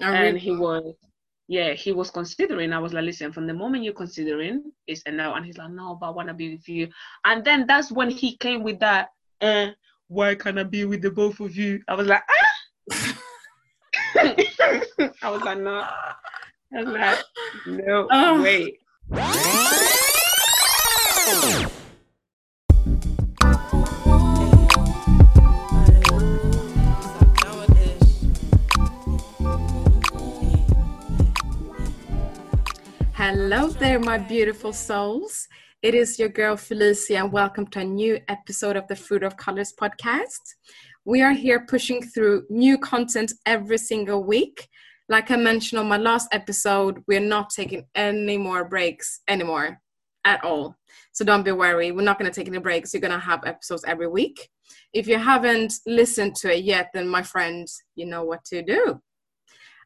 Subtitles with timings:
[0.00, 0.94] And he was
[1.48, 2.72] yeah he was considering.
[2.72, 5.34] I was like listen from the moment you're considering it's a no.
[5.34, 6.88] And he's like no but i want to be with you.
[7.24, 9.08] And then that's when he came with that
[9.40, 9.68] uh,
[10.08, 11.80] why can't i be with the both of you?
[11.88, 13.16] I was like ah!
[15.22, 15.84] i was like no.
[16.72, 17.18] I was like
[17.66, 18.42] no Oh.
[18.42, 18.78] wait
[33.32, 35.46] Hello there, my beautiful souls.
[35.82, 39.36] It is your girl Felicia, and welcome to a new episode of the Fruit of
[39.36, 40.40] Colors podcast.
[41.04, 44.68] We are here pushing through new content every single week.
[45.08, 49.78] Like I mentioned on my last episode, we're not taking any more breaks anymore
[50.24, 50.74] at all.
[51.12, 52.92] So don't be worried, we're not going to take any breaks.
[52.92, 54.50] You're going to have episodes every week.
[54.92, 59.00] If you haven't listened to it yet, then my friends, you know what to do.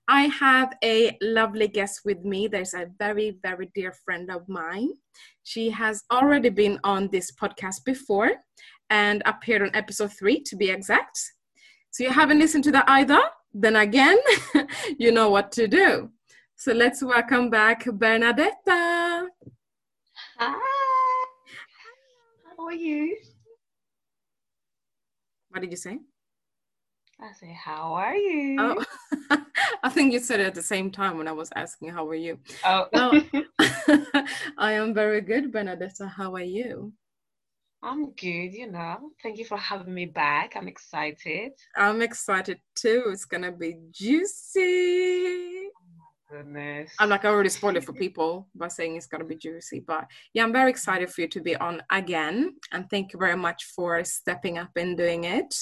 [0.08, 2.46] I have a lovely guest with me.
[2.46, 4.90] There's a very, very dear friend of mine.
[5.44, 8.32] She has already been on this podcast before
[8.90, 11.18] and appeared on episode three to be exact.
[11.90, 13.20] So you haven't listened to that either?
[13.54, 14.18] Then again,
[14.98, 16.10] you know what to do.
[16.56, 19.26] So let's welcome back Bernadeta.
[20.38, 20.58] hi
[22.56, 23.16] how are you
[25.50, 25.98] What did you say?
[27.20, 28.84] i say how are you Oh,
[29.82, 32.14] I think you said it at the same time when I was asking, How are
[32.14, 32.38] you?
[32.64, 32.86] oh.
[34.58, 36.08] I am very good, Bernadeta.
[36.08, 36.92] How are you?
[37.82, 39.10] I'm good, you know.
[39.22, 40.54] Thank you for having me back.
[40.56, 41.52] I'm excited.
[41.76, 43.04] I'm excited too.
[43.08, 45.68] It's gonna be juicy.
[46.34, 46.90] Goodness.
[46.98, 50.08] I'm like I already spoiled it for people by saying it's gonna be juicy, but
[50.32, 53.66] yeah, I'm very excited for you to be on again, and thank you very much
[53.66, 55.54] for stepping up and doing it.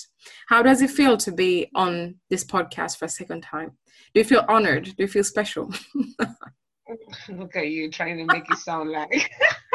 [0.49, 3.73] How does it feel to be on this podcast for a second time?
[4.15, 4.85] Do you feel honored?
[4.85, 5.71] Do you feel special?
[7.29, 9.31] Look at you trying to make it sound like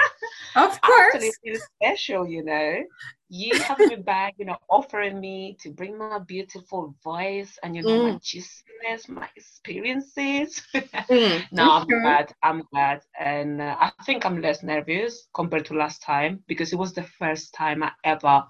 [0.56, 1.14] of course.
[1.14, 2.82] actually feel special, you know.
[3.30, 7.84] You having me back, you know, offering me to bring my beautiful voice and you
[7.84, 10.62] know my juiciness, my experiences.
[11.10, 12.04] Mm, no, I'm okay.
[12.04, 12.34] glad.
[12.44, 16.80] I'm glad, and uh, I think I'm less nervous compared to last time because it
[16.80, 18.46] was the first time I ever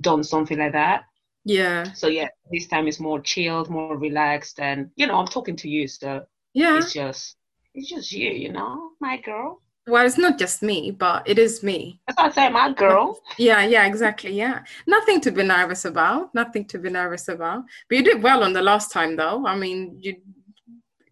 [0.00, 1.04] done something like that.
[1.44, 5.56] Yeah, So yeah, this time is more chilled, more relaxed, and you know, I'm talking
[5.56, 6.86] to you, so yeah.
[6.86, 7.36] it's just
[7.74, 9.62] it's just you, you know, my girl.
[9.88, 12.00] Well, it's not just me, but it is me.
[12.08, 13.20] That's why I say my girl.
[13.38, 14.32] Yeah, yeah, exactly.
[14.32, 14.64] Yeah.
[14.86, 16.34] Nothing to be nervous about.
[16.34, 17.62] Nothing to be nervous about.
[17.88, 19.46] But you did well on the last time though.
[19.46, 20.16] I mean, you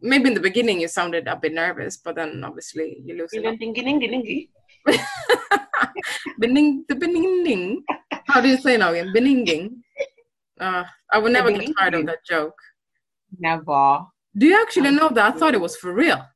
[0.01, 3.31] maybe in the beginning you sounded a bit nervous, but then obviously you up.
[3.31, 4.51] Dingy-dingy-dingy.
[6.43, 7.83] Bening the beninging.
[8.27, 9.13] How do you say now again?
[9.15, 9.77] Beninging.
[10.61, 12.57] Uh, I would never get tired of that joke.
[13.39, 14.01] Never.
[14.37, 15.35] Do you actually know that?
[15.35, 16.27] I thought it was for real.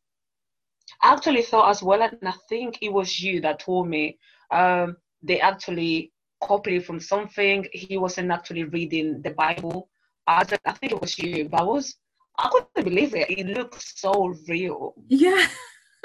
[1.02, 4.18] I actually thought as well, and I think it was you that told me
[4.50, 7.66] um, they actually copied it from something.
[7.72, 9.88] He wasn't actually reading the Bible.
[10.26, 11.96] I, said, I think it was you, but I was
[12.38, 13.30] I couldn't believe it.
[13.30, 14.94] It looked so real.
[15.08, 15.48] Yeah.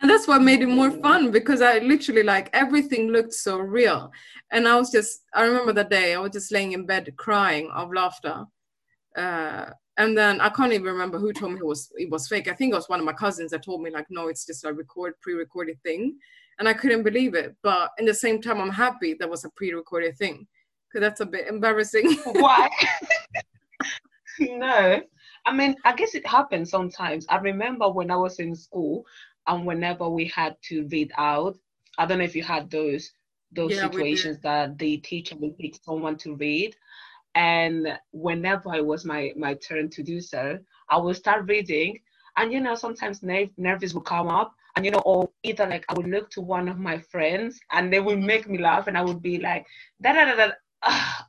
[0.00, 4.10] and that's what made it more fun because I literally like everything looked so real.
[4.50, 7.70] And I was just, I remember that day, I was just laying in bed crying
[7.74, 8.46] of laughter.
[9.14, 12.48] Uh, and then I can't even remember who told me it was it was fake.
[12.48, 14.64] I think it was one of my cousins that told me like, no, it's just
[14.64, 16.18] a record pre-recorded thing,
[16.58, 17.56] and I couldn't believe it.
[17.62, 20.46] But in the same time, I'm happy that was a pre-recorded thing
[20.88, 22.16] because that's a bit embarrassing.
[22.24, 22.70] Why?
[24.40, 25.00] no.
[25.46, 27.26] I mean, I guess it happens sometimes.
[27.28, 29.06] I remember when I was in school
[29.46, 31.56] and whenever we had to read out,
[31.98, 33.12] I don't know if you had those
[33.52, 36.76] those Yeah, situations that the teacher would pick someone to read.
[37.34, 40.58] And whenever it was my my turn to do so,
[40.88, 42.00] I would start reading.
[42.36, 45.84] And you know, sometimes nerve, nerves will come up, and you know, or either like
[45.88, 48.96] I would look to one of my friends, and they would make me laugh, and
[48.96, 49.66] I would be like,
[50.02, 50.52] da da da da,
[50.84, 51.26] ah,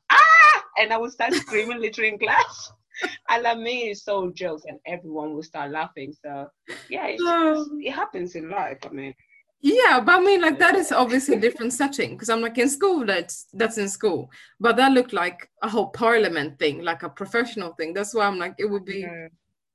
[0.77, 2.71] and I would start screaming literally in class.
[3.29, 6.13] And I mean, it's so jokes, and everyone will start laughing.
[6.23, 6.47] So
[6.87, 8.77] yeah, it's just, it happens in life.
[8.85, 9.15] I mean,
[9.63, 12.69] Yeah, but I mean, like that is obviously a different setting because I'm like in
[12.69, 13.05] school.
[13.05, 17.73] That's that's in school, but that looked like a whole parliament thing, like a professional
[17.73, 17.93] thing.
[17.93, 19.27] That's why I'm like, it would be Yeah.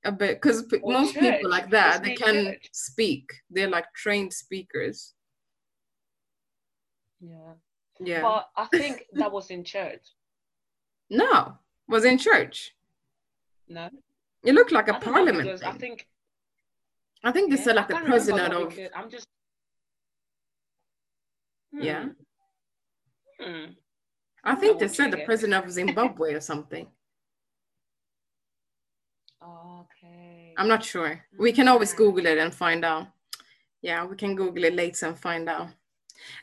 [0.04, 2.68] a bit because Or most church, people like that they can church.
[2.72, 3.30] speak.
[3.50, 5.14] They're like trained speakers.
[7.20, 7.54] yeah.
[8.00, 8.22] Yeah.
[8.22, 10.02] But I think that was in church.
[11.10, 11.58] no,
[11.88, 12.74] was in church.
[13.68, 13.88] No,
[14.44, 16.06] It looked like a I parliament because I think
[17.24, 19.26] I think they yeah, said like the president of I'm just
[21.81, 22.05] yeah.
[23.40, 23.50] Hmm.
[23.50, 23.64] Hmm.
[24.44, 26.87] I think they said the president of Zimbabwe or something.
[29.43, 30.55] Okay.
[30.56, 31.25] I'm not sure.
[31.38, 33.08] We can always Google it and find out.
[33.82, 35.69] Yeah, we can Google it later and find out.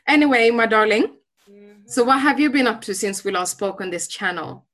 [0.06, 1.16] Anyway, my darling,
[1.50, 1.80] mm-hmm.
[1.86, 4.64] so what have you been up to since we last spoke on this channel?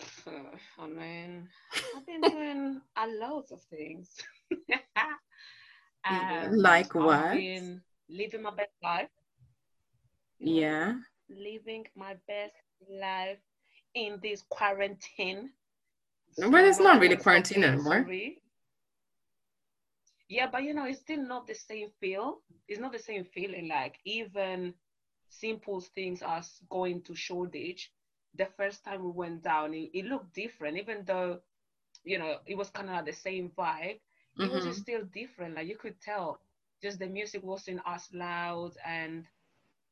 [0.78, 1.48] I mean,
[1.96, 4.14] I've been doing a lot of things.
[6.08, 7.18] um, like what?
[7.18, 9.08] I've been living my best life.
[10.38, 10.94] Yeah.
[11.28, 12.54] Living my best
[12.90, 13.38] life
[13.94, 15.50] in this quarantine.
[16.36, 18.06] But it's not really quarantine anymore.
[20.28, 22.38] Yeah, but you know, it's still not the same feel.
[22.68, 23.68] It's not the same feeling.
[23.68, 24.74] Like even
[25.28, 27.90] simple things as going to Shoreditch.
[28.36, 31.40] The first time we went down, it, it looked different, even though,
[32.04, 33.98] you know, it was kind of the same vibe.
[34.38, 34.68] It mm-hmm.
[34.68, 35.56] was still different.
[35.56, 36.38] Like you could tell,
[36.82, 39.24] just the music wasn't as loud, and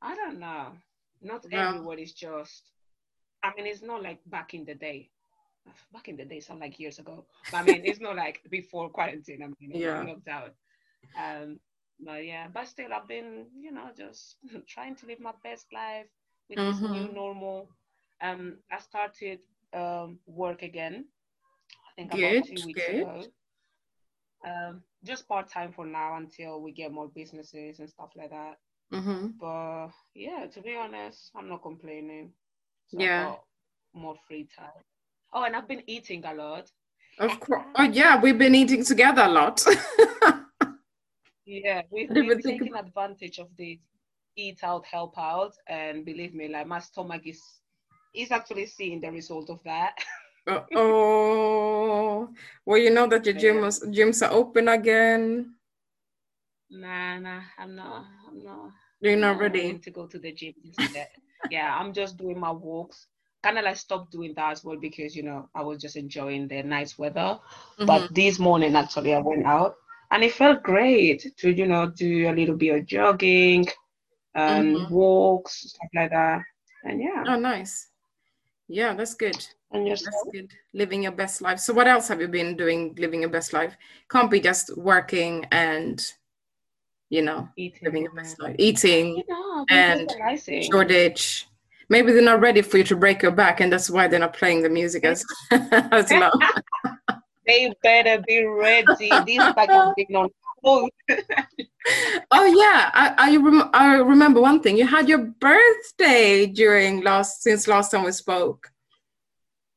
[0.02, 0.72] I don't know.
[1.20, 1.68] Not yeah.
[1.68, 2.70] everyone is just.
[3.42, 5.10] I mean, it's not like back in the day
[5.92, 7.24] back in the day, sound like years ago.
[7.50, 9.42] But I mean, it's not like before quarantine.
[9.42, 10.04] I mean, yeah.
[10.04, 10.50] lockdown.
[11.18, 11.60] Um,
[12.04, 14.36] but yeah, but still, I've been, you know, just
[14.66, 16.06] trying to live my best life
[16.48, 16.70] with mm-hmm.
[16.70, 17.14] this new mm-hmm.
[17.14, 17.68] normal.
[18.20, 19.40] Um, I started
[19.74, 21.04] um work again.
[21.70, 23.00] I think good, about two weeks good.
[23.00, 23.24] ago.
[24.46, 28.56] Um, just part time for now until we get more businesses and stuff like that.
[28.92, 29.28] Mm-hmm.
[29.40, 32.32] But yeah, to be honest, I'm not complaining.
[32.88, 33.34] So yeah,
[33.94, 34.68] more free time.
[35.32, 36.70] Oh, and I've been eating a lot.
[37.18, 37.64] Of course.
[37.74, 39.64] Oh, yeah, we've been eating together a lot.
[41.44, 43.78] yeah, we've, been taking advantage of this
[44.36, 47.42] eat out, help out, and believe me, like my stomach is
[48.14, 49.94] is actually seeing the result of that.
[50.74, 52.28] oh,
[52.64, 55.54] well, you know that your gym was, gyms are open again.
[56.70, 58.04] Nah, nah, I'm not.
[58.28, 58.70] I'm not.
[59.00, 60.54] You're not ready to go to the gym.
[61.50, 63.06] yeah, I'm just doing my walks
[63.42, 66.48] kind of like stopped doing that as well because you know I was just enjoying
[66.48, 67.38] the nice weather.
[67.38, 67.86] Mm-hmm.
[67.86, 69.76] But this morning actually I went out
[70.10, 73.66] and it felt great to you know do a little bit of jogging
[74.34, 74.94] and mm-hmm.
[74.94, 76.42] walks stuff like that.
[76.84, 77.24] And yeah.
[77.26, 77.87] Oh, nice.
[78.68, 79.36] Yeah, that's good.
[79.72, 80.14] And yourself?
[80.24, 80.52] That's good.
[80.72, 81.58] Living your best life.
[81.58, 82.94] So, what else have you been doing?
[82.98, 83.76] Living your best life
[84.10, 86.02] can't be just working and
[87.10, 87.80] you know eating.
[87.82, 89.22] living your best life, eating
[89.70, 90.14] and
[90.46, 91.46] Shoreditch
[91.88, 94.34] maybe they're not ready for you to break your back and that's why they're not
[94.34, 96.32] playing the music as, as loud
[97.46, 100.28] they better be ready this back has been on
[102.30, 107.42] oh yeah I, I, rem- I remember one thing you had your birthday during last
[107.42, 108.70] since last time we spoke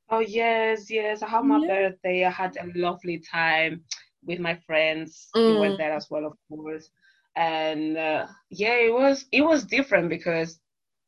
[0.10, 1.68] oh yes yes i had my yeah.
[1.68, 3.84] birthday i had a lovely time
[4.25, 5.54] with my friends mm.
[5.54, 6.90] we went there as well of course
[7.36, 10.60] and uh, yeah it was it was different because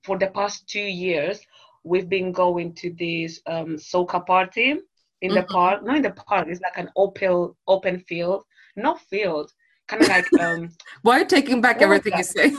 [0.03, 1.39] for the past two years,
[1.83, 5.35] we've been going to this um, soca party in mm-hmm.
[5.35, 5.83] the park.
[5.83, 6.47] Not in the park.
[6.49, 8.43] It's like an open open field,
[8.75, 9.51] not field,
[9.87, 10.33] kind of like.
[10.39, 10.69] Um,
[11.01, 12.53] Why are you taking back everything you say?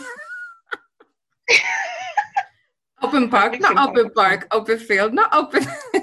[3.03, 5.65] open park, not open park, open field, not open.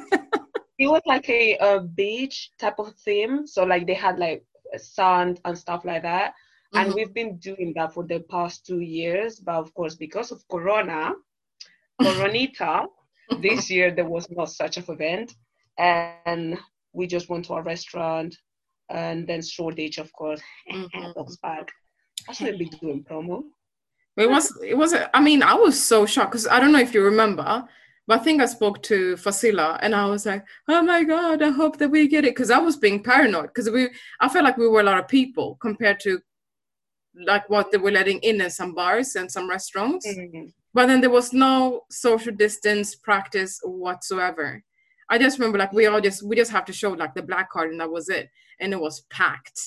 [0.80, 3.46] it was like a, a beach type of theme.
[3.48, 4.44] So like they had like
[4.78, 6.34] sand and stuff like that.
[6.74, 6.96] And mm-hmm.
[6.96, 9.40] we've been doing that for the past two years.
[9.40, 11.12] But of course, because of Corona,
[12.02, 12.86] Coronita,
[13.42, 15.34] this year there was not such an event,
[15.78, 16.58] and
[16.94, 18.36] we just went to a restaurant,
[18.92, 21.12] and then Shoreditch, of course, mm-hmm.
[21.18, 21.68] Oxford.
[22.30, 23.44] I shouldn't be doing promo.
[24.18, 24.94] It was, it was.
[25.14, 27.64] I mean, I was so shocked because I don't know if you remember,
[28.08, 31.50] but I think I spoke to Fasila and I was like, "Oh my god, I
[31.50, 34.58] hope that we get it," because I was being paranoid because we, I felt like
[34.58, 36.20] we were a lot of people compared to
[37.26, 40.08] like what they were letting in in some bars and some restaurants.
[40.08, 44.64] Mm-hmm but then there was no social distance practice whatsoever
[45.12, 47.52] i just remember like we all just we just have to show like the black
[47.52, 48.30] card and that was it.
[48.60, 49.60] And it was packed.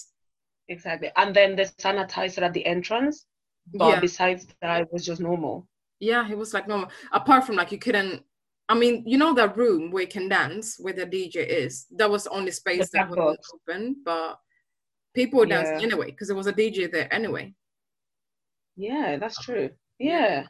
[0.69, 1.11] Exactly.
[1.17, 3.27] And then the sanitizer at the entrance
[3.73, 4.01] but yeah.
[4.01, 5.69] besides that it was just normal.
[6.01, 6.91] Yeah it was like normal.
[7.13, 8.23] Apart from like you couldn't
[8.71, 11.87] i mean you know that room where you can dance where the dj is?
[11.99, 13.37] That was the only space the that was.
[13.55, 14.39] open but
[15.15, 15.87] people were dancing yeah.
[15.87, 17.55] anyway because there was a dj there anyway.
[18.77, 19.53] Yeah that's uh-huh.
[19.53, 19.71] true.
[19.99, 20.47] Yeah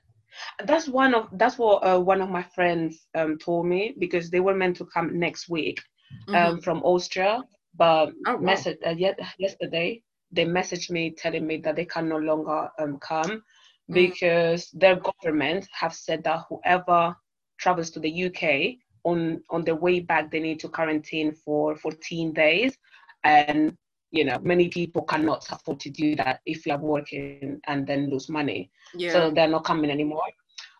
[0.64, 4.40] that's one of that's what uh, one of my friends um, told me because they
[4.40, 5.80] were meant to come next week
[6.28, 6.58] um, mm-hmm.
[6.60, 7.42] from Austria,
[7.76, 8.38] but oh, wow.
[8.38, 12.98] message uh, yet yesterday they messaged me telling me that they can no longer um,
[12.98, 13.94] come mm.
[13.94, 17.14] because their government have said that whoever
[17.58, 22.32] travels to the UK on on the way back they need to quarantine for 14
[22.32, 22.76] days
[23.22, 23.76] and
[24.14, 28.28] you know many people cannot afford to do that if you're working and then lose
[28.28, 29.12] money yeah.
[29.12, 30.28] so they're not coming anymore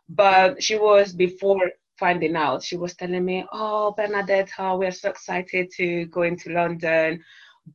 [0.08, 5.70] but she was before finding out, she was telling me, "Oh, Bernadeta, we're so excited
[5.76, 7.22] to go into London,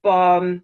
[0.03, 0.63] but um,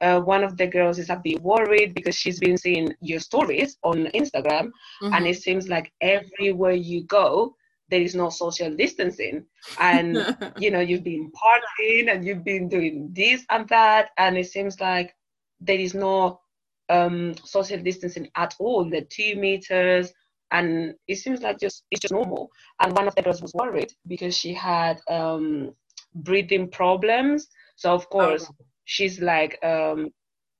[0.00, 3.78] uh, one of the girls is a bit worried because she's been seeing your stories
[3.82, 4.70] on Instagram,
[5.02, 5.14] mm-hmm.
[5.14, 7.56] and it seems like everywhere you go,
[7.88, 9.44] there is no social distancing,
[9.78, 10.16] and
[10.58, 14.80] you know you've been partying and you've been doing this and that, and it seems
[14.80, 15.14] like
[15.60, 16.40] there is no
[16.88, 18.88] um, social distancing at all.
[18.88, 20.12] The two meters."
[20.52, 22.50] And it seems like just it's just normal.
[22.80, 25.72] And one of the girls was worried because she had um,
[26.14, 27.48] breathing problems.
[27.74, 30.10] So of course, oh she's like um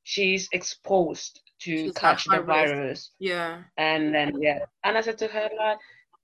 [0.03, 3.13] she's exposed to she's catch the virus.
[3.19, 3.63] Yeah.
[3.79, 4.67] And then yeah.
[4.85, 5.79] And I said to her like,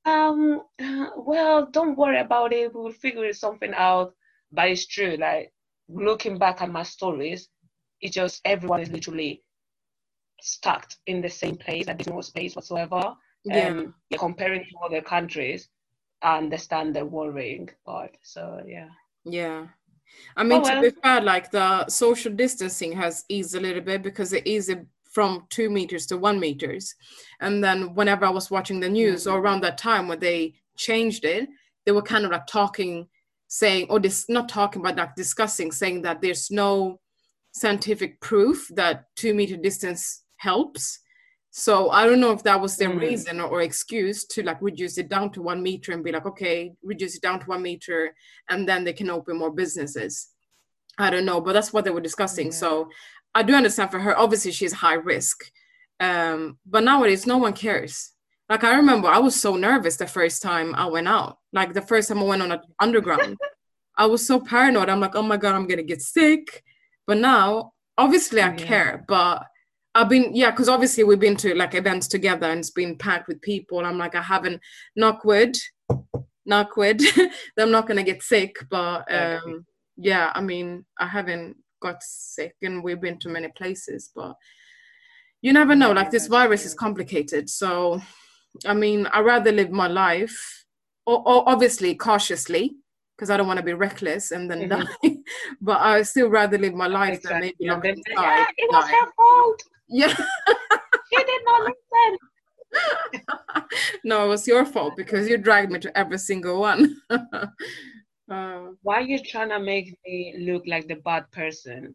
[0.04, 0.62] um,
[1.16, 2.74] well, don't worry about it.
[2.74, 4.14] We'll figure something out.
[4.50, 5.16] But it's true.
[5.18, 5.52] Like
[5.88, 7.48] looking back at my stories,
[8.00, 9.42] it's just everyone is literally
[10.40, 11.86] stuck in the same place.
[11.86, 13.14] and there's no space whatsoever.
[13.44, 13.68] Yeah.
[13.68, 15.68] Um, comparing to other countries,
[16.20, 18.16] I understand the worrying part.
[18.22, 18.88] So yeah.
[19.24, 19.66] Yeah.
[20.36, 20.82] I mean, oh, well.
[20.82, 24.68] to be fair, like the social distancing has eased a little bit because it is
[25.12, 26.94] from two meters to one meters.
[27.40, 31.24] And then whenever I was watching the news or around that time when they changed
[31.24, 31.48] it,
[31.84, 33.06] they were kind of like talking,
[33.48, 36.98] saying, or this not talking, but like discussing, saying that there's no
[37.52, 40.98] scientific proof that two meter distance helps.
[41.50, 43.00] So I don't know if that was their mm.
[43.00, 46.24] reason or, or, excuse to like reduce it down to one meter and be like,
[46.24, 48.14] okay, reduce it down to one meter,
[48.48, 50.28] and then they can open more businesses.
[50.98, 52.46] I don't know, but that's what they were discussing.
[52.46, 52.52] Yeah.
[52.52, 52.88] So
[53.34, 54.18] I do understand for her.
[54.18, 55.44] Obviously, she's high risk,
[56.00, 58.12] um, but nowadays no one cares.
[58.48, 61.38] Like I remember, I was so nervous the first time I went out.
[61.52, 63.38] Like the first time I went on an underground,
[63.96, 64.88] I was so paranoid.
[64.88, 66.62] I'm like, oh my god, I'm gonna get sick.
[67.06, 68.56] But now, obviously, I yeah.
[68.56, 69.46] care, but
[69.94, 73.28] I've been yeah, because obviously we've been to like events together and it's been packed
[73.28, 73.84] with people.
[73.84, 74.60] I'm like I haven't
[74.96, 75.56] knock wood,
[76.46, 77.02] knock wood.
[77.58, 82.82] I'm not gonna get sick, but um, yeah, I mean I haven't got sick and
[82.82, 84.34] we've been to many places, but
[85.42, 85.92] you never know.
[85.92, 88.00] Like this virus is complicated, so
[88.64, 90.64] I mean I'd rather live my life,
[91.04, 92.76] or, or obviously cautiously
[93.16, 95.08] because I don't want to be reckless and then mm-hmm.
[95.08, 95.16] die.
[95.60, 97.48] but I still rather live my life exactly.
[97.48, 98.46] than maybe lock inside.
[98.56, 99.62] it was her fault.
[99.88, 100.08] Yeah.
[101.12, 102.18] she did not listen.
[104.04, 107.00] no, it was your fault because you dragged me to every single one.
[108.32, 111.94] Uh, Why are you trying to make me look like the bad person?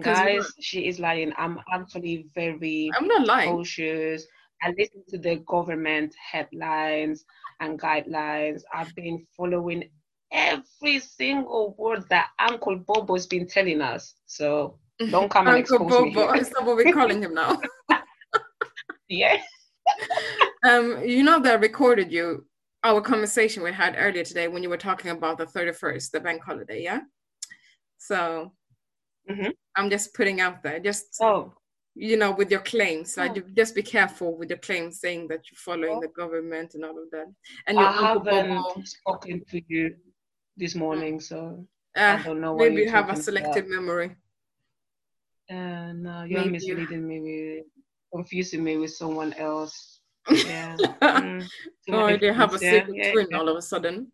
[0.00, 1.32] Guys, she is lying.
[1.36, 3.50] I'm actually very I'm not lying.
[3.50, 4.26] cautious.
[4.62, 7.24] I listen to the government headlines
[7.60, 8.62] and guidelines.
[8.72, 9.84] I've been following
[10.32, 14.14] every single word that Uncle Bobo's been telling us.
[14.26, 14.78] So
[15.10, 16.32] don't come and Uncle expose Bobo.
[16.32, 16.40] me.
[16.40, 17.60] Is that what we're calling him now?
[19.08, 19.36] yeah.
[20.64, 22.46] um, you know that I recorded you
[22.84, 26.42] our conversation we had earlier today when you were talking about the 31st, the bank
[26.42, 27.00] holiday, yeah?
[27.96, 28.52] So
[29.28, 29.50] mm-hmm.
[29.74, 31.54] I'm just putting out there, just oh.
[31.94, 33.16] you know, with your claims.
[33.16, 33.22] Oh.
[33.22, 36.00] Like, just be careful with your claims saying that you're following oh.
[36.00, 37.26] the government and all of that.
[37.66, 39.94] And I haven't spoken to you
[40.56, 42.54] this morning, so uh, I don't know.
[42.56, 43.76] Maybe you have a selective about.
[43.76, 44.16] memory.
[45.50, 46.52] Uh, no, you're Maybe.
[46.52, 47.64] misleading me with
[48.14, 49.93] confusing me with someone else.
[50.30, 50.76] Yeah.
[51.02, 51.46] mm,
[51.90, 53.38] oh, you have a secret yeah, twin yeah.
[53.38, 54.10] all of a sudden.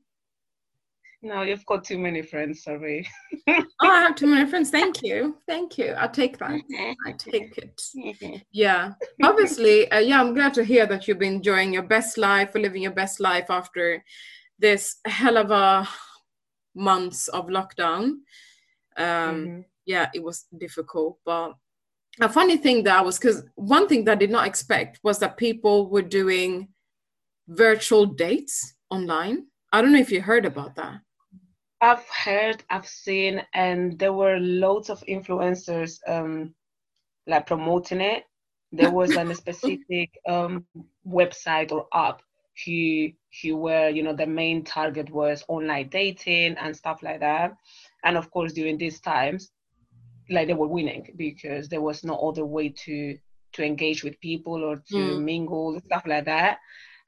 [1.22, 3.06] No, you've got too many friends, sorry.
[3.48, 4.70] oh, I have too many friends.
[4.70, 5.36] Thank you.
[5.46, 5.88] Thank you.
[5.92, 6.50] I'll take that.
[7.06, 7.82] I take it.
[8.52, 8.92] Yeah.
[9.22, 12.60] Obviously, uh, yeah, I'm glad to hear that you've been enjoying your best life or
[12.60, 14.02] living your best life after
[14.58, 15.86] this hell of a
[16.74, 18.20] months of lockdown.
[18.96, 21.18] Um, mm-hmm yeah, it was difficult.
[21.24, 21.54] But
[22.20, 25.36] a funny thing that was because one thing that I did not expect was that
[25.36, 26.68] people were doing
[27.48, 29.46] virtual dates online.
[29.72, 31.00] I don't know if you heard about that.
[31.80, 36.54] I've heard, I've seen, and there were loads of influencers um,
[37.26, 38.24] like promoting it.
[38.72, 40.66] There was a specific um,
[41.06, 42.22] website or app
[42.66, 43.08] who
[43.42, 47.56] who were you know the main target was online dating and stuff like that.
[48.04, 49.50] And of course, during these times,
[50.30, 53.18] like they were winning because there was no other way to
[53.52, 55.22] to engage with people or to mm.
[55.22, 56.58] mingle stuff like that.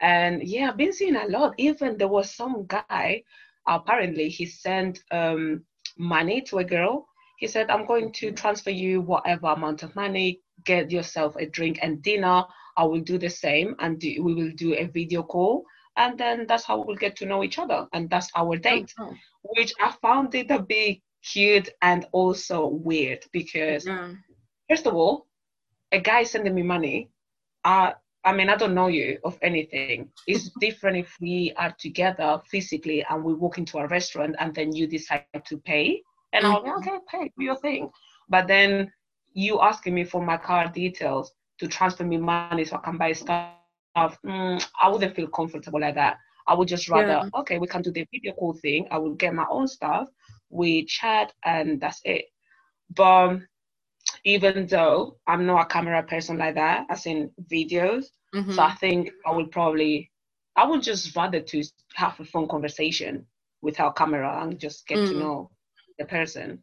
[0.00, 1.54] And yeah i've been seeing a lot.
[1.58, 3.22] Even there was some guy
[3.66, 5.64] apparently he sent um,
[5.96, 7.06] money to a girl.
[7.38, 11.78] He said i'm going to transfer you whatever amount of money get yourself a drink
[11.82, 12.44] and dinner.
[12.76, 15.64] I will do the same and do, we will do a video call.
[15.96, 17.86] And then that's how we'll get to know each other.
[17.92, 18.92] And that's our date.
[18.98, 19.14] Oh.
[19.42, 23.88] which i found it a bit cute and also weird because
[24.68, 25.26] first of all,
[25.92, 27.10] a guy sending me money,
[27.64, 30.08] I I mean, I don't know you of anything.
[30.26, 34.74] It's different if we are together physically and we walk into a restaurant and then
[34.74, 36.02] you decide to pay.
[36.32, 36.56] And mm-hmm.
[36.56, 37.90] I'm like, okay, pay, do your thing.
[38.28, 38.92] But then
[39.32, 43.12] you asking me for my card details to transfer me money so I can buy
[43.12, 43.54] stuff,
[43.96, 46.18] mm, I wouldn't feel comfortable like that.
[46.46, 47.40] I would just rather, yeah.
[47.40, 48.86] okay, we can do the video call thing.
[48.90, 50.08] I will get my own stuff,
[50.52, 52.26] we chat, and that's it.
[52.94, 53.38] But
[54.24, 58.52] even though I'm not a camera person like that, as in videos, mm-hmm.
[58.52, 60.10] so I think I would probably,
[60.54, 63.26] I would just rather to have a phone conversation
[63.62, 65.08] without camera and just get mm.
[65.08, 65.50] to know
[65.98, 66.62] the person.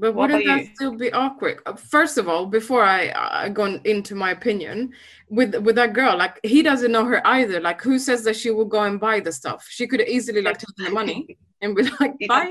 [0.00, 0.74] But what wouldn't that you?
[0.74, 1.60] still be awkward?
[1.66, 4.94] Uh, first of all, before I, uh, I go into my opinion,
[5.28, 7.60] with with that girl, like he doesn't know her either.
[7.60, 9.66] Like who says that she will go and buy the stuff?
[9.68, 12.50] She could easily like take the money and be like, buy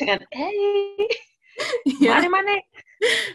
[0.00, 1.08] and hey,
[2.00, 2.14] yeah.
[2.14, 2.64] money, money.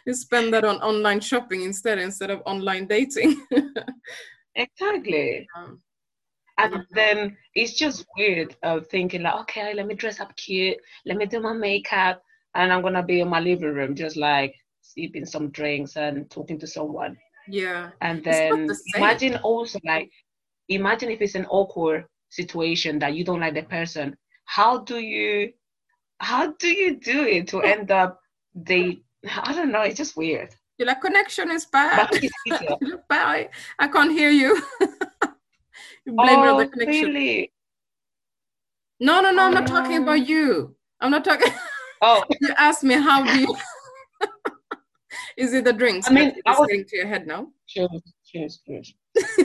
[0.08, 3.40] You spend that on online shopping instead instead of online dating.
[4.56, 5.48] exactly.
[5.56, 5.82] Um,
[6.58, 11.18] and then it's just weird of thinking like, okay, let me dress up cute, let
[11.18, 12.24] me do my makeup,
[12.58, 16.60] and I'm gonna be in my living room just like sipping some drinks and talking
[16.60, 17.16] to someone.
[17.48, 17.92] Yeah.
[18.02, 20.12] And then the imagine also like
[20.68, 24.18] imagine if it's an awkward situation that you don't like the person.
[24.46, 25.54] How do you
[26.20, 28.20] how do you do it to end up
[28.56, 29.02] they
[29.46, 30.56] I don't know, it's just weird.
[30.78, 32.10] You're like connection is bad.
[33.10, 33.50] bad.
[33.80, 34.62] I can't hear you.
[36.06, 37.06] you blame oh, it on the oh, connection.
[37.10, 37.52] Really?
[39.00, 40.04] No, no, no, I'm not talking oh.
[40.04, 40.32] about oh.
[40.34, 40.76] you.
[41.00, 41.54] I'm not talking
[42.02, 43.56] Oh, you asked me how do you?
[45.38, 46.10] Is it the drinks?
[46.10, 46.68] I mean, I was...
[46.68, 47.48] to your head now.
[47.68, 47.90] Cheers,
[48.26, 48.94] cheers, cheers.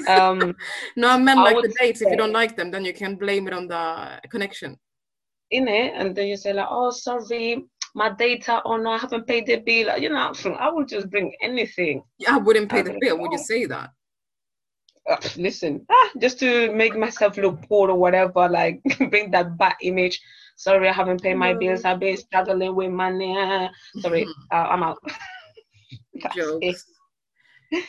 [0.08, 0.54] Um,
[0.96, 2.00] no, I meant like the dates.
[2.00, 2.06] Say...
[2.06, 4.78] If you don't like them, then you can blame it on the connection.
[5.50, 8.98] In it, and then you say like, "Oh, sorry, my data, or oh, no, I
[8.98, 12.02] haven't paid the bill." You know, I would just bring anything.
[12.18, 13.18] Yeah, I wouldn't pay I the bill.
[13.18, 13.90] Would you say that?
[15.10, 18.80] Uh, listen, ah, just to make myself look poor or whatever, like
[19.10, 20.20] bring that bad image
[20.62, 21.84] sorry, I haven't paid my bills.
[21.84, 23.34] I've been struggling with money.
[23.98, 24.98] Sorry, uh, I'm out.
[26.36, 26.84] Jokes.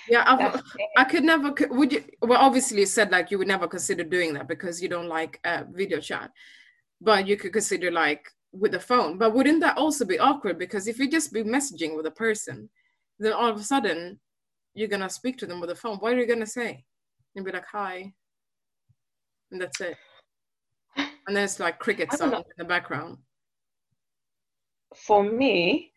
[0.10, 0.62] Yeah, i
[0.98, 1.54] I could never.
[1.70, 2.04] Would you?
[2.22, 5.40] Well, obviously, you said like you would never consider doing that because you don't like
[5.44, 6.32] uh, video chat,
[7.00, 9.18] but you could consider like with the phone.
[9.18, 10.58] But wouldn't that also be awkward?
[10.58, 12.70] Because if you just be messaging with a person,
[13.20, 14.20] then all of a sudden
[14.74, 15.98] you're gonna speak to them with the phone.
[15.98, 16.86] What are you gonna say?
[17.36, 18.14] And be like, "Hi,"
[19.52, 19.98] and that's it
[21.28, 23.18] and there's like cricket sound in the background.
[24.96, 25.92] For me,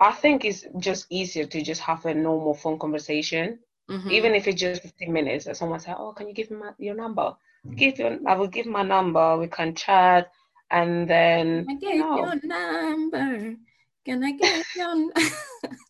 [0.00, 3.58] I think it's just easier to just have a normal phone conversation,
[3.88, 4.10] mm-hmm.
[4.10, 5.46] even if it's just 15 minutes.
[5.46, 7.34] And someone say, "Oh, can you give me my, your number?"
[7.74, 9.36] Give your, I will give my number.
[9.38, 10.30] We can chat,
[10.70, 11.66] and then.
[11.68, 13.56] I get you your number.
[14.04, 15.10] Can I get your?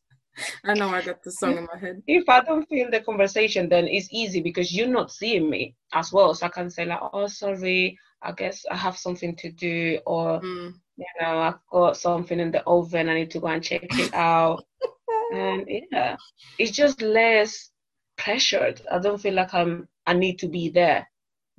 [0.65, 2.03] I know I got the song in my head.
[2.07, 6.13] If I don't feel the conversation, then it's easy because you're not seeing me as
[6.13, 6.35] well.
[6.35, 10.41] So I can say like, oh, sorry, I guess I have something to do, or
[10.41, 10.75] mm.
[10.97, 13.09] you know, I've got something in the oven.
[13.09, 14.65] I need to go and check it out.
[15.33, 16.17] and yeah,
[16.59, 17.71] it's just less
[18.17, 18.83] pressured.
[18.91, 19.89] I don't feel like I'm.
[20.07, 21.09] I need to be there.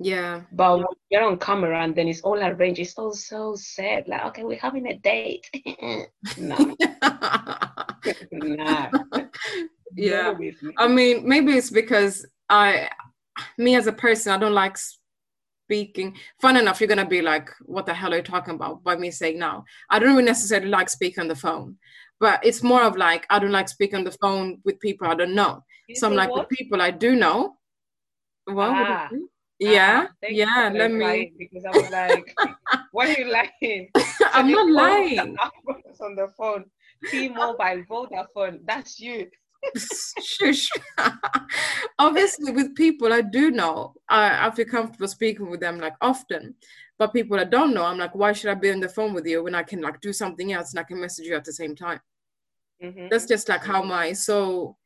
[0.00, 0.42] Yeah.
[0.52, 4.06] But when you're on camera and then it's all arranged, it's all so sad.
[4.06, 5.46] Like, okay, we're having a date.
[6.38, 6.76] no.
[8.32, 8.90] nah.
[9.96, 10.34] yeah.
[10.76, 12.88] I mean, maybe it's because I,
[13.56, 14.76] me as a person, I don't like
[15.68, 16.16] speaking.
[16.40, 19.10] Fun enough, you're gonna be like, "What the hell are you talking about?" By me
[19.10, 21.76] saying now, I don't even necessarily like speaking on the phone,
[22.20, 25.14] but it's more of like I don't like speaking on the phone with people I
[25.14, 25.64] don't know.
[25.88, 26.48] You so I'm like what?
[26.48, 27.56] with people I do know.
[28.46, 29.08] Well, ah.
[29.60, 30.70] Yeah, uh, yeah.
[30.72, 32.34] Let me because I was like,
[32.92, 33.90] "What are you lying?"
[34.32, 35.36] I'm not lying.
[36.00, 36.64] On the phone,
[37.10, 38.60] T-Mobile, Vodafone.
[38.66, 39.28] That's you.
[40.22, 40.68] Shush.
[41.98, 46.54] Obviously, with people I do know, I, I feel comfortable speaking with them like often.
[46.98, 49.26] But people I don't know, I'm like, why should I be on the phone with
[49.26, 51.52] you when I can like do something else and I can message you at the
[51.52, 52.00] same time?
[52.82, 53.08] Mm-hmm.
[53.10, 54.76] That's just like how my so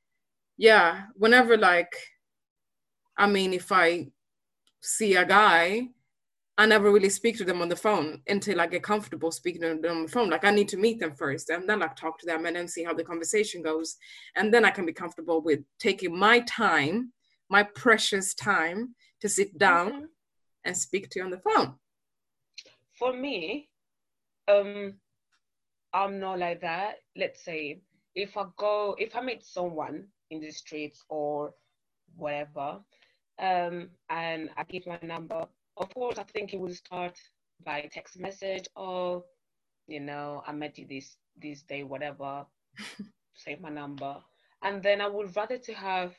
[0.56, 1.04] yeah.
[1.14, 1.94] Whenever like,
[3.16, 4.08] I mean, if I
[4.80, 5.88] see a guy,
[6.62, 9.74] I never really speak to them on the phone until I get comfortable speaking to
[9.74, 10.30] them on the phone.
[10.30, 12.68] Like I need to meet them first and then like talk to them and then
[12.68, 13.96] see how the conversation goes.
[14.36, 17.12] And then I can be comfortable with taking my time,
[17.50, 20.04] my precious time to sit down mm-hmm.
[20.64, 21.74] and speak to you on the phone.
[22.96, 23.68] For me,
[24.46, 24.94] um,
[25.92, 26.98] I'm not like that.
[27.16, 27.80] Let's say
[28.14, 31.54] if I go, if I meet someone in the streets or
[32.14, 32.78] whatever,
[33.40, 35.48] um, and I give my number.
[35.76, 37.18] Of course, I think it will start
[37.64, 39.24] by text message or,
[39.86, 42.46] you know, I met you this this day, whatever.
[43.34, 44.22] save my number,
[44.62, 46.16] and then I would rather to have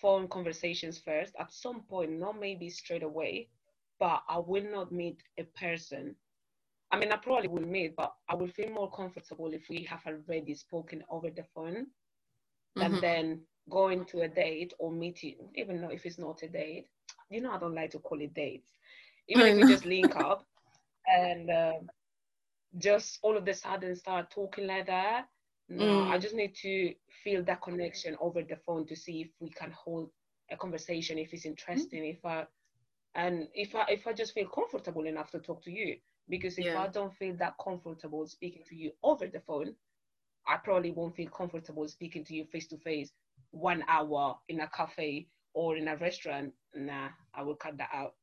[0.00, 3.50] phone conversations first at some point, not maybe straight away,
[3.98, 6.16] but I will not meet a person.
[6.90, 10.06] I mean, I probably will meet, but I will feel more comfortable if we have
[10.06, 11.88] already spoken over the phone
[12.76, 13.00] than Mhm.
[13.00, 16.88] then going to a date or meeting, even though if it's not a date.
[17.34, 18.72] You know, I don't like to call it dates.
[19.28, 20.46] Even if we just link up
[21.06, 21.90] and um,
[22.78, 25.26] just all of a sudden start talking like that.
[25.68, 26.18] No, I Mm.
[26.18, 26.94] just need to
[27.24, 30.10] feel that connection over the phone to see if we can hold
[30.50, 32.46] a conversation, if it's interesting, if I
[33.14, 35.98] and if I if I just feel comfortable enough to talk to you.
[36.28, 36.76] Because if Yeah.
[36.76, 39.74] I don't feel that comfortable speaking to you over the phone,
[40.46, 43.12] I probably won't feel comfortable speaking to you face to face
[43.50, 46.54] one hour in a cafe or in a restaurant.
[46.74, 48.14] Nah, I will cut that out.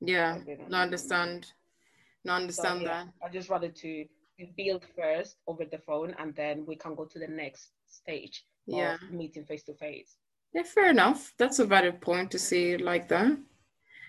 [0.00, 0.38] Yeah.
[0.68, 1.52] No, understand.
[2.24, 3.08] No, So understand yeah, that.
[3.24, 4.04] I just rather to
[4.56, 8.94] build first over the phone and then we can go to the next stage Yeah.
[8.94, 10.16] of meeting face to face.
[10.54, 11.32] Yeah, fair enough.
[11.38, 13.32] That's a valid point to see like that.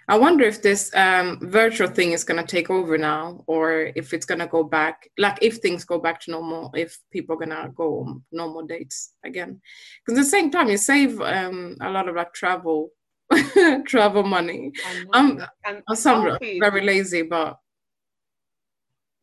[0.07, 4.11] I wonder if this um, virtual thing is going to take over now, or if
[4.11, 7.45] it's going to go back, like if things go back to normal, if people are
[7.45, 9.61] going to go on normal dates again.
[10.03, 12.89] Because at the same time, you save um, a lot of like travel,
[13.85, 14.71] travel money.
[14.83, 15.41] I know.
[15.65, 17.57] And Uh, Some very lazy, but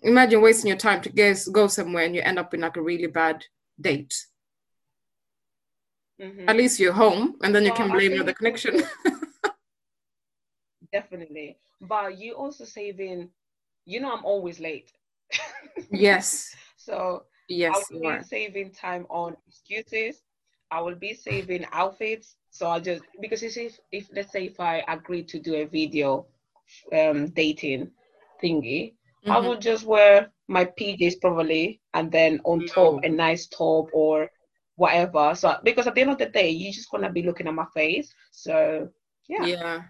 [0.03, 2.83] imagine wasting your time to guess, go somewhere and you end up in like a
[2.83, 3.45] really bad
[3.81, 4.15] date.
[6.19, 8.83] mhm, At least you're home, and then you Well, can blame the connection.
[10.93, 11.59] definitely.
[11.81, 13.31] But you also saving,
[13.85, 14.93] you know, I'm always late.
[15.91, 20.23] yes, So yes, I you saving time on excuses.
[20.71, 22.37] I will be saving outfits.
[22.51, 25.65] So I just because if if, if let's say if I agree to do a
[25.65, 26.27] video
[26.93, 27.91] um dating
[28.43, 28.95] thingy,
[29.29, 29.45] I Mhm.
[29.45, 33.01] will just wear my PJs probably and then on top No.
[33.05, 34.31] a nice top or
[34.77, 35.35] whatever.
[35.35, 37.67] So because at the end of the day, you're just gonna be looking at my
[37.75, 38.13] face.
[38.31, 38.89] So
[39.29, 39.47] yeah.
[39.47, 39.83] Yeah.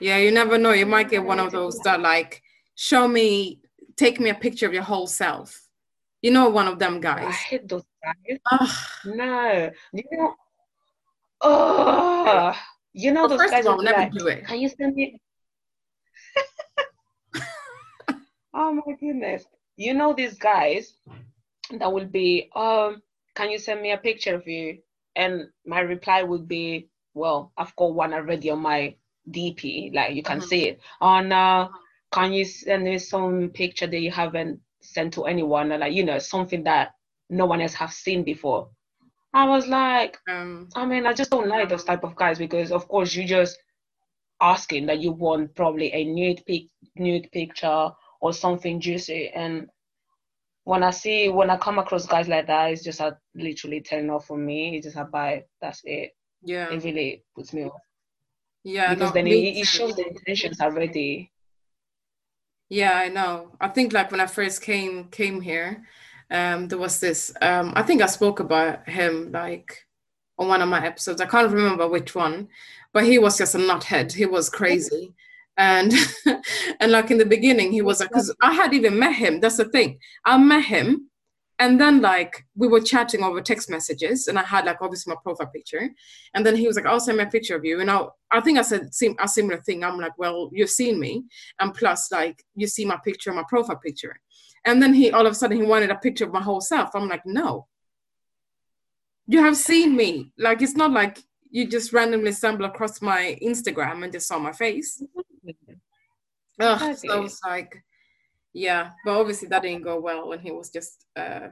[0.00, 0.72] Yeah, you never know.
[0.72, 2.42] You might get one of those that like
[2.74, 3.60] show me,
[3.96, 5.60] take me a picture of your whole self.
[6.22, 7.34] You know, one of them I guys.
[7.36, 8.38] hate those guys.
[8.50, 8.68] Ugh.
[9.16, 9.70] No.
[9.92, 10.34] You know
[11.40, 12.52] oh
[12.92, 14.46] you know Well, those guys all, will never like, do it.
[14.46, 15.20] Can you send me
[18.54, 19.44] Oh my goodness.
[19.76, 20.94] You know these guys
[21.78, 23.02] that will be, um,
[23.34, 24.78] can you send me a picture of you?
[25.16, 28.94] And my reply would be, well, I've got one already on my
[29.30, 30.44] DP, like you can Mhm.
[30.44, 30.80] see it.
[31.00, 31.70] Oh no,
[32.12, 35.72] can you send me some picture that you haven't sent to anyone?
[35.72, 36.94] Or like, you know, something that
[37.30, 38.70] no one else have seen before.
[39.32, 42.70] I was like, Um, I mean, I just don't like those type of guys because
[42.70, 43.58] of course you just
[44.40, 46.64] asking that you want probably a nude pic
[46.96, 49.68] nude picture or something juicy and
[50.64, 54.08] when I see when I come across guys like that, it's just a literally turn
[54.10, 54.76] off for me.
[54.76, 55.44] It's just a bye.
[55.60, 56.12] That's it.
[56.42, 56.70] yeah.
[56.70, 57.80] It really puts me off
[58.64, 61.30] Yeah, because no, then it, it shows the intentions already.
[62.70, 63.52] Yeah, I know.
[63.60, 65.84] I think like when I first came came here,
[66.30, 67.32] um, there was this.
[67.40, 69.86] Um, I think I spoke about him like
[70.38, 71.20] on one of my episodes.
[71.20, 72.48] I can't remember which one,
[72.92, 74.12] but he was just a nuthead.
[74.12, 75.14] He was crazy,
[75.56, 75.92] and
[76.80, 79.40] and like in the beginning, he was like, because I had even met him.
[79.40, 79.98] That's the thing.
[80.24, 81.10] I met him,
[81.58, 85.20] and then like we were chatting over text messages, and I had like obviously my
[85.22, 85.88] profile picture,
[86.34, 88.40] and then he was like, "I'll send me a picture of you," and I I
[88.40, 89.84] think I said sim- a similar thing.
[89.84, 91.24] I'm like, "Well, you've seen me."
[91.60, 94.20] and plus like you see my picture my profile picture
[94.64, 96.90] and then he all of a sudden he wanted a picture of my whole self.
[96.94, 97.66] I'm like no.
[99.26, 100.32] You have seen me.
[100.38, 101.18] Like it's not like
[101.50, 105.02] you just randomly stumble across my instagram and just saw my face.
[106.60, 107.76] Ugh, so I was like
[108.52, 108.90] yeah.
[109.04, 111.48] But obviously that didn't go well and he was just uh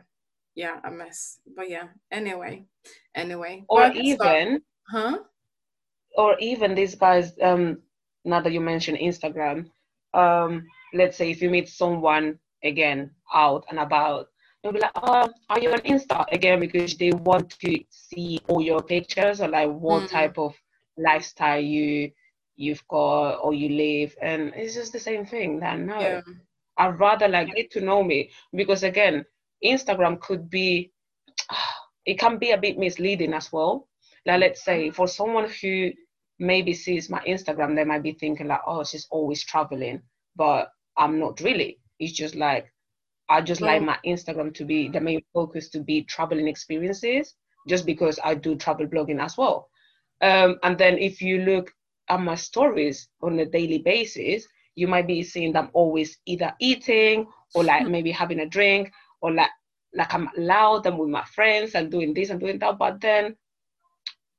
[0.55, 1.39] yeah a mess.
[1.57, 2.67] But yeah anyway.
[3.15, 3.65] Anyway.
[3.69, 5.19] Or even huh?
[6.17, 7.79] Or even these guys, um,
[8.25, 9.71] now that you mention Instagram,
[10.13, 14.29] um, let's say if you meet someone again out and about,
[14.63, 16.61] they'll be like, oh, are you on Insta again?
[16.61, 20.11] Because they want to see all your pictures or like what Mm.
[20.11, 20.55] type of
[20.99, 22.11] lifestyle you
[22.57, 25.61] you've got or you live, and it's just the same thing.
[25.61, 26.21] That no, yeah
[26.79, 29.25] I'd rather like get to know me because again,
[29.65, 30.93] Instagram could be
[32.07, 33.89] it can be a bit misleading as well.
[34.27, 35.93] Like let's say for someone who
[36.39, 40.03] maybe sees my Instagram, they might be thinking like, oh, she's always traveling,
[40.37, 41.79] but I'm not really.
[42.03, 42.73] It's just like
[43.29, 47.35] I just like my Instagram to be the main focus to be traveling experiences,
[47.69, 49.69] just because I do travel blogging as well.
[50.21, 51.73] Um, and then if you look
[52.09, 57.27] at my stories on a daily basis, you might be seeing them always either eating
[57.55, 59.51] or like maybe having a drink or like
[59.95, 62.79] like I'm loud and with my friends and doing this and doing that.
[62.79, 63.37] But then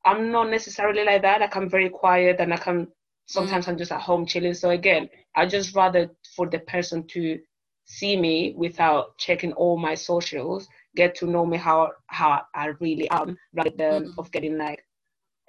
[0.06, 1.42] I'm not necessarily like that.
[1.42, 2.88] Like I'm very quiet and I can
[3.28, 3.70] sometimes mm.
[3.70, 4.54] I'm just at home chilling.
[4.54, 7.40] So again, I just rather for the person to
[7.86, 13.10] see me without checking all my socials, get to know me how how I really
[13.10, 14.14] am, rather than mm.
[14.18, 14.84] of getting like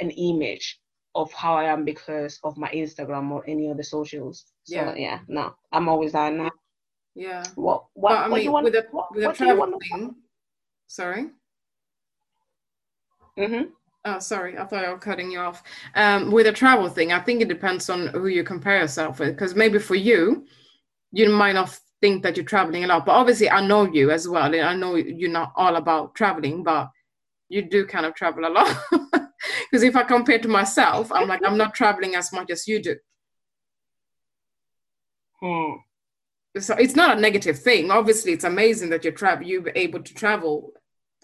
[0.01, 0.81] an image
[1.15, 4.47] of how I am because of my Instagram or any other socials.
[4.65, 6.51] So yeah, yeah no, I'm always like, no.
[7.15, 7.45] Yeah.
[7.55, 7.85] What?
[7.95, 8.11] What?
[8.11, 10.15] But, I what mean, want, with the with the travel thing.
[10.89, 11.31] Sorry.
[13.39, 13.69] Mhm.
[14.07, 15.63] Oh, sorry, I thought I was cutting you off.
[15.95, 19.31] Um, with a travel thing, I think it depends on who you compare yourself with.
[19.31, 20.47] Because maybe for you,
[21.11, 24.29] you might not think that you're traveling a lot, but obviously I know you as
[24.29, 26.91] well, and I know you're not all about traveling, but
[27.49, 28.77] you do kind of travel a lot.
[29.71, 32.81] Because if I compare to myself, I'm like I'm not traveling as much as you
[32.81, 32.97] do.
[35.41, 35.73] Hmm.
[36.59, 37.91] So it's not a negative thing.
[37.91, 40.73] Obviously, it's amazing that you're travel, you're able to travel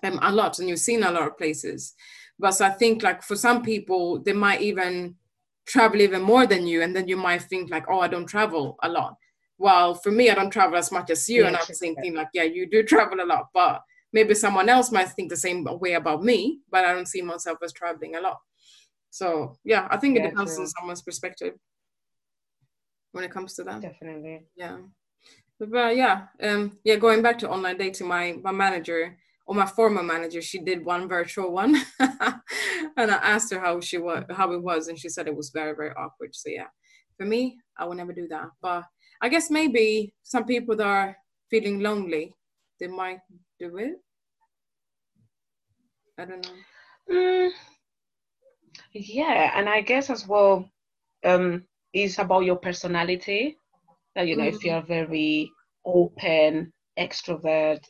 [0.02, 1.94] um, a lot, and you've seen a lot of places
[2.40, 5.16] but so I think like for some people, they might even
[5.66, 8.78] travel even more than you, and then you might think like, oh, I don't travel
[8.82, 9.16] a lot.
[9.60, 12.28] Well, for me, I don't travel as much as you, yeah, and I'm thinking like,
[12.32, 15.92] yeah, you do travel a lot, but maybe someone else might think the same way
[15.92, 18.38] about me, but I don't see myself as traveling a lot.
[19.10, 20.62] So yeah, I think it yeah, depends true.
[20.64, 21.52] on someone's perspective
[23.12, 23.82] when it comes to that.
[23.82, 24.46] Definitely.
[24.56, 24.78] Yeah.
[25.58, 29.66] But, but yeah, um, yeah, going back to online dating, my my manager or my
[29.66, 34.52] former manager, she did one virtual one, and I asked her how she was, how
[34.52, 36.34] it was, and she said it was very, very awkward.
[36.34, 36.68] So yeah,
[37.18, 38.48] for me, I would never do that.
[38.62, 38.84] But
[39.22, 41.16] I guess maybe some people that are
[41.50, 42.34] feeling lonely,
[42.78, 43.20] they might
[43.58, 43.94] do it.
[46.18, 47.14] I don't know.
[47.14, 47.50] Mm,
[48.92, 50.68] yeah, and I guess as well,
[51.24, 53.56] um, it's about your personality.
[54.14, 54.56] That you know, mm-hmm.
[54.56, 55.50] if you're very
[55.84, 57.80] open, extrovert,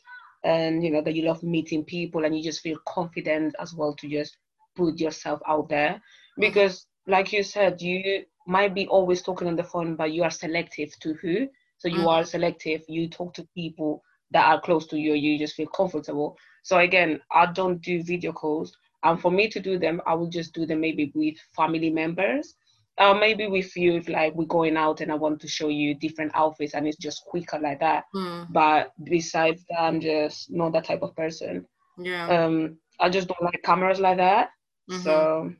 [0.43, 3.95] and you know that you love meeting people and you just feel confident as well
[3.95, 4.37] to just
[4.75, 6.41] put yourself out there mm-hmm.
[6.41, 10.31] because like you said you might be always talking on the phone but you are
[10.31, 12.07] selective to who so you mm-hmm.
[12.07, 16.37] are selective you talk to people that are close to you you just feel comfortable
[16.63, 20.29] so again i don't do video calls and for me to do them i will
[20.29, 22.55] just do them maybe with family members
[22.97, 25.95] uh, maybe with you if like we're going out and I want to show you
[25.95, 28.03] different outfits and it's just quicker like that.
[28.13, 28.51] Mm.
[28.51, 31.65] But besides that, I'm just not that type of person.
[31.97, 32.27] Yeah.
[32.27, 34.49] Um, I just don't like cameras like that.
[34.89, 35.01] Mm-hmm.
[35.01, 35.53] So.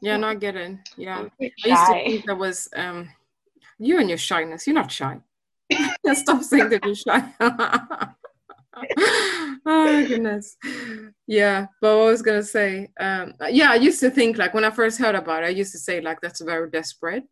[0.00, 0.78] Yeah, no, I get it.
[0.96, 3.10] Yeah, I used to think that was um,
[3.78, 4.66] you and your shyness.
[4.66, 5.20] You're not shy.
[6.12, 7.32] Stop saying that you're shy.
[9.66, 10.56] oh goodness
[11.26, 14.64] yeah but what i was gonna say um yeah i used to think like when
[14.64, 17.24] i first heard about it i used to say like that's very desperate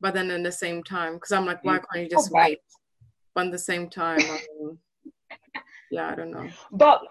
[0.00, 2.58] but then in the same time because i'm like why can't you just oh, wait
[3.34, 4.78] but at the same time I mean,
[5.90, 7.02] yeah i don't know but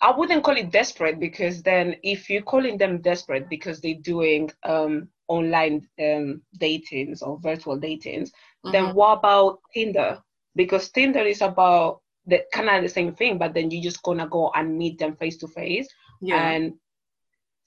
[0.00, 4.50] i wouldn't call it desperate because then if you're calling them desperate because they're doing
[4.64, 8.72] um online um datings or virtual datings mm-hmm.
[8.72, 10.18] then what about tinder
[10.54, 14.28] because tinder is about the kind of the same thing, but then you're just gonna
[14.28, 15.88] go and meet them face to face.
[16.20, 16.50] Yeah.
[16.50, 16.74] And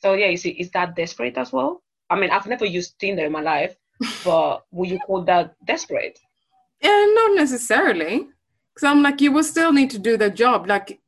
[0.02, 1.82] so yeah, you see, is that desperate as well?
[2.10, 3.76] I mean, I've never used Tinder in my life,
[4.24, 6.20] but would you call that desperate?
[6.82, 8.28] Yeah, not necessarily.
[8.74, 10.68] Because I'm like, you will still need to do the job.
[10.68, 11.00] Like,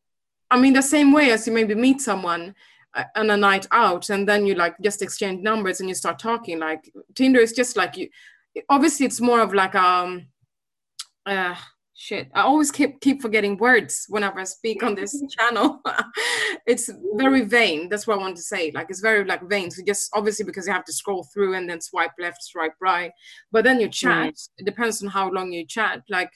[0.53, 2.53] I mean, the same way as you maybe meet someone
[2.93, 6.19] uh, on a night out and then you like just exchange numbers and you start
[6.19, 6.59] talking.
[6.59, 8.07] Like, Tinder is just like you.
[8.69, 10.27] Obviously, it's more of like um,
[11.25, 11.55] uh,
[11.95, 15.79] shit i always keep keep forgetting words whenever i speak on this channel
[16.65, 19.83] it's very vain that's what i want to say like it's very like vain so
[19.85, 23.11] just obviously because you have to scroll through and then swipe left swipe right
[23.51, 24.49] but then you chat mm.
[24.57, 26.31] it depends on how long you chat like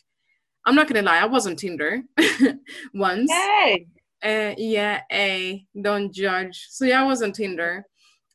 [0.67, 2.03] i'm not gonna lie i was on tinder
[2.93, 3.87] once hey.
[4.23, 7.85] Uh, yeah a don't judge so yeah i was on tinder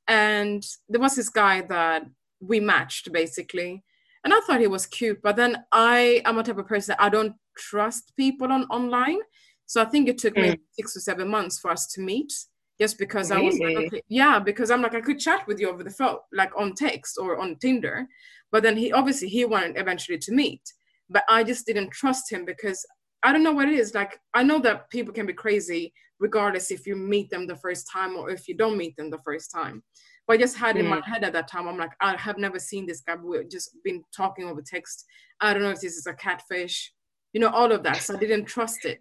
[0.08, 2.04] and there was this guy that
[2.40, 3.82] we matched basically
[4.24, 5.20] and I thought he was cute.
[5.22, 9.18] But then I am a type of person I don't trust people on online.
[9.66, 10.42] So I think it took mm.
[10.42, 12.32] me six or seven months for us to meet,
[12.80, 13.42] just because really?
[13.42, 15.90] I was like, okay, yeah, because I'm like I could chat with you over the
[15.90, 18.06] phone, like on text or on Tinder,
[18.50, 20.60] but then he obviously he wanted eventually to meet,
[21.08, 22.84] but I just didn't trust him because
[23.22, 23.94] I don't know what it is.
[23.94, 27.88] Like I know that people can be crazy regardless if you meet them the first
[27.92, 29.82] time or if you don't meet them the first time.
[30.26, 31.04] But I just had in my mm.
[31.04, 33.16] head at that time, I'm like, I have never seen this guy.
[33.16, 35.04] We've just been talking over text.
[35.40, 36.92] I don't know if this is a catfish,
[37.32, 37.96] you know, all of that.
[37.96, 39.00] So I didn't trust it.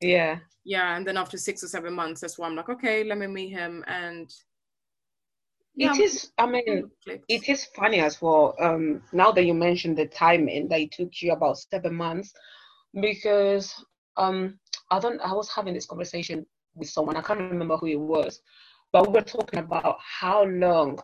[0.00, 0.38] Yeah.
[0.64, 0.96] Yeah.
[0.96, 3.50] And then after six or seven months, that's why I'm like, okay, let me meet
[3.50, 3.84] him.
[3.88, 4.32] And
[5.74, 8.54] yeah, it is, I mean, it is funny as well.
[8.60, 12.32] Um, now that you mentioned the timing, that it took you about seven months,
[12.98, 13.74] because
[14.16, 14.58] um,
[14.90, 18.40] I don't, I was having this conversation with someone, I can't remember who it was,
[18.92, 20.98] but we were talking about how long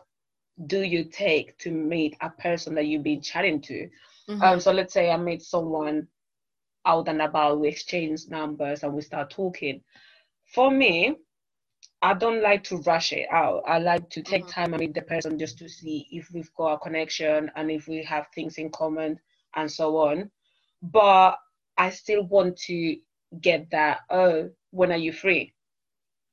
[0.65, 3.89] do you take to meet a person that you've been chatting to?
[4.29, 4.41] Mm-hmm.
[4.41, 6.07] Um, so let's say I meet someone
[6.85, 9.81] out and about, we exchange numbers and we start talking.
[10.53, 11.15] For me,
[12.01, 13.63] I don't like to rush it out.
[13.67, 14.51] I like to take mm-hmm.
[14.51, 17.87] time and meet the person just to see if we've got a connection and if
[17.87, 19.19] we have things in common
[19.55, 20.29] and so on.
[20.81, 21.37] But
[21.77, 22.97] I still want to
[23.41, 25.53] get that, oh, when are you free?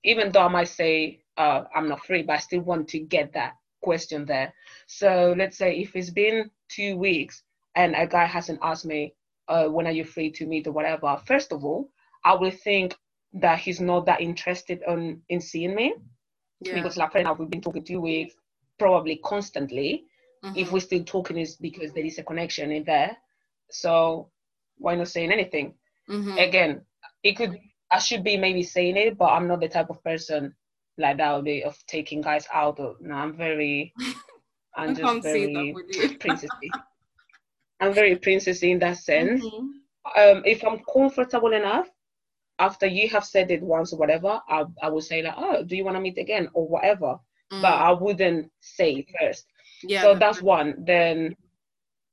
[0.04, 3.32] Even though I might say, uh, I'm not free, but I still want to get
[3.32, 4.52] that question there.
[4.86, 7.42] So let's say if it's been two weeks
[7.74, 9.14] and a guy hasn't asked me,
[9.48, 11.90] uh, when are you free to meet or whatever, first of all,
[12.24, 12.96] I will think
[13.34, 15.94] that he's not that interested on in seeing me.
[16.60, 16.74] Yeah.
[16.74, 18.34] Because like right now we've been talking two weeks,
[18.78, 20.04] probably constantly.
[20.44, 20.58] Mm-hmm.
[20.58, 23.16] If we're still talking is because there is a connection in there.
[23.70, 24.30] So
[24.78, 25.74] why not saying anything?
[26.08, 26.38] Mm-hmm.
[26.38, 26.82] Again,
[27.22, 27.58] it could
[27.90, 30.54] I should be maybe saying it, but I'm not the type of person
[30.98, 32.80] like that would be of taking guys out.
[32.80, 33.92] Or, no, I'm very,
[34.76, 35.74] I'm just very
[36.18, 36.70] princessy.
[37.80, 39.44] I'm very princessy in that sense.
[39.44, 39.66] Mm-hmm.
[40.20, 41.88] Um, if I'm comfortable enough,
[42.58, 45.76] after you have said it once or whatever, I, I would say like, oh, do
[45.76, 47.18] you want to meet again or whatever.
[47.52, 47.62] Mm.
[47.62, 49.46] But I wouldn't say first.
[49.82, 50.02] Yeah.
[50.02, 50.84] So that's one.
[50.84, 51.36] Then,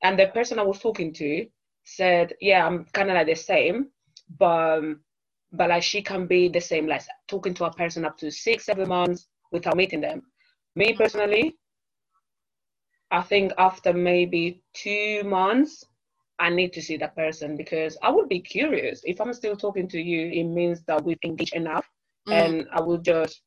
[0.02, 1.46] and the person I was talking to
[1.84, 3.88] said, yeah, I'm kind of like the same,
[4.38, 5.00] but um,
[5.52, 8.64] but like she can be the same, like talking to a person up to six,
[8.64, 10.22] seven months without meeting them.
[10.76, 11.56] Me personally,
[13.10, 15.84] I think after maybe two months,
[16.38, 19.02] I need to see that person because I would be curious.
[19.04, 21.86] If I'm still talking to you, it means that we've engaged enough,
[22.26, 22.32] mm.
[22.32, 23.42] and I will just,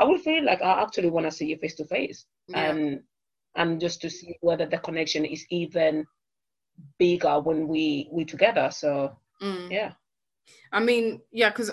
[0.00, 3.00] I will feel like I actually want to see you face to face, and
[3.54, 6.04] and just to see whether the connection is even
[6.98, 8.70] bigger when we we together.
[8.72, 9.70] So mm.
[9.70, 9.92] yeah.
[10.72, 11.70] I mean, yeah, because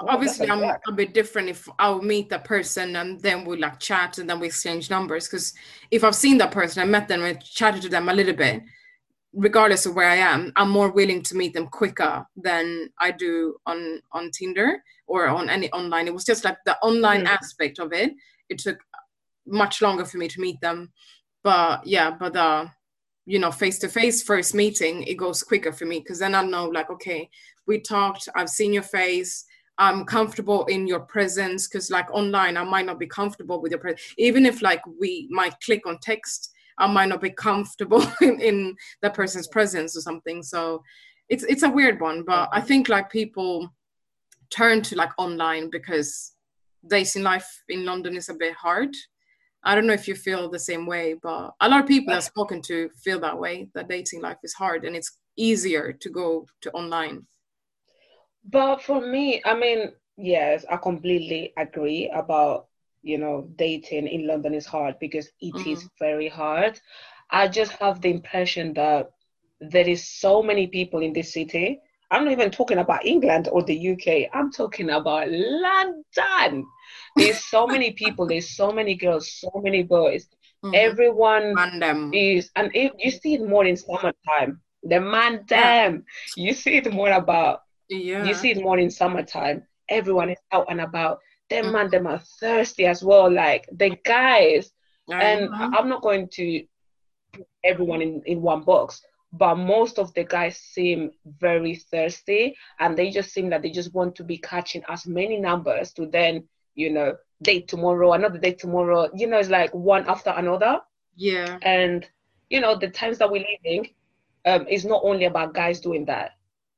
[0.00, 4.18] obviously I'm a bit different if I'll meet that person and then we like chat
[4.18, 5.26] and then we exchange numbers.
[5.26, 5.54] Because
[5.90, 8.62] if I've seen that person, I met them and chatted to them a little bit,
[9.32, 13.56] regardless of where I am, I'm more willing to meet them quicker than I do
[13.66, 16.06] on on Tinder or on any online.
[16.06, 17.34] It was just like the online mm-hmm.
[17.34, 18.12] aspect of it.
[18.50, 18.78] It took
[19.46, 20.92] much longer for me to meet them,
[21.42, 22.66] but yeah, but uh,
[23.26, 26.42] you know, face to face first meeting, it goes quicker for me because then I
[26.42, 27.28] know like, okay,
[27.66, 29.44] we talked, I've seen your face.
[29.78, 33.80] I'm comfortable in your presence because like online, I might not be comfortable with your
[33.80, 34.14] presence.
[34.16, 38.76] Even if like we might click on text, I might not be comfortable in, in
[39.12, 40.42] person's presence or something.
[40.42, 40.82] So
[41.28, 43.68] it's it's a weird one, but I think like people
[44.50, 46.32] turn to like online because
[46.88, 48.94] dating life in London is a bit hard.
[49.66, 52.22] I don't know if you feel the same way, but a lot of people I've
[52.22, 56.46] spoken to feel that way that dating life is hard and it's easier to go
[56.60, 57.26] to online.
[58.48, 62.68] But for me, I mean, yes, I completely agree about,
[63.02, 65.70] you know, dating in London is hard because it mm-hmm.
[65.70, 66.80] is very hard.
[67.28, 69.10] I just have the impression that
[69.60, 71.80] there is so many people in this city.
[72.10, 74.30] I'm not even talking about England or the UK.
[74.32, 76.66] I'm talking about London.
[77.16, 80.26] There's so many people, there's so many girls, so many boys.
[80.64, 80.74] Mm-hmm.
[80.74, 82.10] Everyone Random.
[82.14, 84.60] is, and if, you see it more in summertime.
[84.82, 86.04] The man, damn,
[86.36, 88.24] you see it more about yeah.
[88.24, 89.62] You see it more in summertime.
[89.88, 91.20] Everyone is out and about.
[91.50, 91.72] Them mm-hmm.
[91.72, 93.30] man, them are thirsty as well.
[93.30, 94.70] Like the guys.
[95.08, 96.64] And I'm not going to
[97.32, 99.00] put everyone in, in one box,
[99.38, 103.94] but most of the guys seem very thirsty and they just seem that they just
[103.94, 106.44] want to be catching as many numbers to then,
[106.74, 109.08] you know, date tomorrow, another date tomorrow.
[109.14, 110.80] You know, it's like one after another.
[111.16, 111.58] Yeah.
[111.62, 112.06] And
[112.50, 113.90] you know, the times that we're living,
[114.44, 116.32] um, is not only about guys doing that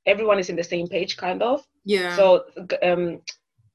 [0.09, 1.63] everyone is in the same page, kind of.
[1.85, 2.17] Yeah.
[2.17, 2.45] So
[2.83, 3.21] um,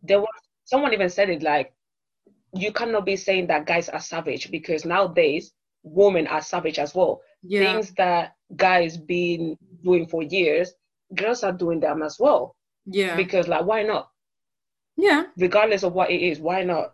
[0.01, 1.73] there was someone even said it like,
[2.55, 7.21] you cannot be saying that guys are savage because nowadays women are savage as well.
[7.43, 7.71] Yeah.
[7.71, 10.73] Things that guys been doing for years,
[11.15, 12.55] girls are doing them as well.
[12.85, 13.15] Yeah.
[13.15, 14.09] Because like, why not?
[14.97, 15.25] Yeah.
[15.37, 16.93] Regardless of what it is, why not?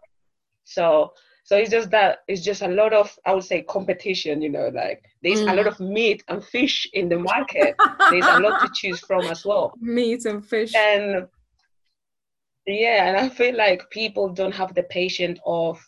[0.63, 4.49] So so it's just that it's just a lot of I would say competition, you
[4.49, 5.51] know, like there's mm.
[5.51, 7.75] a lot of meat and fish in the market.
[8.11, 9.73] there's a lot to choose from as well.
[9.81, 10.75] Meat and fish.
[10.75, 11.27] And
[12.67, 15.83] yeah, and I feel like people don't have the patience of,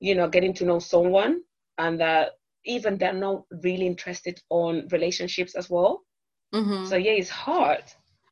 [0.00, 1.42] you know, getting to know someone
[1.76, 2.30] and that
[2.64, 6.02] even they're not really interested on relationships as well.
[6.54, 6.84] Mm-hmm.
[6.86, 7.84] So yeah, it's hard.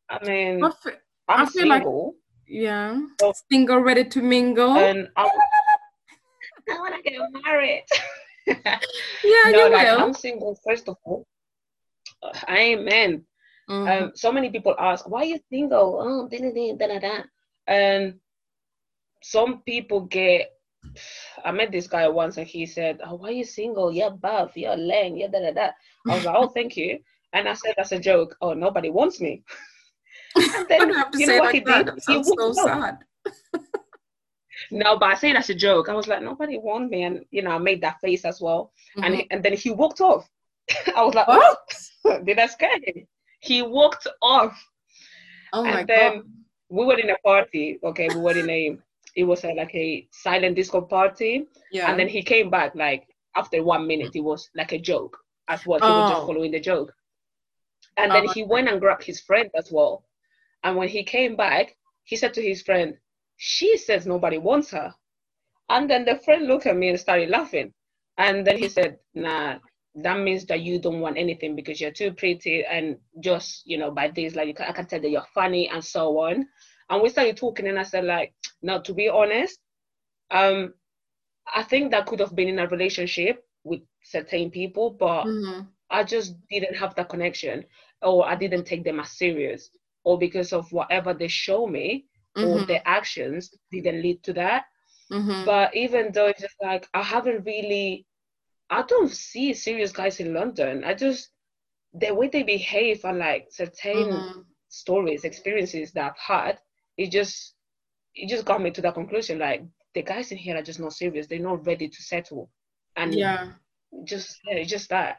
[0.09, 0.93] I mean, I feel,
[1.28, 2.07] I'm I feel single.
[2.07, 2.14] Like,
[2.47, 4.76] yeah, so, single, ready to mingle.
[4.76, 5.28] And I'm,
[6.68, 7.85] I want to get married.
[8.47, 8.81] yeah,
[9.47, 10.01] no, you like, will.
[10.01, 11.26] I'm single, first of all.
[12.49, 13.24] Amen.
[13.70, 14.05] Mm-hmm.
[14.05, 15.99] Um, so many people ask, why are you single?
[16.03, 17.22] Oh, da, da, da, da, da.
[17.68, 18.14] And
[19.22, 20.51] some people get
[21.45, 23.93] I met this guy once and he said, Oh, why are you single?
[23.93, 25.70] You're buff, you're lame, you're da da da.
[26.09, 26.99] I was like, Oh, thank you.
[27.33, 29.43] And I said That's a joke, Oh, nobody wants me.
[30.37, 31.87] And then you you say like that.
[31.87, 32.99] That sounds so sad.
[34.70, 35.89] no, but I say that's a joke.
[35.89, 38.72] I was like, nobody wants me, and you know, I made that face as well.
[38.97, 39.05] Mm-hmm.
[39.05, 40.28] And and then he walked off.
[40.97, 42.24] I was like, what?
[42.24, 43.07] Did I scare him?
[43.41, 44.57] He walked off.
[45.53, 46.24] Oh and my then god.
[46.68, 47.78] we were in a party.
[47.83, 48.78] Okay, we were in a
[49.17, 51.47] it was a, like a silent disco party.
[51.73, 51.91] Yeah.
[51.91, 53.07] And then he came back like
[53.37, 55.17] after one minute, it was like a joke
[55.49, 55.79] as well.
[55.81, 56.01] He Oh.
[56.01, 56.27] was just oh.
[56.27, 56.93] following the joke.
[57.97, 60.05] And then Oh, he went and grabbed his friend as well.
[60.63, 62.97] And when he came back, he said to his friend,
[63.37, 64.95] She says nobody wants her.
[65.69, 67.73] And then the friend looked at me and started laughing.
[68.19, 69.59] And then he said, Nah,
[69.97, 73.91] that means that you don't want anything because you're too pretty and just, you know,
[73.91, 76.47] by this, like you can, I can tell that you're funny and so on.
[76.91, 79.59] And we started talking and I said, like, no, to be honest,
[80.30, 80.74] um,
[81.55, 85.68] I think that could have been in a relationship with certain people, but Mhm.
[85.91, 87.64] I just didn't have that connection,
[88.03, 89.70] or I didn't take them as serious,
[90.05, 92.07] or because of whatever they show me
[92.43, 92.66] or Mhm.
[92.66, 94.66] their actions didn't lead to that.
[95.11, 95.45] Mhm.
[95.47, 98.07] But even though it's just like I haven't really,
[98.70, 100.84] I don't see serious guys in London.
[100.84, 101.30] I just
[101.95, 104.45] the way they behave and like certain Mhm.
[104.68, 106.61] stories, experiences that I've had,
[107.01, 107.55] it just
[108.14, 109.38] it just got me to that conclusion.
[109.38, 109.62] Like
[109.94, 111.26] the guys in here are just not serious.
[111.26, 112.51] They're not ready to settle,
[112.96, 113.53] and Yeah.
[114.05, 115.18] just yeah, it's just that.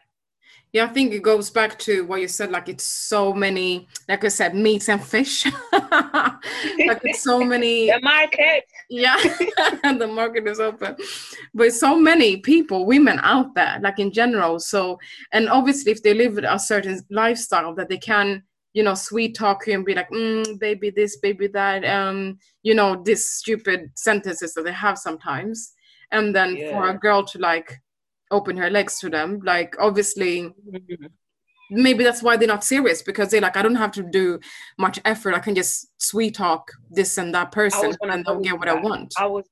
[0.73, 2.51] Yeah, I think it goes back to what you said.
[2.51, 5.45] Like it's so many, like I said, meats and fish.
[5.73, 7.87] like it's so many.
[7.91, 8.63] The market.
[8.89, 9.17] Yeah,
[9.97, 10.95] the market is open,
[11.53, 14.59] but so many people, women out there, like in general.
[14.59, 14.99] So,
[15.33, 18.43] and obviously, if they live a certain lifestyle, that they can,
[18.73, 22.73] you know, sweet talk you and be like, mm, baby this, baby that, um, you
[22.73, 25.73] know, these stupid sentences that they have sometimes,
[26.11, 27.81] and then for a girl to like
[28.31, 31.09] open her legs to them, like obviously Mhm.
[31.69, 34.39] maybe that's why they're not serious because they're like, I don't have to do
[34.77, 35.33] much effort.
[35.33, 39.13] I can just sweet talk this and that person and they'll get what I want.
[39.17, 39.45] I was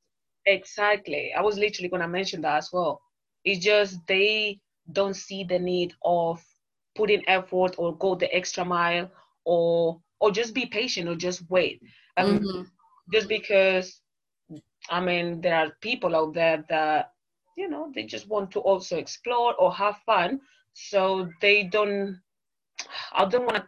[0.45, 1.33] exactly.
[1.33, 3.01] I was literally gonna mention that as well.
[3.45, 4.59] It's just they
[4.91, 6.43] don't see the need of
[6.99, 9.09] putting effort or go the extra mile
[9.45, 11.81] or or just be patient or just wait.
[12.17, 12.67] Um, Mhm.
[13.13, 14.01] just because
[14.89, 17.13] I mean there are people out there that
[17.57, 20.41] you know they just want to also explore or have fun,
[20.73, 22.21] so they don't.
[23.13, 23.65] I don't want to.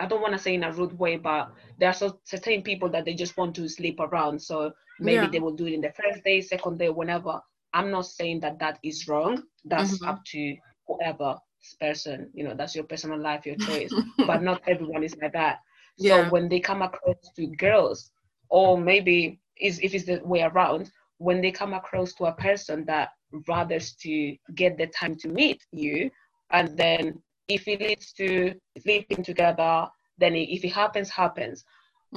[0.00, 2.88] I don't want to say in a rude way, but there are so, certain people
[2.90, 4.40] that they just want to sleep around.
[4.42, 5.30] So maybe Yeah.
[5.30, 7.40] they will do it in the first day, second day, whenever.
[7.74, 9.42] I'm not saying that that is wrong.
[9.64, 10.06] That's Mhm.
[10.06, 10.56] up to
[10.86, 12.30] whoever person.
[12.34, 13.94] You know, that's your personal life, your choice.
[14.26, 15.60] but not everyone is like that.
[15.96, 18.10] So when they come across to girls,
[18.48, 22.84] or maybe is if it's the way around, when they come across to a person
[22.86, 23.10] that
[23.48, 26.10] rathers to get the time to meet you,
[26.50, 29.88] and then if it leads to sleeping together,
[30.18, 31.64] then it, if it happens, happens.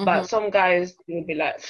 [0.01, 0.25] But Mhm.
[0.25, 1.61] some guys will be like,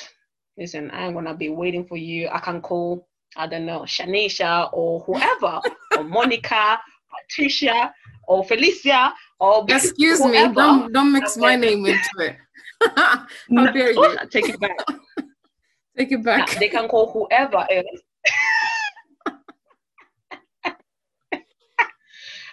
[0.58, 2.28] listen, i'm gonna be waiting for you.
[2.30, 5.62] I can call, I don't know, Shanisha or whoever,
[5.92, 6.80] or Monica,
[7.32, 7.94] Patricia,
[8.28, 12.36] or Felicia, or Excuse me, don't don't mix my name into it.
[12.96, 14.18] How No, dare you?
[14.32, 14.78] Take it back.
[15.98, 16.60] Take it Nah, back.
[16.60, 18.02] they can call whoever else.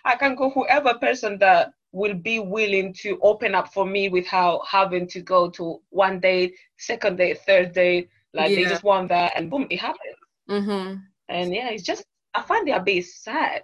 [0.05, 4.61] I can call whoever person that will be willing to open up for me without
[4.67, 8.09] having to go to one day, second day, third day.
[8.33, 10.17] Like they just want that, and boom, it happens.
[10.49, 10.95] hmm
[11.29, 12.05] And yeah, it's just
[12.35, 13.63] I find it a bit sad.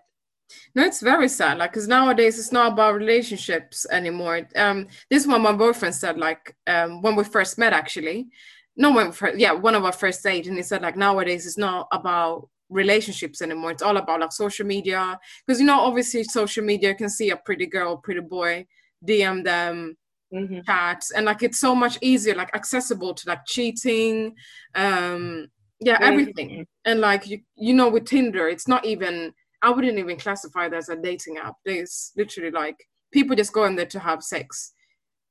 [0.75, 1.59] No, it's very sad.
[1.59, 4.47] Like, because nowadays it's not about relationships anymore.
[4.57, 6.19] Um, this is what my boyfriend said.
[6.19, 8.29] Like, um, when we first met, actually,
[8.77, 11.47] no, when we first, yeah, one of our first dates, and he said like nowadays
[11.47, 13.71] it's not about relationships anymore.
[13.71, 15.19] It's all about like social media.
[15.47, 18.67] Because you know, obviously, social media can see a pretty girl, pretty boy,
[19.07, 19.97] DM them,
[20.33, 24.35] hmm chats, and like it's so much easier, like accessible to like cheating,
[24.75, 25.47] um,
[25.81, 26.67] yeah, everything.
[26.85, 29.33] And like you, you know, with Tinder, it's not even
[29.65, 31.55] I wouldn't even classify that as a dating app.
[31.65, 32.77] There's literally like
[33.11, 34.73] people just go in there to have sex,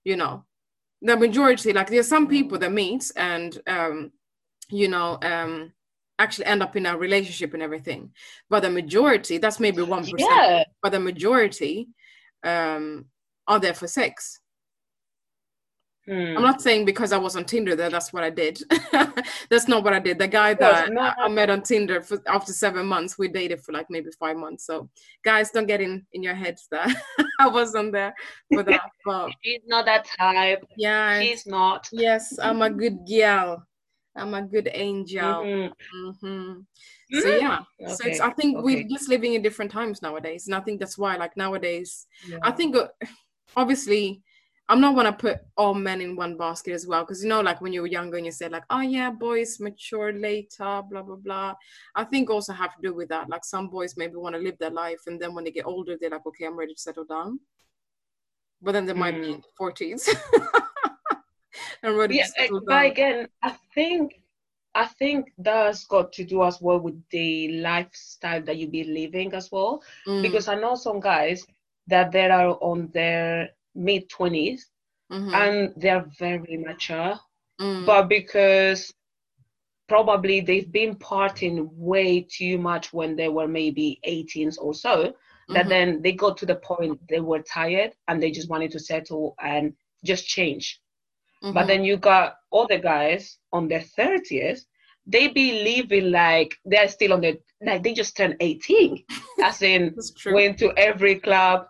[0.04, 0.44] you know.
[1.04, 4.12] The majority, like there's some people that meet and um,
[4.70, 5.74] you know, um
[6.20, 8.12] actually end up in a relationship and everything.
[8.50, 11.90] But the majority, that's maybe one percent, Yeah, but the majority
[12.44, 13.06] um
[13.48, 14.40] are there for sex.
[16.06, 16.36] Hmm.
[16.36, 18.60] I'm not saying because I was on Tinder that that's what I did.
[19.50, 20.20] that's not what I did.
[20.20, 23.72] The guy that I- I met on Tinder for, after seven months, we dated for
[23.72, 24.66] like maybe five months.
[24.66, 24.90] So,
[25.24, 26.94] guys, don't get in in your heads that
[27.40, 28.14] I wasn't there
[28.52, 28.82] for that.
[29.06, 30.66] But she's not that type.
[30.78, 31.88] yeah, She's not.
[31.94, 33.66] yes, I'm a good girl.
[34.16, 35.24] I'm a good angel.
[35.24, 36.10] Mm-hmm.
[36.22, 36.54] hmm
[37.22, 38.20] So yeah, so it's.
[38.20, 38.64] I think okay.
[38.64, 42.40] we're just living in different times nowadays, and I think that's why, like nowadays, Yeah.
[42.44, 42.88] I think uh,
[43.56, 44.22] obviously
[44.70, 47.60] I'm not gonna put all men in one basket as well, because you know, like
[47.62, 51.18] when you were younger and you said like, oh yeah, boys mature later, blah blah
[51.18, 51.54] blah.
[51.96, 53.30] I think also have to do with that.
[53.30, 55.98] Like some boys maybe want to live their life, and then when they get older,
[56.00, 57.40] they're like, okay, I'm ready to settle down.
[58.62, 60.08] But then they might be in forties.
[61.84, 62.86] and ready yeah, to settle but down.
[62.86, 64.22] again, I think
[64.76, 69.34] I think that's got to do as well with the lifestyle that you be living
[69.34, 69.84] as well.
[70.08, 71.46] Mm, Because I know some guys
[71.88, 74.70] that they are on their mid twenties
[75.10, 77.20] mhm, and they're very mature,
[77.60, 78.94] mm, but because
[79.88, 85.14] probably they've been partying way too much when they were maybe 18s or so,
[85.50, 88.72] that mhm, then they got to the point they were tired and they just wanted
[88.72, 90.80] to settle and just change.
[91.52, 91.68] But mhm.
[91.68, 94.66] then you got other guys on their 30s,
[95.06, 99.04] they be living like they're still on their, like they just turned 18,
[99.42, 101.68] as in went to every club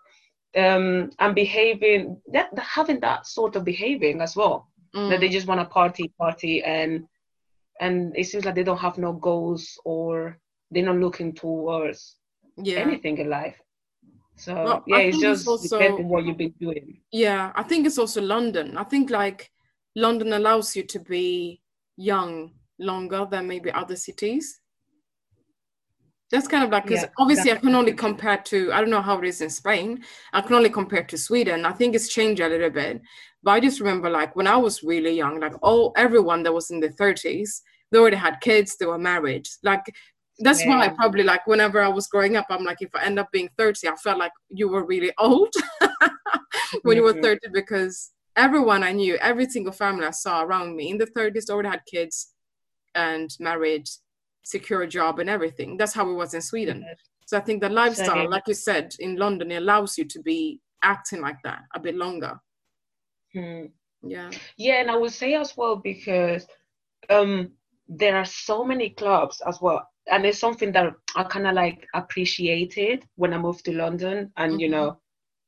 [0.56, 4.70] um, and behaving, that, having that sort of behaving as well.
[4.94, 7.06] That they Mm, just want to party, party, and
[7.82, 10.38] and it seems like they don't have no goals or
[10.70, 12.18] they're not looking towards
[12.58, 12.78] yeah.
[12.78, 13.60] anything in life.
[14.36, 17.02] So Well, yeah, it's think it's just also- depends on what you've been doing.
[17.12, 18.78] Yeah, I think it's also London.
[18.78, 19.50] I think like
[19.96, 21.62] London allows you to be
[21.98, 24.62] young longer than maybe other cities.
[26.34, 29.02] That's kind of like because Yeah, obviously I can only compare to I don't know
[29.04, 30.04] how it is in Spain.
[30.34, 31.66] I can only compare to Sweden.
[31.66, 33.02] I think it's changed a little bit.
[33.44, 36.72] But I just remember like when I was really young, like all everyone that was
[36.72, 37.62] in the 30s,
[37.92, 39.48] they already had kids, they were married.
[39.64, 39.84] Like
[40.40, 43.20] that's why I probably like whenever I was growing up, I'm like, if I end
[43.20, 45.54] up being 30, I felt like you were really old
[46.84, 47.22] when you were Mhm.
[47.22, 51.50] 30 because everyone I knew, every single family I saw around me in the 30s
[51.52, 52.34] already had kids
[52.96, 53.88] and married,
[54.44, 55.78] secure a job and everything.
[55.78, 56.86] That's how it was in Sweden.
[57.26, 60.60] So I think the lifestyle, like you said, in London, it allows you to be
[60.84, 62.40] acting like that a bit longer.
[63.34, 63.66] Hmm.
[64.04, 64.32] Yeah.
[64.58, 66.46] Yeah, and I would say as well because
[67.10, 67.52] um
[67.88, 69.88] there are so many clubs as well.
[70.08, 74.60] And it's something that I kind of like appreciated when I moved to London and
[74.62, 74.72] you Mhm.
[74.72, 75.00] know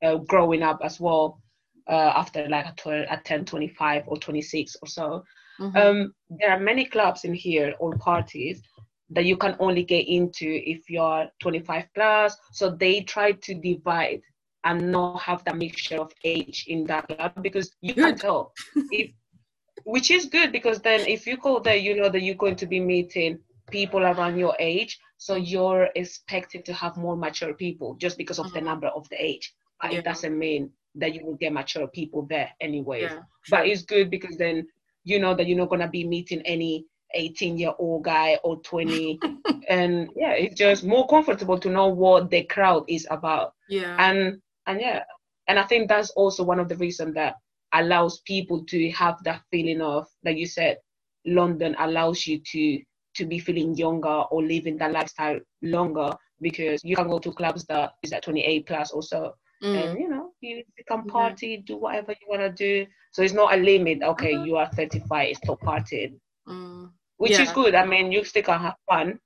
[0.03, 1.41] uh, growing up as well
[1.89, 5.23] uh, after like at, 12, at 10, 25 or 26 or so.
[5.59, 5.75] Mhm.
[5.75, 8.61] Um, there are many clubs in here or parties
[9.09, 12.37] that you can only get into if you're 25 plus.
[12.51, 14.21] So they try to divide
[14.63, 18.17] and not have that mixture of age in that club because you can Good.
[18.21, 18.53] tell.
[18.91, 19.11] If,
[19.85, 22.65] which is good because then if you go there, you know that you're going to
[22.65, 23.39] be meeting
[23.69, 24.99] people around your age.
[25.17, 28.65] So you're expected to have more mature people just because of the Mhm.
[28.65, 29.53] number of the age.
[29.81, 29.99] But Yeah.
[29.99, 33.19] it doesn't mean that you will get mature people there anyways yeah.
[33.49, 34.65] but it's good because then
[35.05, 39.19] you know that you're not gonna be meeting any 18 year old guy or 20
[39.69, 43.53] and yeah it's just more comfortable to know what the crowd is about.
[43.69, 43.95] Yeah.
[43.97, 45.03] and and yeah.
[45.47, 47.35] And i think that's also one of the reasons that
[47.73, 50.77] allows people to have that feeling of like you said
[51.25, 52.81] london allows you to
[53.15, 57.65] to be feeling younger or living that lifestyle longer because you can go to clubs
[57.65, 59.33] that is at 28 plus or so
[59.63, 59.75] Mm.
[59.77, 61.11] and you know you, can Yeah.
[61.11, 64.45] party do whatever you want to do so it's not a limit okay Uh-huh.
[64.45, 66.91] you are 35 stop partying Mm.
[67.17, 69.19] which is good i mean you still can have fun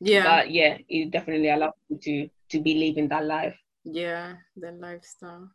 [0.00, 0.24] Yeah.
[0.24, 4.34] but yeah it definitely allows you to to be living that life yeah.
[4.56, 5.48] The lifestyle.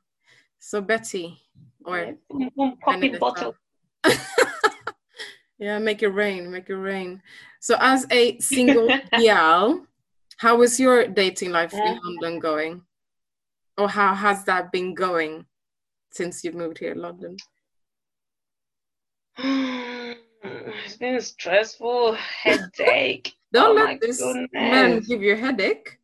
[0.58, 1.38] So Betty,
[1.86, 3.54] or Yeah, popping bottle
[5.60, 7.22] yeah, make it rain, make it rain.
[7.60, 9.86] So as a single gal,
[10.38, 12.82] how is your dating life in London going?
[13.78, 15.46] Or how has that been going
[16.12, 17.38] since you've moved here to London?
[19.38, 24.22] it's been a stressful headache Don't Oh let this
[24.52, 25.98] man give you a headache.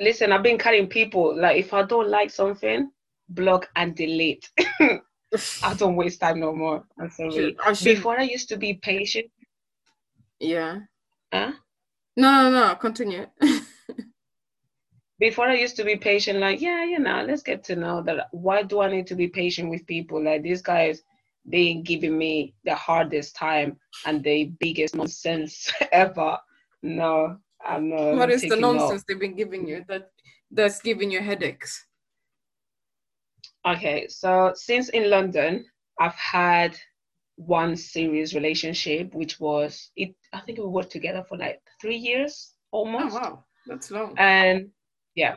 [0.00, 2.90] listen i've been cutting people like if i don't like something
[3.28, 4.50] block and delete
[5.62, 8.74] i don't waste time no more i'm sorry I should, before i used to be
[8.74, 9.30] patient
[10.40, 10.80] yeah.
[11.32, 11.52] huh?
[12.16, 13.26] No, no, no, continue.
[15.24, 18.28] before I used to be patient, like, yeah, you know, let's get to know that.
[18.32, 20.22] Why do I need to be patient with people?
[20.22, 21.02] Like, these guys,
[21.46, 26.36] they giving me the hardest time and the biggest nonsense ever.
[26.82, 28.16] No, I'm not.
[28.16, 28.74] what the taking no.
[28.74, 30.10] nonsense they've been giving you that
[30.50, 31.72] that's giving you headaches?
[33.66, 35.64] Okay, so since in London,
[35.98, 36.76] I've had
[37.36, 40.14] one serious relationship, which was it.
[40.34, 43.16] I think we worked together for like three years almost.
[43.16, 44.14] Oh wow, that's long.
[44.18, 44.68] and
[45.14, 45.34] yeah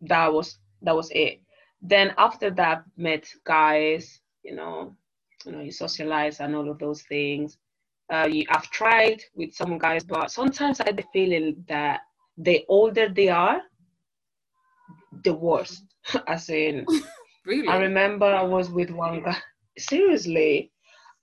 [0.00, 1.40] that was that was it
[1.82, 4.96] then after that met guys you know
[5.46, 7.56] you know, you socialize and all of those things.
[8.12, 12.00] Uh, you, I've tried with some guys, but sometimes I get the feeling that
[12.36, 13.60] the older they are,
[15.24, 15.82] the worst
[16.26, 16.86] As in,
[17.46, 17.68] Really?
[17.68, 19.36] I remember I was with one guy.
[19.78, 20.72] Seriously,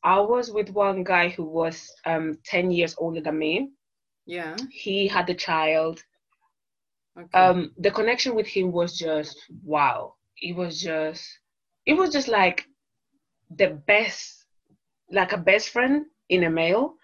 [0.03, 3.71] I was with one guy who was um 10 years older than me.
[4.25, 4.55] yeah.
[4.71, 6.01] He had a child.
[7.17, 7.51] Okay.
[7.51, 10.15] Um, the connection with him was just wow.
[10.41, 11.23] It was just,
[11.85, 12.65] it was just like
[13.55, 14.45] the best,
[15.11, 16.95] like a best friend in a male.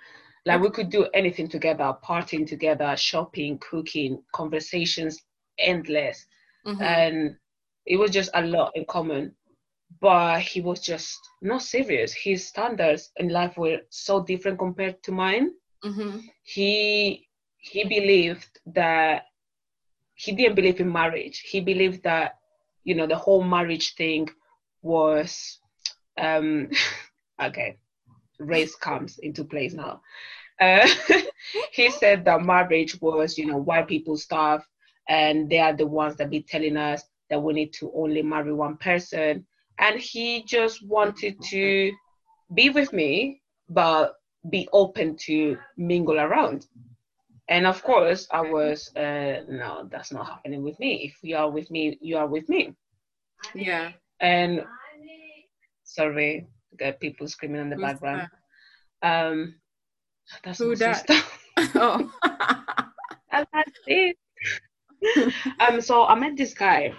[0.46, 5.20] Like we could do anything together, partying together, shopping, cooking, conversations
[5.60, 6.26] endless
[6.66, 6.98] Mhm.
[6.98, 7.36] and
[7.86, 9.36] it was just a lot in common
[10.02, 15.12] but he was just not serious his standards in life were so different compared to
[15.12, 15.52] mine
[15.84, 16.30] Mhm.
[16.44, 19.24] he he believed that
[20.20, 21.40] he didn't believe in marriage.
[21.40, 22.38] He believed that
[22.84, 24.30] you know the whole marriage thing
[24.82, 25.60] was
[26.18, 26.70] um
[27.42, 27.78] okay
[28.40, 30.02] race comes into place now.
[30.60, 30.88] Uh,
[31.72, 34.68] he said that marriage was you know white people stuff
[35.08, 38.54] and they are the ones that be telling us that we need to only marry
[38.54, 39.46] one person.
[39.78, 41.92] And he just wanted to
[42.54, 44.16] be with me but
[44.50, 46.66] be open to mingle around
[47.50, 51.50] and of course i was uh, no that's not happening with me if you are
[51.50, 52.74] with me you are with me
[53.56, 53.92] Yeah.
[54.22, 54.64] and
[55.84, 56.48] sorry
[56.78, 58.28] got people screaming in the Who's background
[59.02, 59.56] um
[60.44, 61.08] that's Who my that?
[61.08, 61.22] sister
[61.76, 62.12] Oh.
[63.32, 64.18] I like it.
[65.60, 66.94] um, so I met this guy.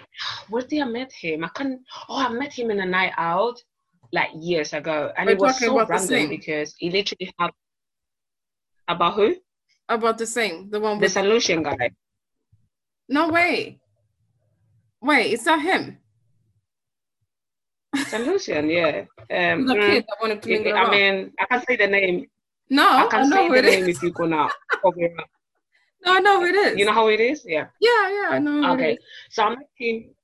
[0.49, 1.43] Where did I met him?
[1.43, 1.81] I can't.
[2.09, 3.57] Oh, I met him in a night out,
[4.13, 7.51] like years ago, and We're it was so random because he literally had
[8.87, 9.35] about who
[9.91, 10.69] About the same.
[10.69, 11.91] The one with the solution guy.
[13.09, 13.79] No way.
[15.01, 15.97] Wait, is that him?
[18.07, 19.03] Solution, yeah.
[19.29, 22.27] Um, The mm, kid that wanted to mingle I mean, I can say the name.
[22.69, 23.97] no, I I, can know say who the it name is.
[23.97, 24.47] if you gonna
[24.83, 25.29] cover it up.
[26.05, 26.79] No, I know who it is.
[26.79, 27.43] You know how it is?
[27.45, 27.67] Yeah.
[27.81, 28.73] Yeah, yeah, I know.
[28.73, 28.97] Okay.
[29.29, 30.15] So I met him.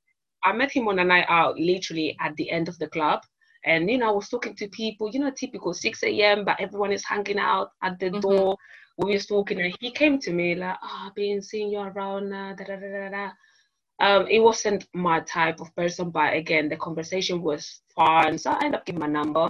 [0.44, 3.20] I met him on a night out, literally at the end of the club.
[3.66, 6.94] And you know, I was talking to people, you know, typical 6 a.m., but everyone
[6.94, 8.22] is hanging out at the Mhm.
[8.22, 8.58] door.
[8.98, 12.34] We was talking, and he came to me like, "Oh, I've been seeing you around."
[12.34, 13.32] Uh, da, da, da, da, da.
[14.00, 18.66] Um, it wasn't my type of person, but again, the conversation was fun, so I
[18.66, 19.50] ended up giving my number.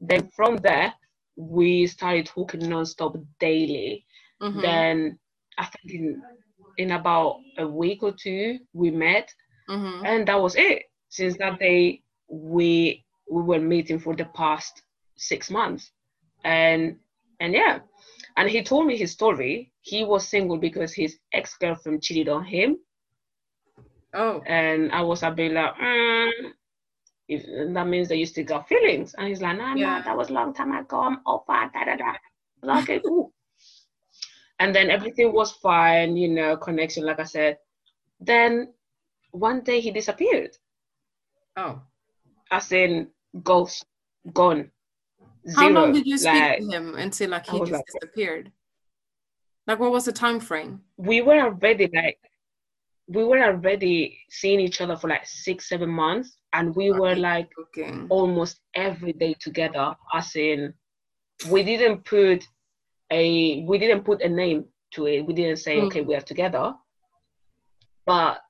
[0.00, 0.94] Then from there,
[1.36, 4.04] we started talking nonstop daily
[4.42, 4.60] Mhm.
[4.62, 5.18] then
[5.58, 6.22] I think in
[6.78, 9.32] in about a week or two we met
[9.68, 10.06] Mhm.
[10.06, 10.84] and that was it.
[11.08, 14.82] Since that day we we were meeting for the past
[15.16, 15.92] six months.
[16.44, 16.98] And
[17.40, 17.80] and yeah.
[18.36, 19.72] And he told me his story.
[19.82, 22.78] He was single because his ex-girlfriend cheated on him.
[24.14, 24.42] Oh.
[24.46, 26.30] And I was a bit like, mm,
[27.28, 29.14] if that means that you still got feelings.
[29.14, 29.98] And he's like, no, Yeah.
[29.98, 31.00] no, that was a long time ago.
[31.00, 32.12] I'm over, da da da.
[32.62, 33.32] Like, okay, cool.
[34.58, 37.58] And then everything was fine, you know, connection, like I said.
[38.20, 38.72] Then
[39.32, 40.56] one day he disappeared.
[41.56, 41.82] Oh.
[42.50, 43.08] As in
[43.42, 43.84] ghost,
[44.32, 44.71] gone.
[45.56, 45.72] How Zero.
[45.72, 48.52] long did you speak Like, to him until like he just like- disappeared?
[49.66, 50.82] Like what was the time frame?
[50.96, 52.18] we were already like
[53.08, 57.50] we were already seeing each other for like six, seven months, and we were like
[57.58, 57.92] Okay.
[58.08, 59.94] almost every day together.
[60.14, 60.72] As in,
[61.50, 62.44] we didn't put
[63.10, 65.22] a we didn't put a name to it.
[65.26, 65.86] We didn't say, Mm.
[65.86, 66.74] okay, we are together.
[68.06, 68.40] But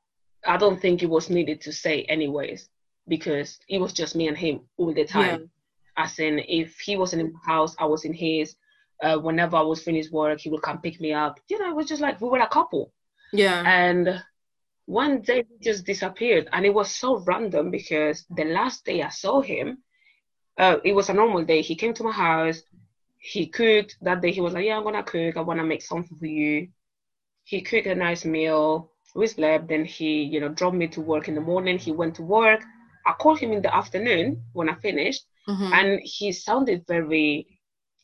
[0.47, 2.69] I don't think it was needed to say anyways,
[3.09, 5.51] because it was just me and him all the time.
[5.97, 8.57] As in, if he was in his house, I was in his.
[9.03, 11.41] Uh, whenever I was finished work, he would come pick me up.
[11.49, 12.93] You know, it was just like we were a couple.
[13.33, 13.63] Yeah.
[13.67, 14.23] And
[14.87, 19.09] one day he just disappeared, and it was so random because the last day I
[19.09, 19.79] saw him,
[20.59, 21.63] uh, it was a normal day.
[21.63, 22.63] He came to my house,
[23.23, 23.97] he cooked.
[24.03, 25.37] That day he was like, "Yeah, I'm gonna cook.
[25.37, 26.69] I wanna make something for you."
[27.45, 28.91] He cooked a nice meal.
[29.15, 29.69] We slept.
[29.69, 31.79] Then he, you know, dropped me to work in the morning.
[31.79, 32.63] He went to work.
[33.07, 35.73] I called him in the afternoon when I finished, Mhm.
[35.73, 37.47] and he sounded very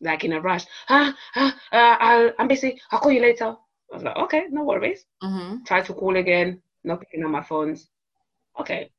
[0.00, 0.64] like in a rush.
[0.88, 2.80] Ah, ah, uh, I'll, I'm busy.
[2.90, 3.56] I'll call you later.
[3.90, 5.64] I was like, okay, no worries Mhm.
[5.66, 7.88] try to call again, not picking up my phones.
[8.60, 8.90] Okay.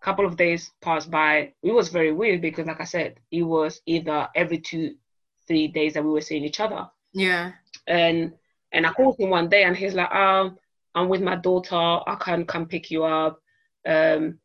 [0.00, 1.52] Couple of days passed by.
[1.62, 4.94] It was very weird because, like I said, it was either every two,
[5.46, 6.88] three days that we were seeing each other.
[7.12, 7.52] Yeah.
[7.86, 8.32] And
[8.72, 10.58] and I called him one day, and he's like, um,
[10.94, 11.76] I'm with my daughter.
[11.76, 13.40] I can't come pick you up.
[13.86, 14.38] Um,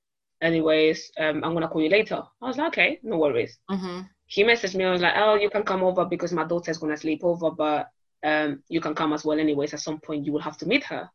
[0.46, 2.22] anyways, um, I'm gonna call you later.
[2.42, 4.10] I was like, okay, no worries Mhm.
[4.28, 4.86] he messaged me.
[4.86, 7.90] I was like, "Oh, you can come over because my daughter's gonna sleep over, but
[8.24, 9.40] um, you can come as well.
[9.40, 11.10] Anyways, at some point you will have to meet her."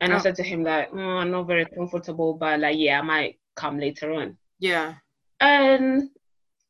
[0.00, 0.20] And I Oh.
[0.20, 3.78] said to him like, mm, "I'm not very comfortable, but like, yeah, I might come
[3.78, 4.94] later on." Yeah.
[5.40, 6.10] And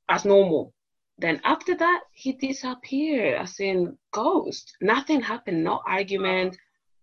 [0.08, 0.74] as normal.
[1.18, 4.76] Then after that, he disappeared, as in ghost.
[4.80, 6.56] Nothing happened, no argument,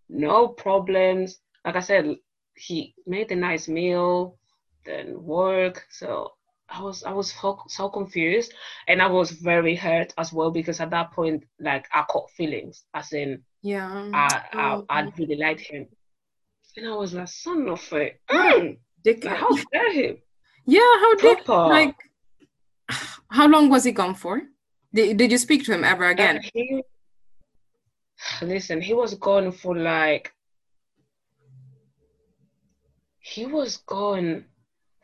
[0.09, 1.39] no problems.
[1.65, 2.17] Like I said,
[2.55, 4.38] he made a nice meal,
[4.86, 5.86] then work.
[5.90, 6.32] So
[6.70, 7.34] I was I was
[7.68, 8.54] so, confused,
[8.88, 12.84] and I was very hurt as well because at that point, like I caught feelings,
[12.94, 14.10] as in Yeah.
[14.14, 15.88] I I, Oh, I really liked him,
[16.78, 19.24] and I was like, son of a, mm, Dick.
[19.26, 20.18] like, how dare him?
[20.66, 21.68] Yeah, how Proper.
[21.70, 21.96] like
[23.30, 24.42] how long was he gone for?
[24.94, 26.42] Did, did you speak to him ever Uh, again?
[26.54, 26.84] he,
[28.42, 30.34] listen, he was gone for like
[33.20, 34.46] he was gone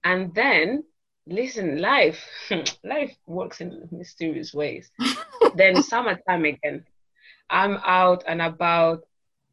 [0.04, 0.84] And then
[1.28, 2.20] listen, life
[2.84, 4.90] life works in mysterious ways.
[5.54, 6.84] then summertime again.
[7.52, 9.02] I'm out and about,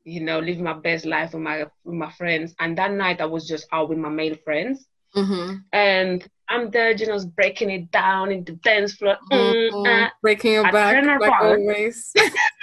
[0.05, 2.55] you know, living my best life with my with my friends.
[2.59, 5.57] And that night I was just out with my male friends Mm-hmm.
[5.73, 9.17] and I'm there, you know, breaking it down in the dance floor.
[9.31, 10.05] Mm, Mhm.
[10.05, 12.13] uh, Breaking your I back like always.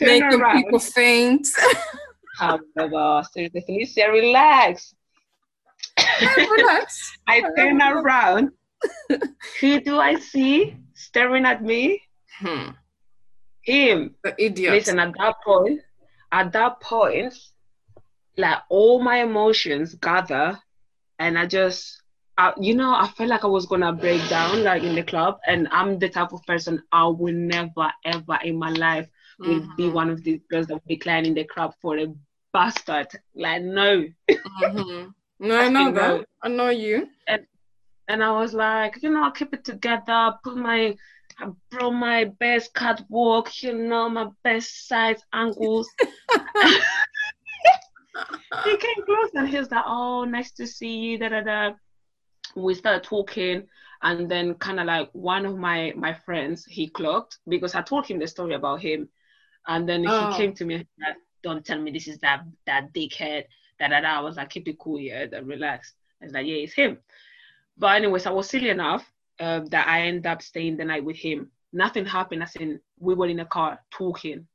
[0.00, 0.62] Making around.
[0.64, 1.46] people faint.
[2.38, 4.94] However, seriously, Felicia, relax.
[6.36, 7.18] Relax.
[7.28, 8.50] I turn around.
[9.60, 12.02] Who do I see staring at me?
[12.38, 12.70] Hmm.
[13.62, 14.14] Him.
[14.24, 14.72] The idiot.
[14.72, 15.80] Listen, at that point,
[16.32, 17.34] at that point,
[18.36, 20.58] like all my emotions gather,
[21.18, 22.01] and I just,
[22.38, 25.38] I, you know, I felt like I was gonna break down, like in the club.
[25.46, 29.08] And I'm the type of person I will never, ever in my life
[29.44, 29.92] will be Mhm.
[29.94, 32.06] one of these girls that will be decline in the club for a
[32.52, 33.08] bastard.
[33.34, 34.04] Like no.
[34.62, 35.14] Mhm.
[35.40, 36.26] No, I know that.
[36.42, 37.08] I know you.
[37.26, 37.46] And
[38.08, 40.96] and I was like, you know, I keep it together, put my
[41.38, 45.88] I brought my best catwalk, you know, my best side angles.
[48.64, 51.70] he came close and he was like, Oh, nice to see you, da da da.
[52.54, 53.66] We started talking
[54.02, 58.06] and then kind of like one of my my friends he clocked because I told
[58.06, 59.08] him the story about him.
[59.66, 60.30] And then Oh.
[60.30, 63.44] he came to me and said, Don't tell me this is that that dickhead.
[63.78, 64.18] that da.
[64.18, 65.94] I was like, keep it cool, yeah, then relax.
[66.20, 66.98] I was like, Yeah, it's him.
[67.78, 71.16] But anyways, I was silly enough uh, that I ended up staying the night with
[71.16, 71.50] him.
[71.72, 72.42] Nothing happened.
[72.42, 74.46] As in, we were in a car talking,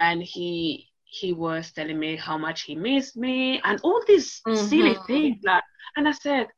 [0.00, 4.96] and he he was telling me how much he missed me and all these silly
[4.96, 5.06] Mhm.
[5.06, 5.38] things.
[5.44, 5.62] Like,
[5.96, 6.48] and I said,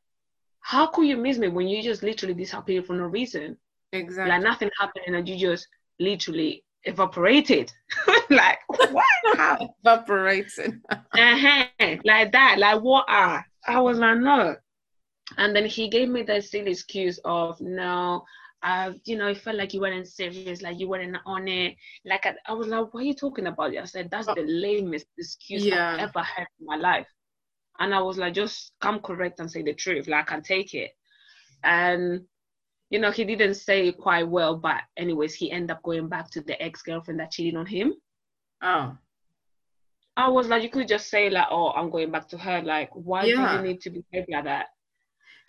[0.67, 3.55] how could you miss me when you just literally disappeared for no reason?
[3.93, 4.29] Exactly.
[4.29, 5.65] Like nothing happened, and you just
[5.97, 7.71] literally evaporated.
[8.29, 9.05] like what?
[9.37, 9.75] How?
[9.85, 10.81] Evaporated.
[10.89, 11.67] uh-huh,
[12.03, 13.45] like that, like water.
[13.65, 14.57] I was like, no.
[15.37, 18.25] And then he gave me the silly excuse of no,
[18.61, 21.75] uh, you know, it felt like you weren't serious, like you weren't on it.
[22.03, 23.77] Like I, I was like, what are you talking about?
[23.77, 25.93] I said, that's the lamest excuse Yeah.
[25.93, 27.07] I've ever heard in my life.
[27.79, 30.07] And I was like, just come correct and say the truth.
[30.07, 30.91] Like I can take it.
[31.63, 32.21] And
[32.89, 36.29] you know, he didn't say it quite well, but anyways, he ended up going back
[36.31, 37.93] to the ex-girlfriend that cheated on him.
[38.61, 38.97] Oh.
[40.15, 42.61] I was like, you could just say like, oh, I'm going back to her.
[42.61, 43.51] Like, why Yeah.
[43.51, 44.67] do you need to behave like that?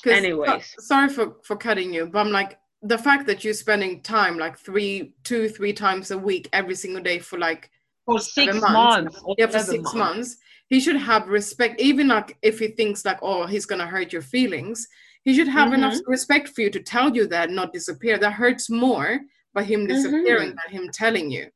[0.03, 0.66] 'Cause- Anyways.
[0.76, 4.37] so- sorry for for cutting you, but I'm like the fact that you're spending time
[4.39, 7.70] like three, two, three times a week every single day for like
[8.05, 8.72] For six months.
[8.72, 9.22] months.
[9.39, 10.37] yeah for seven six months,
[10.69, 11.81] he should have respect.
[11.81, 14.87] Even like if he thinks like oh he's gonna hurt your feelings,
[15.25, 16.11] he should have enough Mm-hmm.
[16.11, 18.19] respect for you to tell you that, not disappear.
[18.19, 19.21] That hurts more
[19.55, 19.95] by him Mm-hmm.
[19.95, 21.47] disappearing than him telling you.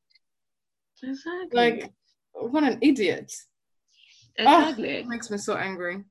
[1.03, 1.51] Exactly.
[1.53, 1.93] Like
[2.33, 3.33] what an idiot!
[4.39, 4.89] Oh, exactly.
[4.91, 6.03] it makes me so angry.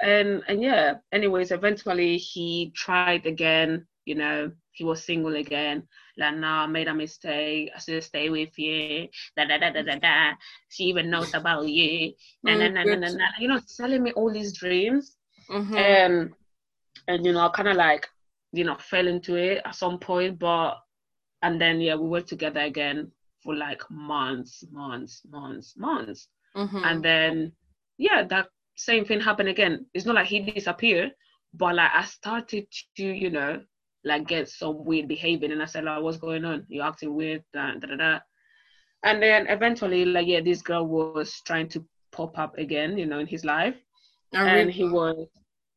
[0.00, 5.82] and and yeah anyways eventually he tried again you know he was single again
[6.18, 7.70] like nah I made a mistake.
[7.74, 9.08] I should stay with you.
[9.36, 10.34] Da da da da da da.
[10.68, 12.12] She even knows about you.
[12.42, 13.24] Na, na, Mm, na, na, na, na.
[13.40, 15.16] you know telling me all these dreams.
[15.50, 15.74] Mhm.
[15.76, 16.32] and
[17.08, 18.06] and you know i kind of like
[18.52, 20.74] you know fell into it at some point but
[21.42, 23.10] and then yeah we were together again
[23.42, 26.28] for like months months months months.
[26.56, 26.82] Mhm.
[26.84, 27.52] and then
[27.98, 28.46] yeah that
[28.76, 29.86] same thing happened again.
[29.94, 31.12] It's not like he disappeared
[31.54, 32.66] but like i started
[32.96, 33.60] to you know
[34.08, 35.50] like get some weird behavior.
[35.52, 36.64] And i said like what's going on?
[36.68, 38.18] You're acting weird da, da, da, da.
[39.04, 43.20] and then eventually like yeah this girl was trying to pop up again you know
[43.20, 43.76] in his life.
[44.34, 45.16] I and really- he was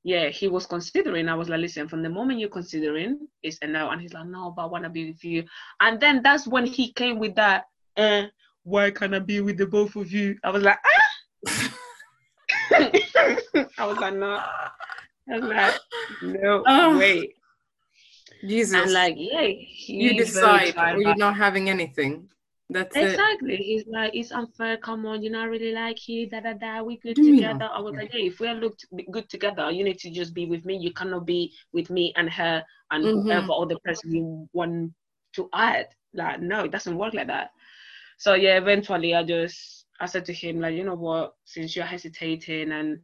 [0.03, 1.29] yeah he was considering.
[1.29, 3.89] I was like listen from the moment you're considering it's a no.
[3.91, 5.43] And he's like no but i want to be with you.
[5.79, 7.65] And then that's when he came with that
[7.97, 8.23] uh
[8.63, 10.35] why can't i be with the both of you?
[10.43, 11.71] I was like ah!
[13.77, 14.31] I was like no.
[15.31, 15.75] I was like
[16.23, 16.97] no Oh.
[16.97, 17.33] wait
[18.47, 18.75] Jesus.
[18.75, 19.41] and like yeah
[19.87, 22.27] you decide or you're not having anything.
[22.69, 23.03] That's it.
[23.03, 23.57] Exactly.
[23.57, 24.77] He's like, it's unfair.
[24.77, 26.29] Come on, you're not really like you.
[26.29, 26.81] Da da da.
[26.81, 27.69] We good Do together.
[27.71, 30.45] I was like, hey, if we are looked good together, you need to just be
[30.45, 30.77] with me.
[30.77, 33.23] You cannot be with me and her and Mhm.
[33.23, 34.93] whoever other person you want
[35.35, 35.87] to add.
[36.13, 37.51] Like, no, it doesn't work like that.
[38.17, 41.35] So yeah, eventually I just I said to him like, you know what?
[41.43, 42.99] Since you're hesitating and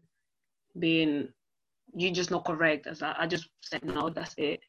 [0.80, 1.30] being
[1.96, 4.60] you're just not correct, as I, I just said no, that's it,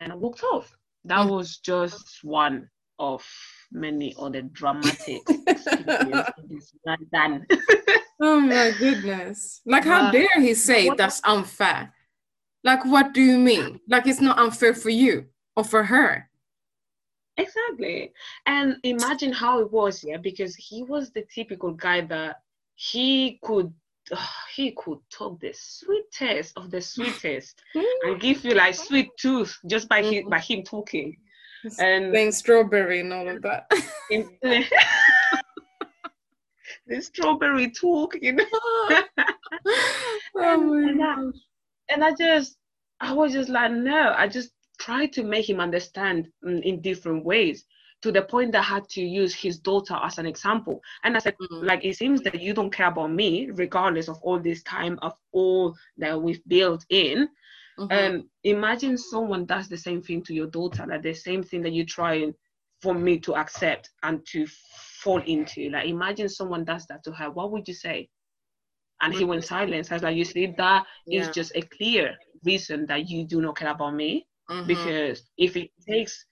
[0.00, 0.74] and I walked off.
[1.04, 1.30] That Mm.
[1.30, 2.68] was just one
[2.98, 3.24] of
[3.72, 7.46] many other dramatic experiences London.
[8.22, 9.62] Oh my goodness.
[9.64, 11.94] Like, how But- dare he say that's unfair?
[12.62, 13.80] Like, what do you mean?
[13.88, 15.24] Like, it's not unfair for you
[15.56, 16.28] or for her.
[17.38, 18.12] Exactly.
[18.44, 22.36] And imagine how it was, yeah, because he was the typical guy that
[22.74, 23.72] he could
[24.54, 27.62] he could talk the sweetest of the sweetest
[28.04, 30.30] and give you like sweet tooth just by him Mhm.
[30.30, 31.16] by him talking.
[31.78, 33.66] And Playing strawberry and all of that.
[36.86, 38.44] the strawberry talk, you know.
[40.36, 41.34] oh And that- gosh.
[41.90, 42.56] and I just,
[43.00, 47.24] I was just like, no, I just tried to make him understand in, in different
[47.24, 47.64] ways
[48.02, 50.80] to the point that I had to use his daughter as an example.
[51.04, 51.62] And I said, Mm.
[51.62, 55.12] like, it seems that you don't care about me, regardless of all this time of
[55.32, 57.28] all that we've built in.
[57.78, 57.90] Mhm.
[57.90, 61.72] And imagine someone does the same thing to your daughter, like the same thing that
[61.72, 62.34] you're trying
[62.82, 64.46] for me to accept and to
[65.02, 65.68] fall into.
[65.70, 67.30] Like, imagine someone does that to her.
[67.30, 68.08] What would you say?
[69.00, 69.90] And he went silent.
[69.90, 71.32] I was like, you see, that is Yeah.
[71.32, 74.26] just a clear reason that you do not care about me.
[74.48, 74.66] Mhm.
[74.66, 76.24] Because if it takes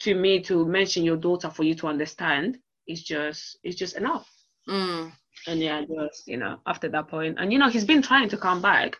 [0.00, 4.28] to me to mention your daughter for you to understand, it's just it's just enough.
[4.68, 5.12] Mm.
[5.46, 8.36] And yeah, just you know, after that point, and you know, he's been trying to
[8.36, 8.96] come back.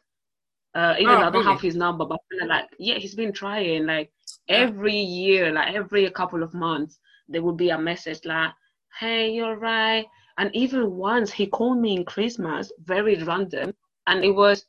[0.74, 1.52] Uh, even Oh, though I don't really?
[1.52, 3.86] have his number, but like yeah, he's been trying.
[3.86, 4.12] Like
[4.48, 8.52] every year, like every couple of months, there would be a message like,
[8.98, 10.06] "Hey, you're right."
[10.38, 13.74] And even once he called me in Christmas, very random,
[14.06, 14.64] and it was,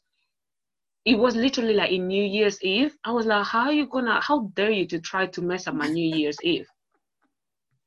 [1.06, 2.98] it was literally like in New Year's Eve.
[3.04, 4.20] I was like, "How are you gonna?
[4.22, 6.68] How dare you to try to mess up my New Year's Eve?"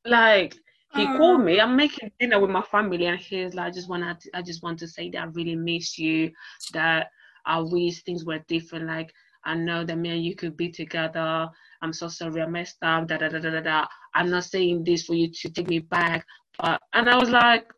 [0.05, 0.55] Like
[0.91, 1.17] he Oh.
[1.17, 1.61] called me.
[1.61, 4.63] I'm making dinner with my family, and he's like, "I just want to, I just
[4.63, 6.31] want to say that I really miss you.
[6.73, 7.09] That
[7.47, 8.87] I wish things were different.
[8.87, 9.13] Like
[9.45, 11.49] I know that me and you could be together.
[11.83, 13.09] I'm so sorry I messed up.
[13.09, 13.87] Da da da da da da.
[14.15, 16.27] I'm not saying this for you to take me back,
[16.59, 17.73] but and I was like,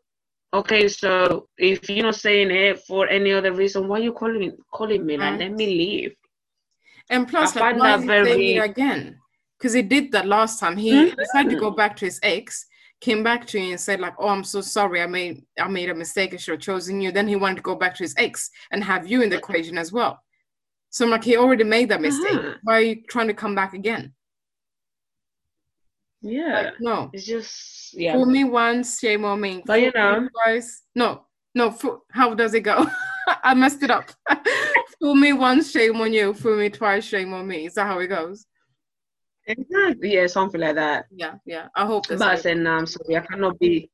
[0.59, 4.39] okay, so if you're not saying it for any other reason, why are you calling
[4.39, 4.51] me?
[4.71, 5.17] Calling me?
[5.17, 5.39] Like Mm.
[5.39, 6.15] let me leave.
[7.09, 9.19] And plus, I like, find why that is very- it again?
[9.57, 10.75] Because he did that last time.
[10.77, 11.15] He Mhm.
[11.17, 12.65] decided to go back to his ex,
[13.01, 15.01] came back to you and said, like, "Oh, I'm so sorry.
[15.01, 16.33] I made I made a mistake.
[16.33, 18.83] I should have chosen you." Then he wanted to go back to his ex and
[18.83, 20.19] have you in the equation as well.
[20.89, 22.37] So I'm like, he already made that mistake.
[22.39, 22.53] Uh-huh.
[22.63, 24.13] Why are you trying to come back again?
[26.21, 27.09] Yeah, Like, no.
[27.13, 28.13] it's just yeah.
[28.13, 29.61] Fool me once, shame on me.
[29.65, 30.83] But, you know- twice.
[30.95, 31.71] No, no.
[31.71, 32.87] Fool, how does it go?
[33.43, 34.09] I messed it up.
[34.99, 36.33] Fool me once, shame on you.
[36.33, 37.65] Fool me twice, shame on me.
[37.67, 38.45] Is that how it goes?
[39.47, 40.13] Exactly.
[40.13, 41.05] Yeah, something like that.
[41.11, 41.67] Yeah, yeah.
[41.75, 43.89] I hope But I said, no, I'm sorry, I cannot be.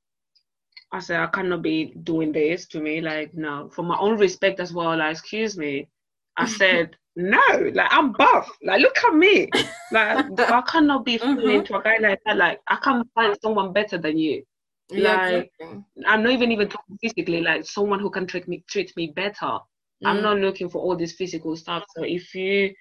[0.93, 3.01] I said, I cannot be doing this to me.
[3.01, 4.95] Like, no, for my own respect as well.
[4.97, 5.89] Like, excuse me.
[6.37, 7.41] I said, no,
[7.73, 8.49] like, I'm buff.
[8.63, 9.49] Like, look at me.
[9.91, 11.55] Like, I cannot be falling Mhm.
[11.59, 12.37] into a guy like that.
[12.37, 14.43] Like, I can't find someone better than you.
[14.89, 15.83] yeah, like- exactly.
[16.07, 17.41] I'm not even even talking physically.
[17.41, 19.59] Like, someone who can treat me treat me better.
[20.05, 20.21] I'm Mm.
[20.23, 21.83] not looking for all this physical stuff.
[21.95, 22.73] So if you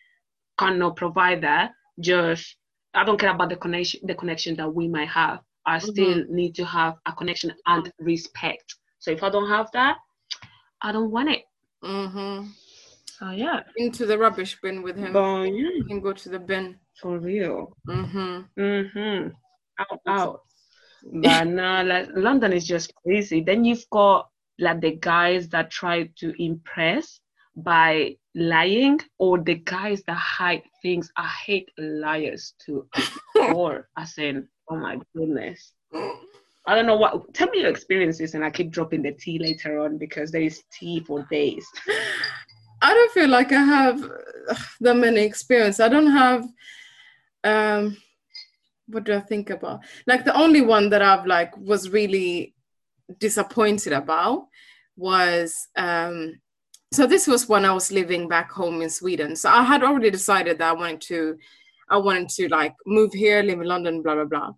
[0.58, 2.56] cannot provide that, just
[2.94, 5.40] I don't care about the connection the connection that we might have.
[5.66, 8.74] I still need to have a connection and respect.
[9.00, 9.98] So if I don't have that,
[10.82, 11.42] I don't want it.
[13.20, 13.60] So yeah.
[13.76, 15.12] Into the rubbish bin with him.
[15.12, 16.78] But yeah, You can go to the bin.
[17.00, 17.76] for real.
[17.86, 18.40] Mm-hmm.
[18.58, 19.28] Mm-hmm.
[19.78, 20.40] Out out.
[21.04, 23.42] But no, like London is just crazy.
[23.42, 27.20] Then you've got like the guys that try to impress
[27.56, 31.10] by lying, or the guys that hide things.
[31.16, 32.88] I hate liars too.
[33.54, 35.72] or I in, oh my goodness.
[36.66, 37.34] I don't know what.
[37.34, 40.62] Tell me your experiences, and I keep dropping the tea later on because there is
[40.72, 41.66] tea for days.
[42.82, 44.10] I don't feel like I have
[44.80, 45.80] that many experience.
[45.80, 46.44] I don't have
[47.44, 47.96] um
[48.86, 49.80] what do I think about?
[50.06, 52.54] Like the only one that I've like was really
[53.18, 54.46] disappointed about
[54.96, 56.40] was um
[56.92, 59.36] so this was when I was living back home in Sweden.
[59.36, 61.36] So I had already decided that I wanted to
[61.88, 64.50] I wanted to like move here, live in London, blah blah blah.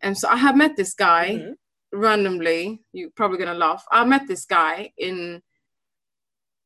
[0.00, 1.54] And so I had met this guy Mhm.
[1.92, 2.80] randomly.
[2.92, 3.84] You're probably gonna laugh.
[3.90, 5.42] I met this guy in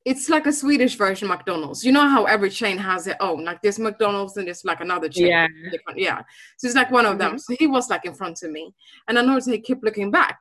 [0.08, 1.84] it's like a Swedish version of McDonald's.
[1.84, 3.44] You know how every chain has their own.
[3.44, 5.26] Like there's McDonald's and there's like another chain.
[5.26, 5.48] Yeah.
[5.94, 6.22] Yeah.
[6.56, 7.34] So it's like one of them.
[7.34, 7.40] Mhm.
[7.40, 8.74] So he was like in front of me.
[9.06, 10.40] And I noticed he kept looking back.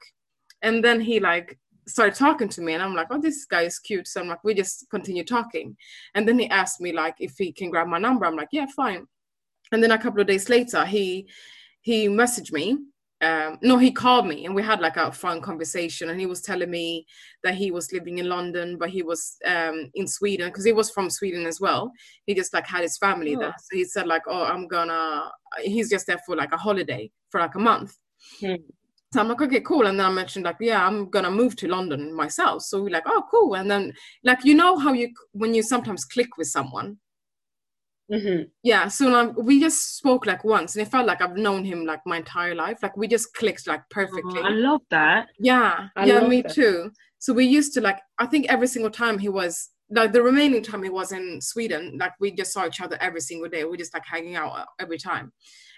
[0.62, 3.78] And then he like started talking to me and I'm like, oh, this guy is
[3.78, 4.08] cute.
[4.08, 5.76] So I'm like, we just continue talking.
[6.16, 8.26] And then he asked me like if he can grab my number.
[8.26, 9.06] I'm like, yeah, fine.
[9.74, 11.28] And then a couple of days later, he
[11.82, 12.78] he messaged me.
[13.20, 16.10] Um, no, he called me and we had like a fun conversation.
[16.10, 17.06] And he was telling me
[17.44, 20.92] that he was living in London, but he was um, in Sweden because he was
[20.92, 21.92] from Sweden as well.
[22.28, 23.40] He just like had his family Oh.
[23.40, 23.56] there.
[23.58, 25.32] So he said like, oh, I'm gonna.
[25.64, 27.98] He's just there for like a holiday for like a month.
[28.40, 28.56] Hmm.
[29.14, 29.88] So I'm like, okay, cool.
[29.88, 32.64] And then I mentioned like, yeah, I'm gonna move to London myself.
[32.64, 33.56] So we're like, oh, cool.
[33.56, 33.94] And then
[34.24, 36.98] like, you know how you when you sometimes click with someone.
[38.12, 38.88] Hmm Yeah.
[38.88, 42.02] So now we just spoke like once, and it felt like I've known him like
[42.06, 42.80] my entire life.
[42.82, 44.42] Like we just clicked like perfectly.
[44.42, 45.30] I love that.
[45.40, 46.54] Yeah, I yeah, me that.
[46.54, 46.92] too.
[47.20, 50.62] So we used to like, I think every single time he was like the remaining
[50.62, 53.64] time he was in Sweden, like we just saw each other every single day.
[53.64, 55.32] We just like hanging out uh, every time.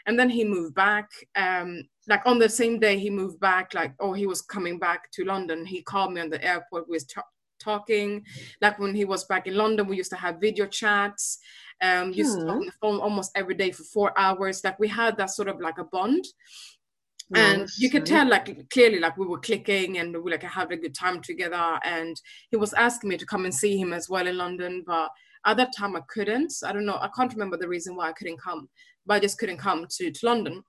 [0.06, 1.10] And then he moved back.
[1.36, 5.12] Um, like on the same day he moved back, like oh he was coming back
[5.12, 5.66] to London.
[5.66, 6.90] He called me on the airport.
[6.90, 7.24] We was ta-
[7.60, 8.24] talking.
[8.62, 11.38] Like when he was back in London, we used to have video chats.
[11.82, 12.60] Um, used to talk Hmm.
[12.62, 14.64] on the phone almost every day for four hours.
[14.64, 16.26] Like we had that sort of like a bond
[17.36, 17.80] and Nice.
[17.80, 20.96] you could tell like clearly like we were clicking and we like had a good
[20.96, 22.20] time together and
[22.50, 25.10] he was asking me to come and see him as well in london but
[25.46, 28.14] at that time i couldn't i don't know i can't remember the reason why i
[28.14, 28.68] couldn't come
[29.06, 30.64] but i just couldn't come to, to london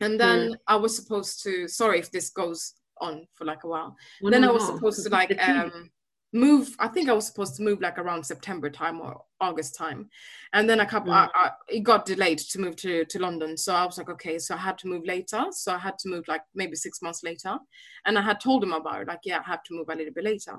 [0.00, 3.96] and then i was supposed to sorry if this goes on for like a while
[4.22, 4.76] Oh, then no, i was no.
[4.76, 5.90] supposed to like um
[6.32, 10.08] move i think i was supposed to move like around september time or august time.
[10.52, 11.30] And then a couple Mm.
[11.34, 13.56] I, I, it got delayed to move to to london.
[13.56, 15.44] So i was like okay so i had to move later.
[15.50, 17.56] So i had to move like maybe six months later.
[18.04, 20.12] And i had told him about it like yeah i have to move a little
[20.14, 20.56] bit later.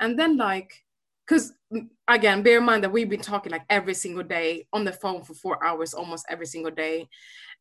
[0.00, 0.72] And then like
[1.26, 1.52] because
[2.08, 5.22] again bear in mind that we've been talking like every single day on the phone
[5.24, 7.08] for four hours almost every single day.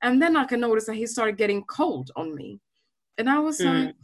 [0.02, 2.60] And then i can notice that he started getting cold on me.
[3.18, 3.88] And i was Mm.
[3.88, 3.96] like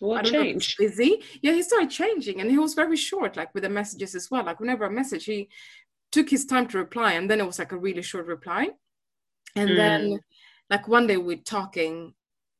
[0.00, 0.76] What don't know, changed?
[0.78, 1.22] busy.
[1.42, 4.44] Yeah, he started changing and he was very short, like with the messages as well.
[4.44, 5.48] Like whenever a message, he
[6.10, 8.70] took his time to reply and then it was like a really short reply.
[9.56, 9.76] And Mm.
[9.76, 10.20] then
[10.68, 12.14] like one day we're talking,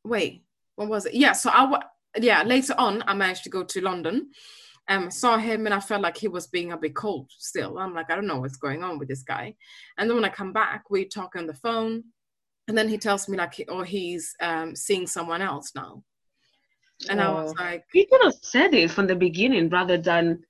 [0.05, 0.45] wait,
[0.77, 1.15] what was it?
[1.15, 1.83] Yeah, so I wa-
[2.19, 4.31] yeah, later on I managed to go to London.
[4.89, 7.79] Um, saw him and I felt like he was being a bit cold still.
[7.79, 9.55] I'm like, I don't know what's going on with this guy.
[9.97, 12.03] And then when I come back, we talk on the phone,
[12.67, 16.03] and then he tells me like, he, oh, he's um, seeing someone else now.
[17.09, 17.63] And I was Oh.
[17.63, 20.45] like, You could have said it from the beginning rather than,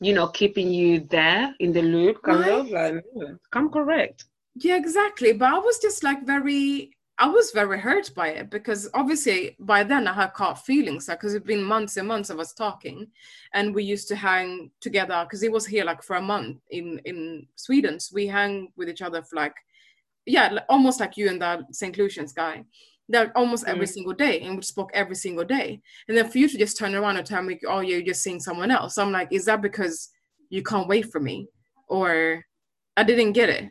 [0.00, 2.22] you know, keeping you there in the loop.
[2.22, 2.52] Kind Right.
[2.52, 3.04] of like,
[3.50, 4.24] come correct.
[4.56, 5.32] Yeah, exactly.
[5.32, 9.82] But I was just like very, I was very hurt by it because obviously by
[9.84, 13.06] then I had caught feelings, like because it's been months and months of us talking,
[13.54, 16.98] and we used to hang together because he was here like for a month in
[17.06, 17.98] in Sweden.
[18.00, 19.54] So we hang with each other for like,
[20.26, 21.96] yeah, almost like you and that St.
[21.96, 22.64] Lucian's guy.
[23.08, 23.90] That almost every Mm.
[23.94, 25.80] single day, and we spoke every single day.
[26.08, 28.40] And then for you to just turn around and tell me, "Oh, you're just seeing
[28.40, 30.10] someone else," I'm like, "Is that because
[30.50, 31.46] you can't wait for me?"
[31.88, 32.44] Or
[32.96, 33.70] I didn't get it.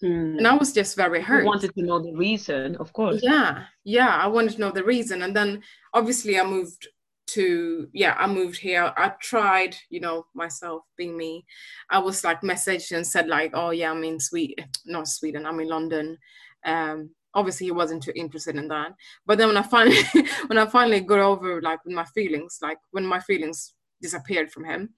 [0.00, 0.36] Hmm.
[0.38, 1.46] and I was just very You hurt.
[1.46, 3.22] wanted to know the reason, of course.
[3.22, 5.62] Yeah, yeah, I wanted to know the reason, and then
[5.94, 6.88] obviously I moved
[7.28, 8.92] to yeah, I moved here.
[8.96, 11.46] I tried, you know, myself being me.
[11.90, 15.60] I was like messaged and said like, oh yeah, I'm in Sweden, not Sweden, I'm
[15.60, 16.18] in London.
[16.64, 18.92] Um, obviously he wasn't too interested in that.
[19.26, 19.96] But then when I finally
[20.46, 24.90] when I finally got over like my feelings, like when my feelings disappeared from him,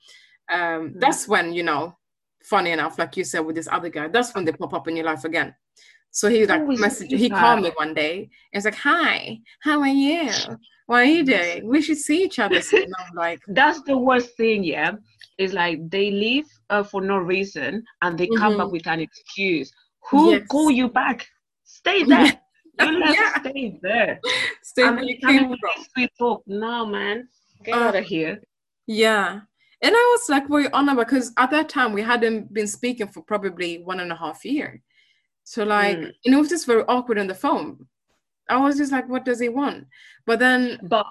[0.50, 0.58] um,
[0.90, 1.00] Mm.
[1.00, 1.96] that's when you know
[2.44, 4.96] funny enough, like you said with this other guy, that's when they pop up in
[4.96, 5.54] your life again.
[6.12, 9.80] So he like messaged, do he called me one day and it's like, Hi, how
[9.80, 10.30] are you?
[10.86, 11.66] What are you doing?
[11.68, 12.90] We should see each other soon.
[12.98, 14.92] I'm like, That's the worst thing, yeah.
[15.36, 18.72] Is like they leave uh, for no reason and they come back Mhm.
[18.72, 19.70] with an excuse.
[20.10, 20.46] Who Yes.
[20.48, 21.26] call you back?
[21.66, 22.40] Stay there.
[22.78, 23.40] You Yeah.
[23.40, 24.20] stay there.
[24.62, 25.58] stay And where then you came from.
[25.76, 26.42] this sweet talk.
[26.46, 27.26] No, man.
[27.64, 28.42] Get Uh, out of here.
[28.86, 29.40] Yeah.
[29.80, 33.22] And I was like very honored because at that time we hadn't been speaking for
[33.22, 34.82] probably one and a half year.
[35.44, 36.12] So like, Mm.
[36.22, 37.88] you know, it was just very awkward on the phone.
[38.50, 39.86] I was just like, what does he want?
[40.26, 41.06] But then, But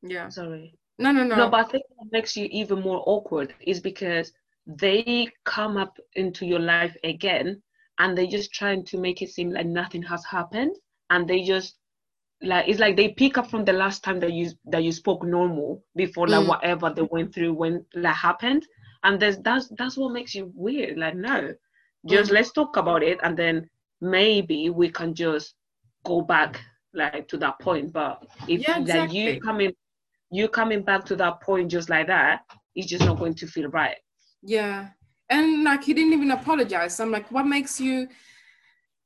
[0.00, 0.74] yeah, sorry.
[0.98, 1.36] no, no, no.
[1.36, 4.32] No, but I think what makes you even more awkward is because
[4.66, 7.62] they come up into your life again
[7.98, 10.74] and they're just trying to make it seem like nothing has happened
[11.10, 11.78] and they just
[12.42, 15.24] like it's like they pick up from the last time that you that you spoke
[15.24, 16.46] normal before like Mm.
[16.46, 18.66] whatever they went through when like happened
[19.04, 21.52] and there's that's that's what makes you weird like no
[22.06, 22.32] just Mm.
[22.32, 23.68] let's talk about it and then
[24.00, 25.54] maybe we can just
[26.04, 26.60] go back
[26.94, 28.16] like to that point but
[28.46, 29.38] if Yeah, like you exactly.
[29.38, 29.72] coming
[30.30, 32.40] you coming back to that point just like that
[32.74, 33.96] it's just not going to feel right.
[34.42, 34.90] Yeah.
[35.32, 37.00] And like he didn't even apologize.
[37.00, 38.08] I'm like, what makes you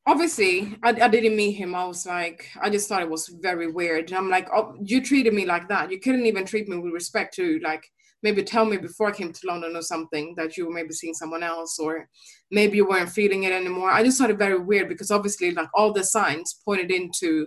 [0.07, 1.75] obviously I, I didn't meet him.
[1.75, 4.09] I was like, I just thought it was very weird.
[4.09, 5.91] And I'm like, oh, you treated me like that.
[5.91, 7.85] You couldn't even treat me with respect to like
[8.23, 11.15] maybe tell me before I came to London or something that you were maybe seeing
[11.15, 12.09] someone else or
[12.51, 13.91] maybe you weren't feeling it anymore.
[13.91, 17.47] I just thought it very weird because obviously like all the signs pointed into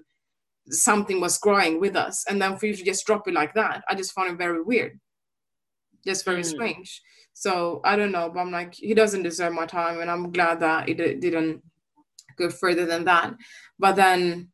[0.70, 2.26] something was growing with us.
[2.30, 4.62] And then for you to just drop it like that, I just found it very
[4.62, 5.00] weird.
[6.06, 6.46] Just very mm.
[6.46, 7.02] strange.
[7.34, 10.02] So I don't know, but I'm like, he doesn't deserve my time.
[10.02, 11.64] And I'm glad that it didn't
[12.38, 13.34] go further than that.
[13.78, 14.50] But then,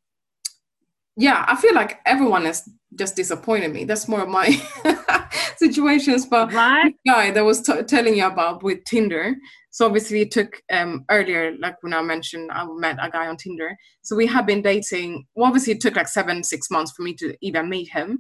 [1.17, 3.85] yeah, I feel like everyone has just disappointed me.
[3.85, 4.49] That's more of my
[5.57, 6.25] situations.
[6.25, 6.93] But right.
[7.07, 9.35] guy that was t- telling you about with Tinder.
[9.71, 13.35] So obviously it took um, earlier, like when I mentioned, I met a guy on
[13.35, 13.75] Tinder.
[14.03, 15.25] So we have been dating.
[15.35, 18.19] Well, obviously it took like seven, six months for me to even meet him,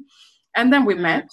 [0.55, 0.99] and then we mm.
[1.01, 1.29] met.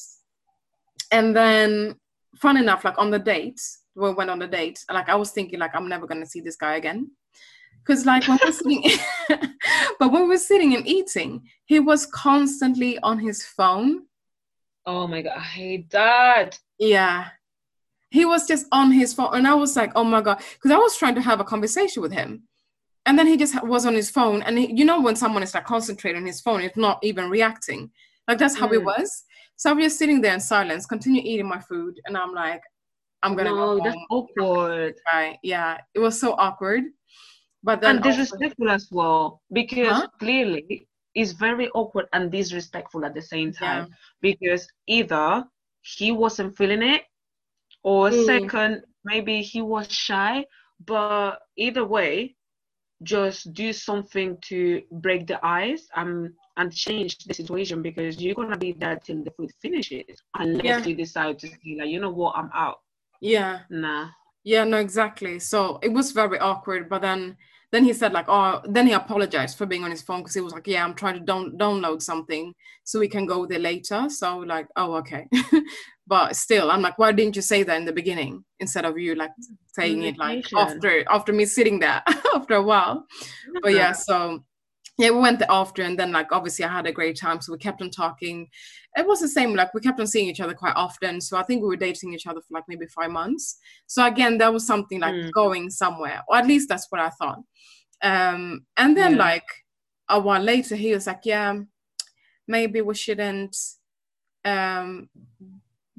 [1.11, 1.97] And then,
[2.37, 3.61] fun enough, like on the date,
[3.95, 4.85] we went on the date.
[4.91, 7.11] Like I was thinking, like I'm never gonna see this guy again.
[7.85, 8.85] Because like when we're sitting
[9.99, 14.03] but when we're sitting and eating he was constantly on his phone.
[14.87, 16.59] Oh my god i hate that.
[16.78, 17.28] Yeah.
[18.11, 20.76] He was just on his phone and i was like oh my god because i
[20.76, 22.45] was trying to have a conversation with him.
[23.05, 25.55] And then he just was on his phone and he, you know when someone is
[25.55, 27.91] like concentrating on his phone it's not even reacting.
[28.28, 28.74] Like that's how mm.
[28.74, 29.24] it was
[29.63, 32.63] so i was just sitting there in silence continue eating my food and i'm like
[33.23, 36.83] i'm gonna no, go that's awkward right yeah it was so awkward
[37.63, 40.09] but then and disrespectful also, as well because huh?
[40.19, 43.95] clearly it's very awkward and disrespectful at the same time yeah.
[44.21, 45.45] because either
[45.83, 47.03] he wasn't feeling it
[47.85, 48.27] or mm.
[48.27, 50.45] second maybe he was shy
[50.85, 52.35] but either way
[53.05, 58.57] just do something to break the ice and and change the situation because you're gonna
[58.57, 60.84] be there till the food finishes unless yeah.
[60.84, 62.80] you decide to say like you know what I'm out.
[63.20, 63.61] Yeah.
[63.70, 64.09] Nah.
[64.44, 65.38] Yeah, no, exactly.
[65.38, 67.36] So it was very awkward, but then
[67.72, 70.40] then he said like oh then he apologized for being on his phone because he
[70.40, 74.09] was like yeah i'm trying to don't download something so we can go there later
[74.09, 75.26] so like oh okay
[76.07, 79.14] but still i'm like why didn't you say that in the beginning instead of you
[79.14, 79.30] like
[79.74, 82.03] saying it like after after me sitting there
[82.34, 83.07] after a while
[83.62, 84.44] but yeah so
[85.03, 87.53] yeah we went there after and then like obviously i had a great time so
[87.53, 88.48] we kept on talking.
[88.94, 91.42] It was the same like we kept on seeing each other quite often so i
[91.42, 93.59] think we were dating each other for like maybe five months.
[93.86, 95.32] So again that was something like mm.
[95.32, 97.40] going somewhere or at least that's what i thought.
[98.03, 99.24] Um and then yeah.
[99.28, 99.48] like
[100.09, 101.59] a while later he was like yeah
[102.46, 103.57] maybe we shouldn't
[104.44, 105.09] um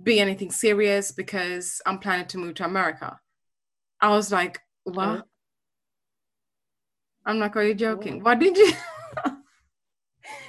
[0.02, 3.20] be anything serious because i'm planning to move to america.
[4.00, 5.10] I was like what?
[5.10, 5.22] Okay.
[7.26, 8.24] i'm like are you joking?
[8.24, 8.72] What did you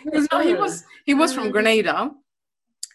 [0.11, 2.11] because no, he was he was from Grenada,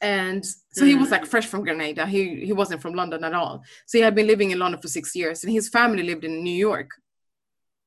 [0.02, 2.06] and so he was like fresh from Grenada.
[2.06, 3.64] He he wasn't from London at all.
[3.86, 6.44] So he had been living in London for six years, and his family lived in
[6.44, 6.90] New York.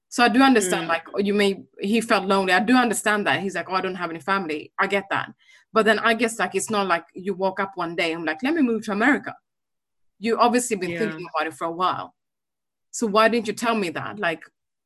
[0.09, 0.89] So I do understand, mm.
[0.89, 2.53] like you may he felt lonely.
[2.53, 3.41] I do understand that.
[3.41, 4.73] He's like, oh, I don't have any family.
[4.79, 5.33] I get that,
[5.73, 8.43] but then I guess like it's not like you woke up one day and like,
[8.43, 9.35] let me move to America.
[10.19, 10.99] You obviously been yeah.
[10.99, 12.15] thinking about it for a while.
[12.91, 14.19] So why didn't you tell me that?
[14.19, 14.43] Like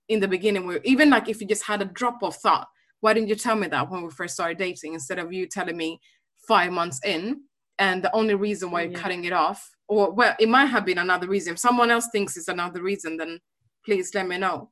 [0.09, 2.69] in the beginning, where even like if you just had a drop of thought,
[3.01, 5.77] why didn't you tell me that when we first started dating instead of you telling
[5.77, 6.01] me
[6.49, 7.41] five months in
[7.79, 10.99] and the only reason why you're cutting it off or well it might have been
[10.99, 13.39] another reason if someone else thinks it's another reason then
[13.85, 14.71] please let me know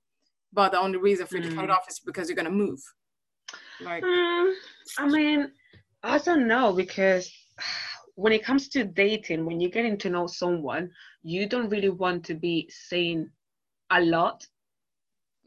[0.52, 1.50] but the only reason for you mm.
[1.50, 1.74] to cut it mm.
[1.74, 2.80] off is because you're going to move
[3.80, 4.54] like um,
[4.98, 5.50] i mean
[6.02, 7.30] i don't know because
[8.16, 10.90] when it comes to dating when you're getting to know someone
[11.22, 13.28] you don't really want to be saying
[13.90, 14.46] a lot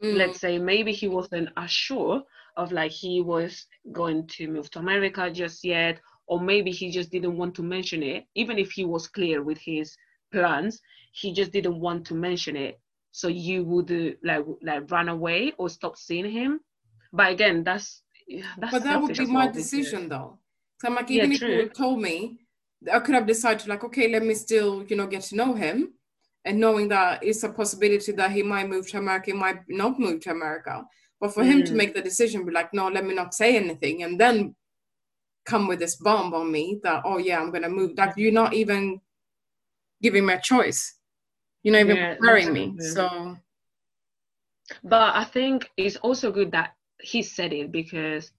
[0.02, 0.14] mm.
[0.14, 2.22] let's say maybe he wasn't as sure
[2.58, 7.10] of like he was going to move to America just yet, or maybe he just
[7.10, 9.96] didn't want to mention it, even if he was clear with his
[10.32, 10.82] plans,
[11.12, 12.78] he just didn't want to mention it.
[13.12, 16.60] So you would uh, like like run away or stop seeing him.
[17.12, 18.02] But again, that's
[18.58, 18.72] that's.
[18.72, 20.38] But that would be my decision, though.
[20.80, 22.38] So I'm like, even yeah, if you told me,
[22.92, 25.94] I could have decided like, okay, let me still, you know, get to know him,
[26.44, 29.98] and knowing that it's a possibility that he might move to America, he might not
[29.98, 30.84] move to America.
[31.20, 31.46] But for mm.
[31.46, 31.76] him to mm.
[31.76, 34.54] make the decision, be like, no, let me not say anything, and then
[35.44, 37.96] come with this bomb on me that, oh yeah, I'm gonna move.
[37.96, 39.00] That you're not even
[40.02, 40.94] giving me a choice.
[41.62, 42.78] You're not even yeah, preparing me.
[42.80, 43.36] So
[44.82, 48.32] but I think it's also good that he said it because,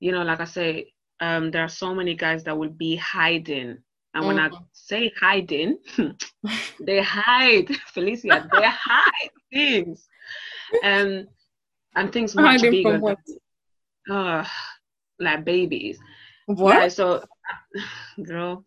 [0.00, 3.78] you know, like I say, um, there are so many guys that will be hiding.
[4.14, 4.52] And when mm.
[4.52, 5.78] I say hiding,
[6.80, 10.06] they hide, Felicia, they hide things.
[10.82, 11.26] And
[11.96, 12.92] and things much Hiding bigger.
[12.92, 13.18] From what?
[14.10, 14.44] Uh,
[15.18, 15.98] like babies.
[16.46, 16.92] What?
[16.92, 17.24] So,
[18.22, 18.64] girl.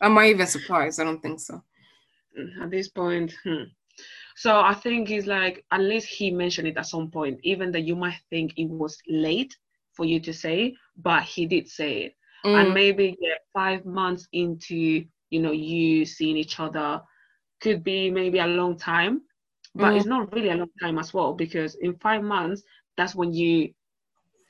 [0.00, 1.00] Am I even surprised?
[1.00, 1.62] I don't think so.
[2.60, 3.64] At this point, hmm.
[4.36, 7.78] so I think it's like at least he mentioned it at some point, even though
[7.78, 9.54] you might think it was late
[9.92, 12.14] for you to say, but he did say it.
[12.44, 12.60] Mm.
[12.60, 17.02] And maybe yeah, five months into you know you seeing each other
[17.60, 19.22] could be maybe a long time,
[19.74, 19.96] but mm.
[19.96, 22.62] it's not really a long time as well because in five months
[22.96, 23.72] that's when you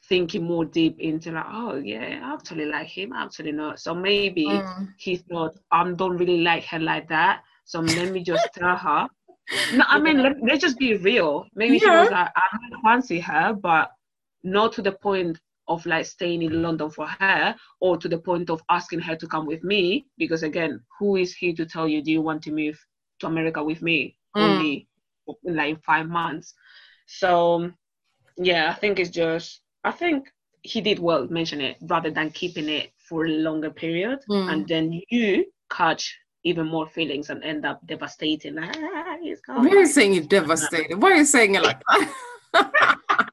[0.09, 3.95] thinking more deep into like oh yeah I actually like him I actually not so
[3.95, 4.89] maybe mm.
[4.97, 9.09] he thought I don't really like her like that so let me just tell her
[9.75, 11.79] no I mean let, let's just be real maybe yeah.
[11.79, 13.93] she was like I might fancy her but
[14.43, 15.39] not to the point
[15.69, 19.29] of like staying in London for her or to the point of asking her to
[19.29, 22.51] come with me because again who is he to tell you do you want to
[22.51, 22.79] move
[23.21, 24.43] to America with me mm.
[24.43, 24.89] only
[25.45, 26.55] like five months
[27.07, 27.71] so
[28.37, 30.29] yeah I think it's just I think
[30.63, 34.53] he did well mention it rather than keeping it for a longer period mm.
[34.53, 38.59] and then you catch even more feelings and end up devastating.
[38.59, 38.73] Ah,
[39.47, 41.01] Why are you saying you're devastated?
[41.01, 42.99] Why are you saying it like that?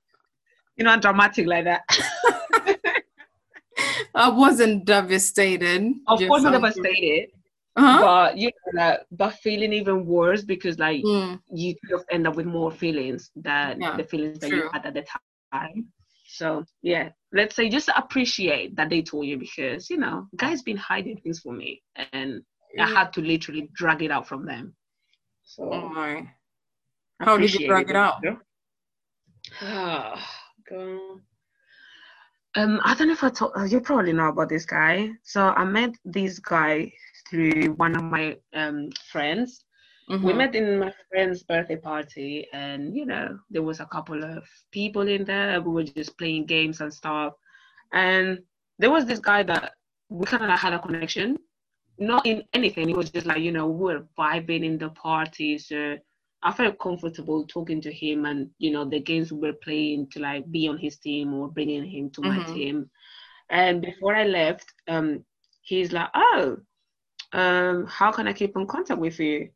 [0.78, 1.82] you know, dramatic like that.
[4.16, 5.94] I wasn't devastated.
[6.08, 7.30] Of course, I'm devastated.
[7.76, 8.02] Uh-huh.
[8.02, 11.40] But you know, that but feeling even worse because like mm.
[11.54, 14.58] you could end up with more feelings than yeah, the feelings that true.
[14.60, 15.06] you had at the
[15.54, 15.88] time.
[16.26, 20.78] So yeah, let's say just appreciate that they told you because you know, guys been
[20.78, 21.82] hiding things for me,
[22.12, 22.41] and
[22.74, 22.86] yeah.
[22.86, 24.76] I had to literally drag it out from them.
[25.44, 26.28] So, oh my.
[27.22, 28.24] How did you drag it, it out?
[29.62, 30.16] Oh,
[32.56, 35.12] Um, I don't know if I told uh, you probably know about this guy.
[35.24, 36.91] So I met this guy
[37.30, 39.64] through one of my um friends.
[40.10, 40.26] Mm-hmm.
[40.26, 44.44] We met in my friend's birthday party, and you know there was a couple of
[44.72, 45.62] people in there.
[45.62, 47.34] We were just playing games and stuff,
[47.94, 48.40] and
[48.80, 49.74] there was this guy that
[50.10, 51.38] we kind of had a connection.
[52.00, 52.90] Not in anything.
[52.90, 55.98] It was just like you know we were vibing in the party, so
[56.42, 60.20] I felt comfortable talking to him and you know the games we were playing to
[60.20, 62.38] like be on his team or bringing him to mm-hmm.
[62.38, 62.90] my team.
[63.50, 65.26] And before I left, um,
[65.62, 66.58] he's like, "Oh,
[67.34, 69.50] um, how can I keep in contact with you?"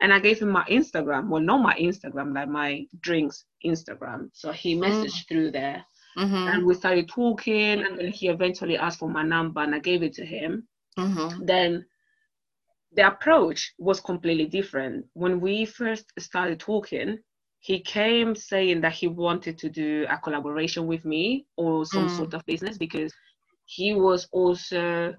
[0.00, 1.28] And I gave him my Instagram.
[1.28, 4.30] Well, not my Instagram, like my drinks Instagram.
[4.32, 4.86] So he mm.
[4.86, 5.28] messaged mm.
[5.28, 5.84] through there,
[6.18, 6.48] mm-hmm.
[6.48, 7.80] and we started talking.
[7.84, 10.68] And then he eventually asked for my number, and I gave it to him.
[10.98, 11.44] Mm-hmm.
[11.44, 11.84] Then
[12.94, 15.06] the approach was completely different.
[15.14, 17.18] When we first started talking,
[17.60, 22.16] he came saying that he wanted to do a collaboration with me or some mm.
[22.16, 23.12] sort of business because
[23.64, 25.14] he was also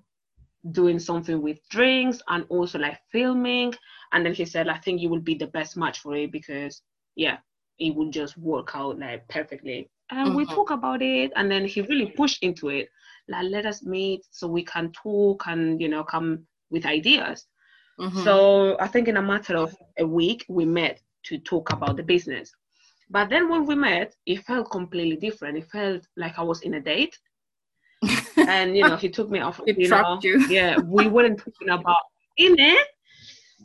[0.72, 3.74] doing something with drinks and also like filming.
[4.12, 6.82] And then he said, I think you will be the best match for it because,
[7.16, 7.38] yeah,
[7.80, 9.90] it will just work out like perfectly.
[10.12, 10.38] And mm-hmm.
[10.38, 12.90] we talk about it, and then he really pushed into it.
[13.28, 17.48] Like, let us meet so we can talk and, you know, come with ideas.
[18.00, 18.24] Mm-hmm.
[18.24, 22.04] So I think in a matter of a week, we met to talk about the
[22.04, 22.52] business.
[23.10, 25.58] But then when we met, it felt completely different.
[25.58, 27.18] It felt like I was in a date.
[28.48, 29.60] And you know, he took me off.
[29.66, 30.40] you know, you.
[30.48, 32.02] yeah, we weren't talking about
[32.38, 32.88] in it.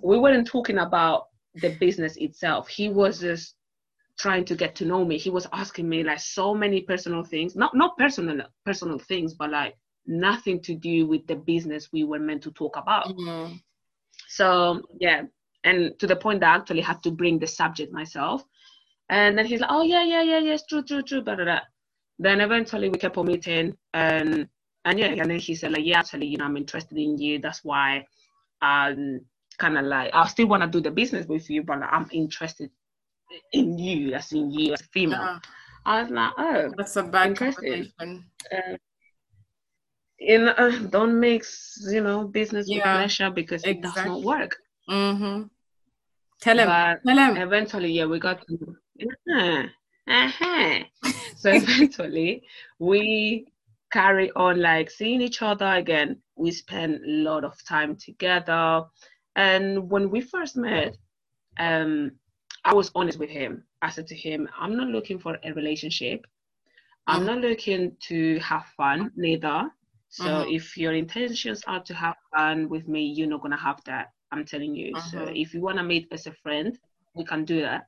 [0.02, 2.69] We weren't talking about the business itself.
[2.69, 3.57] He was just
[4.19, 5.19] trying to get to know me.
[5.19, 9.51] He was asking me like so many personal things, not not personal personal things, but
[9.51, 9.77] like
[10.07, 13.09] nothing to do with the business we were meant to talk about.
[13.09, 13.55] Mm-hmm.
[14.28, 15.23] So yeah,
[15.65, 18.44] and to the point that I actually had to bring the subject myself.
[19.09, 21.61] And then he's like, oh yeah, yeah, yeah, yes, true, true, true, blah, blah, blah.
[22.19, 24.48] Then eventually we kept on meeting and
[24.85, 27.39] and yeah, and then he said like, yeah, actually, you know, I'm interested in you.
[27.39, 28.07] That's why
[28.62, 29.20] um
[29.59, 32.70] kind of like I still want to do the business with you, but I'm interested
[33.52, 35.20] in you, as in you as a female.
[35.20, 35.39] Uh-huh.
[35.86, 37.40] I was like, oh, that's a bad.
[37.40, 38.77] Uh,
[40.20, 43.78] in uh, don't mix you know business yeah, with pleasure because exactly.
[43.78, 44.57] it does not work
[44.89, 45.43] mm-hmm.
[46.40, 49.62] tell him but tell him eventually yeah we got to uh-huh,
[50.07, 50.78] uh-huh.
[51.36, 52.43] so eventually
[52.78, 53.47] we
[53.93, 58.83] carry on like seeing each other again we spend a lot of time together
[59.37, 60.97] and when we first met
[61.59, 62.11] um
[62.65, 66.27] i was honest with him i said to him i'm not looking for a relationship
[67.07, 69.69] i'm not looking to have fun neither
[70.11, 70.51] so mm-hmm.
[70.51, 74.09] if your intentions are to have fun with me, you're not gonna have that.
[74.33, 74.93] I'm telling you.
[75.12, 76.77] So if you wanna meet as a friend,
[77.15, 77.87] we can do that.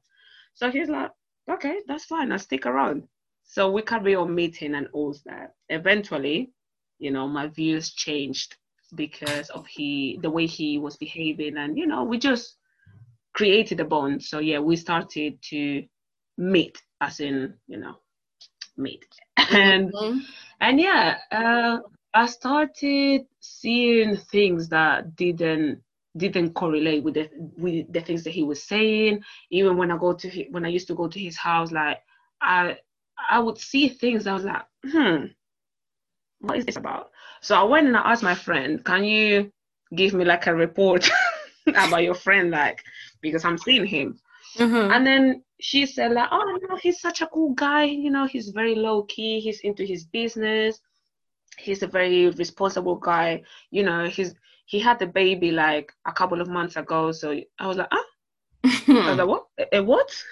[0.55, 1.11] So he's like,
[1.51, 2.31] okay, that's fine.
[2.31, 3.09] I'll stick around.
[3.45, 5.55] So we carry on meeting and all that.
[5.69, 6.53] Eventually,
[6.99, 8.57] you know, my views changed
[8.95, 12.57] because of he the way he was behaving, and you know, we just
[13.35, 14.23] created a bond.
[14.23, 15.85] So yeah, we started to
[16.39, 17.97] meet, as in you know,
[18.77, 19.05] meet,
[19.37, 20.19] and mm-hmm.
[20.61, 21.19] and yeah.
[21.31, 21.79] Uh,
[22.15, 25.83] I started seeing things that didn't
[26.17, 29.23] didn't correlate with the with the things that he was saying.
[29.51, 32.01] Even when I go to his, when I used to go to his house, like
[32.41, 32.77] I
[33.31, 34.27] I would see things.
[34.27, 35.27] I was like, hmm,
[36.41, 37.11] what is this about?
[37.41, 39.53] So I went and I asked my friend, can you
[39.95, 41.09] give me like a report
[41.67, 42.83] about your friend, like
[43.21, 44.19] because I'm seeing him.
[44.59, 44.93] Mm-hmm.
[44.93, 47.85] And then she said like, oh no, he's such a cool guy.
[47.85, 49.41] You know, he's very low key.
[49.41, 50.81] He's into his business.
[51.59, 53.43] He's a very responsible guy.
[53.71, 54.35] You know, he's
[54.67, 57.13] he had the baby like a couple of months ago.
[57.13, 58.05] So I was like, ah,
[58.65, 59.47] I was like, what?
[59.59, 60.25] A, a what?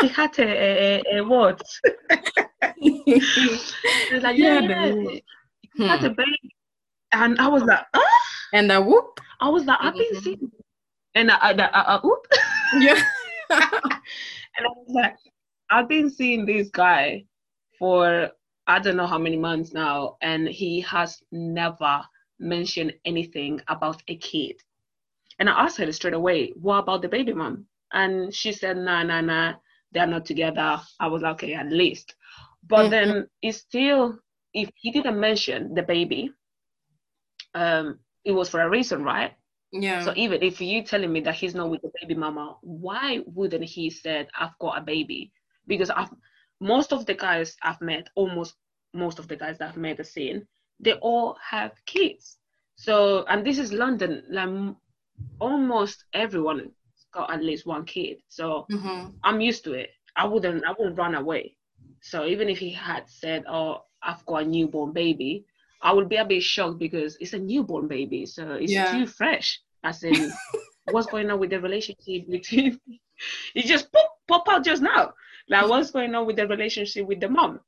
[0.00, 1.62] He had a, a, a, a what?
[4.12, 4.92] was like, yeah, yeah,
[5.74, 6.14] he had a hmm.
[6.14, 6.54] baby,
[7.12, 8.00] and I was like, ah.
[8.54, 9.18] And a whoop.
[9.40, 10.22] I was like, I've been mm-hmm.
[10.22, 10.52] seeing,
[11.14, 12.26] and I, I, I, I whoop.
[12.78, 13.02] Yeah.
[13.50, 15.16] and I was like,
[15.70, 17.24] I've been seeing this guy
[17.78, 18.30] for
[18.66, 22.02] I don't know how many months now, and he has never
[22.38, 24.56] mentioned anything about a kid.
[25.38, 27.66] And I asked her straight away, what about the baby mom?
[27.92, 29.54] And she said, nah, nah, nah,
[29.92, 30.80] they're not together.
[30.98, 32.14] I was like, okay, at least.
[32.66, 32.90] But mm-hmm.
[32.90, 34.18] then it's still,
[34.54, 36.32] if he didn't mention the baby,
[37.54, 39.32] um, it was for a reason, right?
[39.72, 40.04] Yeah.
[40.04, 43.64] So even if you telling me that he's not with the baby mama, why wouldn't
[43.64, 45.32] he said I've got a baby?
[45.66, 46.10] Because I've
[46.60, 48.54] most of the guys I've met, almost
[48.94, 50.46] most of the guys that I've met the scene,
[50.78, 52.36] they all have kids.
[52.76, 54.76] So and this is London, like
[55.40, 56.70] almost everyone
[57.12, 58.18] got at least one kid.
[58.28, 59.10] So mm-hmm.
[59.22, 59.90] I'm used to it.
[60.16, 61.56] I wouldn't I wouldn't run away.
[62.00, 65.46] So even if he had said, "Oh, I've got a newborn baby,"
[65.80, 68.92] I would be a bit shocked because it's a newborn baby, so it's yeah.
[68.92, 69.60] too fresh.
[69.84, 70.32] As in,
[70.90, 72.78] what's going on with the relationship between?
[73.54, 75.12] it just pop pop out just now.
[75.48, 77.60] Like what's going on with the relationship with the mom?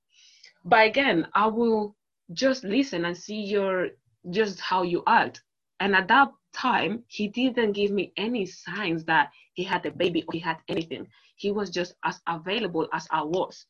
[0.64, 1.96] But again, I will
[2.32, 3.88] just listen and see your
[4.30, 5.42] just how you act.
[5.80, 10.22] And at that time, he didn't give me any signs that he had a baby
[10.28, 11.06] or he had anything.
[11.36, 13.66] He was just as available as I was.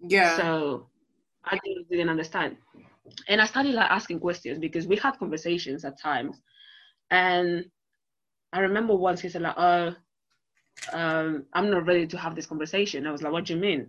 [0.00, 0.36] Yeah.
[0.36, 0.88] So
[1.44, 1.58] I
[1.90, 2.56] didn't understand
[3.28, 6.40] and I started like asking questions because we had conversations at times,
[7.10, 7.64] and
[8.52, 9.94] I remember once he said like, "Oh,
[10.92, 13.88] um, I'm not ready to have this conversation." I was like, "What do you mean?"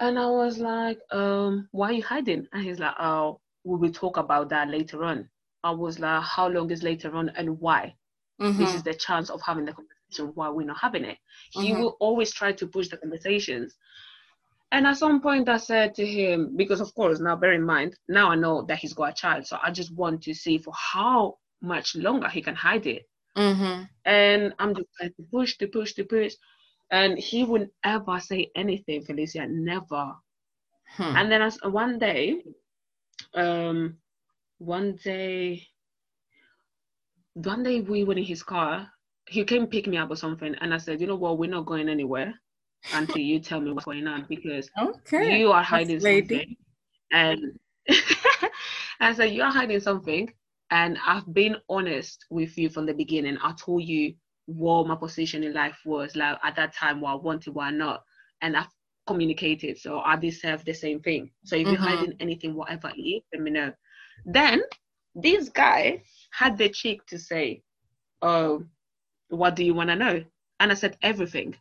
[0.00, 3.92] And I was like, um, "Why are you hiding?" And he's like, "Oh, we will
[3.92, 5.28] talk about that later on."
[5.62, 7.94] I was like, "How long is later on, and why?"
[8.40, 8.58] Mm-hmm.
[8.58, 10.32] This is the chance of having the conversation.
[10.34, 11.18] Why we're not having it?
[11.54, 11.62] Mm-hmm.
[11.62, 13.76] He will always try to push the conversations
[14.72, 17.96] and at some point, I said to him, because of course, now bear in mind,
[18.08, 19.46] now I know that he's got a child.
[19.46, 23.08] So I just want to see for how much longer he can hide it.
[23.36, 23.84] Mm-hmm.
[24.04, 26.34] And I'm just trying to push, to push, to push.
[26.92, 30.12] And he wouldn't ever say anything, Felicia, never.
[30.96, 31.16] Hmm.
[31.16, 32.42] And then as one day,
[33.34, 33.96] um,
[34.60, 35.66] one day,
[37.34, 38.86] one day we went in his car.
[39.26, 41.66] He came pick me up or something, and I said, you know what, we're not
[41.66, 42.34] going anywhere
[42.94, 45.38] until you tell me what's going on because okay.
[45.38, 46.56] you are hiding something.
[47.12, 47.58] And
[49.00, 50.32] I said, You are hiding something.
[50.70, 53.38] And I've been honest with you from the beginning.
[53.42, 54.14] I told you
[54.46, 57.70] what my position in life was, like at that time, what I wanted, what i
[57.70, 58.04] not.
[58.40, 58.68] And I've
[59.06, 59.78] communicated.
[59.78, 61.30] So I deserve the same thing.
[61.44, 61.70] So if mm-hmm.
[61.72, 63.72] you're hiding anything, whatever it is, let me know.
[64.24, 64.62] Then
[65.14, 67.62] this guy had the cheek to say,
[68.22, 68.64] Oh,
[69.28, 70.24] what do you want to know?
[70.58, 71.56] And I said, Everything.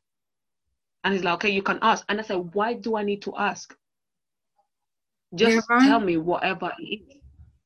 [1.03, 2.03] And he's like, okay, you can ask.
[2.09, 3.75] And I said, why do I need to ask?
[5.35, 5.87] Just right.
[5.87, 7.17] tell me whatever it is.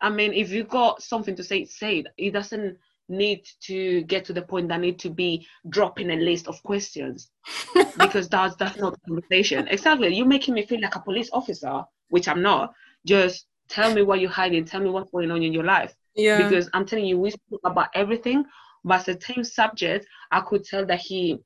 [0.02, 2.08] I mean, if you got something to say, say it.
[2.18, 2.78] It doesn't
[3.10, 7.32] need to get to the point that need to be dropping a list of questions
[7.98, 9.68] because that's that's not the conversation.
[9.70, 10.14] Exactly.
[10.14, 12.74] You're making me feel like a police officer, which I'm not.
[13.06, 14.66] Just tell me what you're hiding.
[14.66, 15.94] Tell me what's going on in your life.
[16.16, 16.38] Yeah.
[16.38, 18.46] Because I'm telling you, we spoke about everything,
[18.84, 21.40] but the same subject, I could tell that he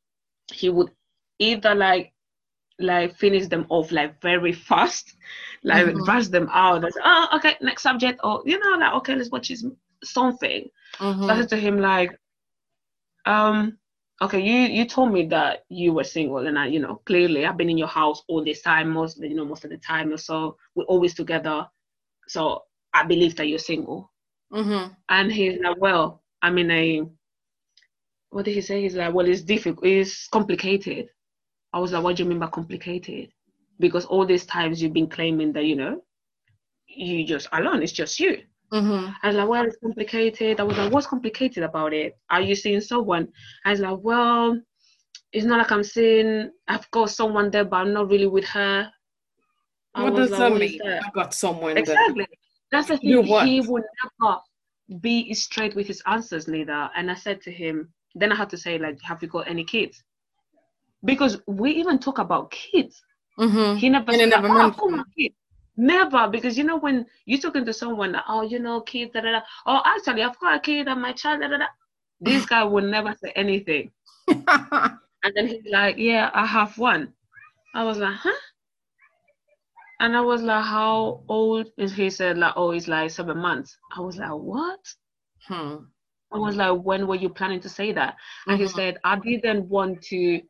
[0.52, 0.92] he would
[1.40, 2.14] either like
[2.80, 5.16] like finish them off like very fast,
[5.64, 6.04] like mm-hmm.
[6.04, 6.84] rush them out.
[6.84, 9.52] Like, oh, okay, next subject, or you know, like okay, let's watch
[10.04, 10.70] something.
[11.00, 11.24] Mm-hmm.
[11.24, 12.18] So I said to him like,
[13.26, 13.78] um,
[14.22, 17.58] okay, you you told me that you were single, and I, you know, clearly I've
[17.58, 20.18] been in your house all this time, most you know, most of the time or
[20.18, 20.58] so.
[20.76, 21.68] We're always together,
[22.28, 22.64] so
[22.94, 24.12] I believe that you're single.
[24.52, 24.94] Mm-hmm.
[25.10, 27.04] And he's like, well, I mean, a.
[28.30, 28.82] What did he say?
[28.82, 31.10] He's like, well, it's difficult, it's complicated.
[31.74, 33.32] I was like, what do you mean by complicated?
[33.80, 36.02] Because all these times you've been claiming that, you know,
[36.88, 38.42] you just alone, it's just you.
[38.74, 39.12] Mm-hmm.
[39.24, 40.60] I was like, well, it's complicated.
[40.60, 42.18] I was like, what's complicated about it?
[42.30, 43.30] Are you seeing someone?
[43.64, 44.60] I was like, well,
[45.32, 48.92] it's not like I'm seeing, I've got someone there, but I'm not really with her.
[49.98, 50.80] I what does like, that mean?
[50.84, 51.04] That?
[51.06, 52.28] I've got someone exactly.
[52.72, 53.24] That's the thing.
[53.24, 53.84] He would
[54.22, 54.38] never
[55.02, 56.90] be straight with his answers, neither.
[56.96, 59.64] And I said to him, then I had to say, like, have you got any
[59.64, 60.04] kids?
[61.04, 63.02] Because we even talk about kids.
[63.40, 63.78] Mm-hmm.
[63.78, 64.98] He never said, never oh, I've got mentioned.
[64.98, 65.36] my kids.
[65.80, 69.32] Never, because you know when you're talking to someone, oh, you know, kids, da, da,
[69.32, 69.42] da.
[69.68, 71.66] oh, actually, I've got a kid and my child, da, da, da.
[72.20, 73.92] This guy would never say anything.
[75.24, 77.14] And then he's like, Yeah, I have one.
[77.74, 78.32] I was like, Huh?
[80.00, 82.10] And I was like, How old is he?
[82.10, 83.78] said, like, Oh, he's like seven months.
[83.96, 84.80] I was like, What?
[85.48, 85.76] hmm.
[86.32, 88.16] I was like, When were you planning to say that?
[88.48, 88.76] And he Mhm.
[88.76, 90.42] said, I didn't want to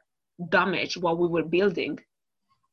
[0.50, 2.00] damage what we were building.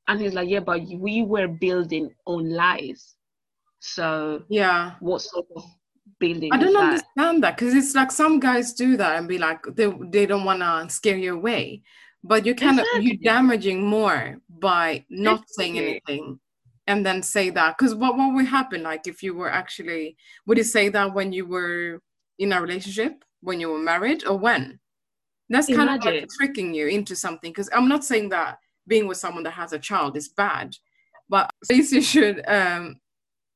[0.09, 3.15] And he's like, Yeah, but we were building on lies.
[3.81, 4.95] So Yeah.
[5.01, 5.65] what sort of
[6.19, 6.83] building I don't that?
[6.83, 10.45] understand that because it's like some guys do that and be like they they don't
[10.45, 11.83] want to scare you away,
[12.23, 16.41] but you kind of you're damaging more by not saying anything
[16.87, 20.17] and then say that because what what would happen like if you were actually
[20.47, 22.01] would you say that when you were
[22.39, 24.81] in a relationship when you were married or when?
[25.51, 28.59] That's kind of like tricking you into something because I'm not saying that
[28.89, 30.75] being with someone that has a child is bad,
[31.29, 32.97] but at least you should um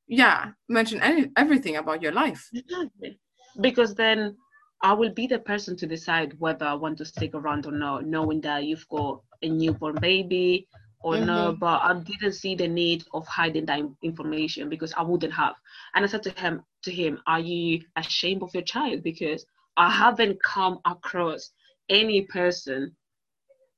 [0.07, 2.47] yeah mention any, everything about your life.
[2.53, 3.19] Exactly.
[3.59, 4.37] Because then
[4.83, 8.05] I will be the person to decide whether I want to stick around or not,
[8.05, 10.67] knowing that you've got a newborn baby
[11.01, 11.51] or no.
[11.51, 11.59] Mhm.
[11.59, 15.55] But I didn't see the need of hiding that information because I wouldn't have.
[15.95, 19.03] And I said to him, to him, are you ashamed of your child?
[19.03, 19.45] Because
[19.77, 21.51] I haven't come across
[21.89, 22.95] any person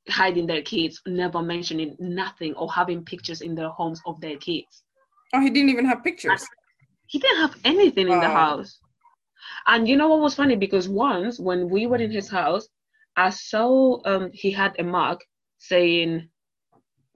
[0.09, 4.83] hiding their kids, never mentioning nothing or having pictures in their homes of their kids
[5.33, 6.49] Oh, he didn't even have pictures.
[7.07, 8.79] he didn't have anything in the house.
[9.67, 10.55] And you know what was funny?
[10.55, 12.67] Because once when we were in his house,
[13.15, 15.21] I saw um he had a mug
[15.57, 16.29] saying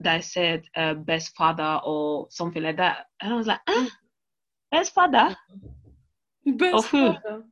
[0.00, 3.06] that said uh, best father or something like that.
[3.20, 3.88] And I was like, ah,
[4.70, 5.36] best father
[6.46, 7.12] Best Of who?
[7.12, 7.42] father.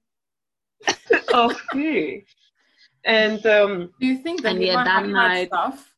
[1.35, 2.21] of who?
[3.05, 5.91] And um Do you think that he yeah, might that have night- had stuff?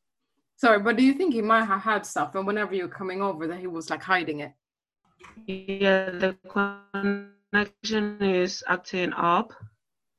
[0.58, 3.46] Sorry, but do you think he might have had stuff, and whenever you're coming over,
[3.46, 4.52] that he was like hiding it?
[5.46, 6.34] yeah, the
[7.52, 9.52] connection is acting up.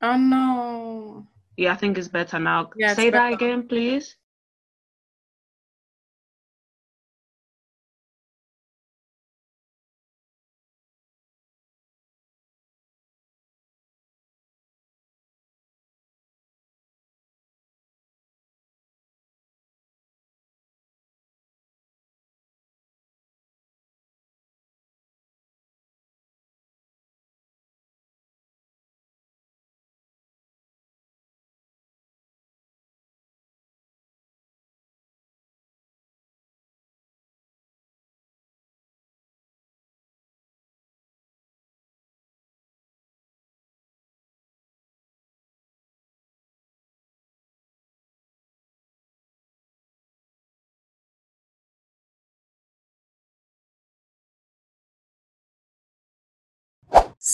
[0.04, 1.26] Oh no!
[1.58, 2.70] Yeah, I think it's better now.
[2.78, 4.16] Yeah, Say that again, please.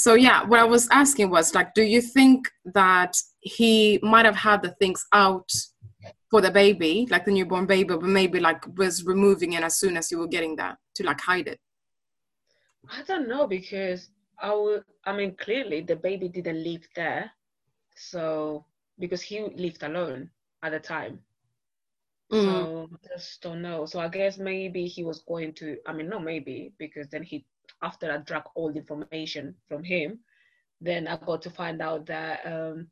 [0.03, 4.35] So yeah, what I was asking was like, do you think that he might have
[4.35, 5.49] had the things out
[6.29, 9.95] for the baby, like the newborn baby, but maybe like was removing it as soon
[9.95, 11.59] as you were getting that to like hide it?
[12.91, 14.09] I don't know because
[14.41, 17.31] I would I mean, clearly the baby didn't live there.
[17.95, 18.65] So,
[18.99, 20.29] because he lived alone
[20.63, 21.19] at the time.
[22.29, 22.43] Mm.
[22.43, 23.85] So, I just don't know.
[23.85, 27.45] So, I guess maybe he was going to, I mean, not maybe, because then he,
[27.81, 30.19] after I drank all the information from him,
[30.81, 32.87] then I got to find out that um,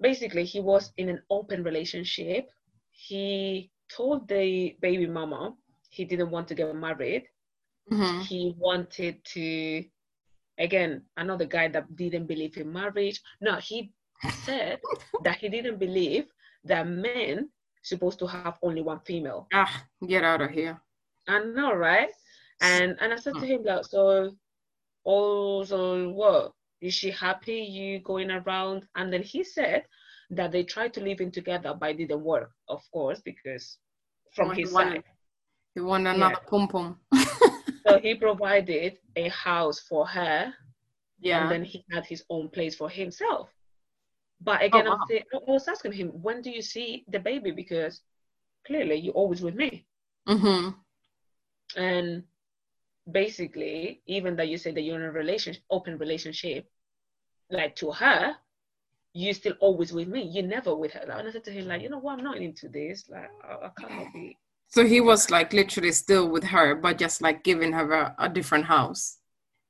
[0.00, 2.48] basically he was in an open relationship.
[2.90, 5.54] He told the baby mama
[5.90, 7.24] he didn't want to get married
[7.90, 8.28] Mhm.
[8.28, 9.84] he wanted to
[10.58, 13.92] again another guy that didn't believe in marriage no he
[14.28, 14.80] said
[15.20, 16.26] that he didn't believe
[16.64, 17.48] that men
[17.82, 20.80] supposed to have only one female Ah, get out of here.
[21.28, 22.10] i know right
[22.60, 24.30] and and i said to him like so
[25.04, 29.84] also what is she happy you going around and then he said
[30.30, 33.78] that they tried to live in together but it didn't work of course because
[34.34, 35.04] from Oh, he his wanted- side
[35.74, 37.00] He wanted another pom pom.
[37.86, 40.52] so he provided a house for her
[41.20, 41.42] yeah.
[41.42, 43.48] and then he had his own place for himself.
[44.40, 45.06] But again, Oh, wow.
[45.08, 47.50] saying, I was asking him, when do you see the baby?
[47.50, 48.02] Because
[48.66, 49.86] clearly you're always with me.
[50.26, 50.70] hmm
[51.76, 52.24] And
[53.10, 56.66] basically, even though you say that you're in a relationship, open relationship,
[57.50, 58.34] like to her,
[59.12, 60.22] you're still always with me.
[60.22, 61.00] You're never with her.
[61.00, 63.08] And I said to him, like, you know what, I'm not into this.
[63.08, 64.36] Like, I, I cannot be.
[64.68, 68.28] So he was like literally still with her, but just like giving her a, a
[68.28, 69.18] different house.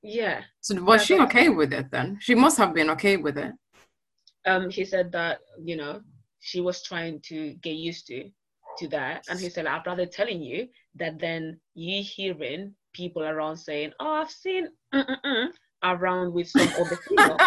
[0.02, 0.42] Yeah.
[0.60, 2.18] So was That's she okay with it then?
[2.20, 3.52] She must have been okay with it.
[4.46, 6.00] Um, he said that you know
[6.40, 8.30] she was trying to get used to
[8.78, 13.56] to that, and he said I'd rather telling you that than you hearing people around
[13.58, 15.48] saying, "Oh, I've seen mm-mm-mm,"
[15.82, 17.40] around with some other like,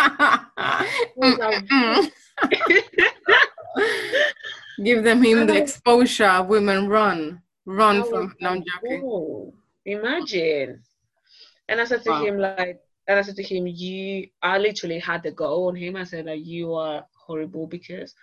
[1.17, 2.11] Mm-mm.
[4.83, 6.43] Give them him the exposure.
[6.43, 8.35] Women run, run from.
[8.39, 9.01] No, I'm joking.
[9.01, 9.53] "Whoa,
[9.85, 10.83] imagine.
[11.69, 12.25] And I said to Wow.
[12.25, 15.95] him, like, and I said to him, you, I literally had the go on him.
[15.95, 18.13] I said that you are horrible because,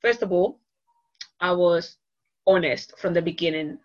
[0.00, 0.60] first of all,
[1.40, 1.96] I was
[2.46, 3.78] honest from the beginning.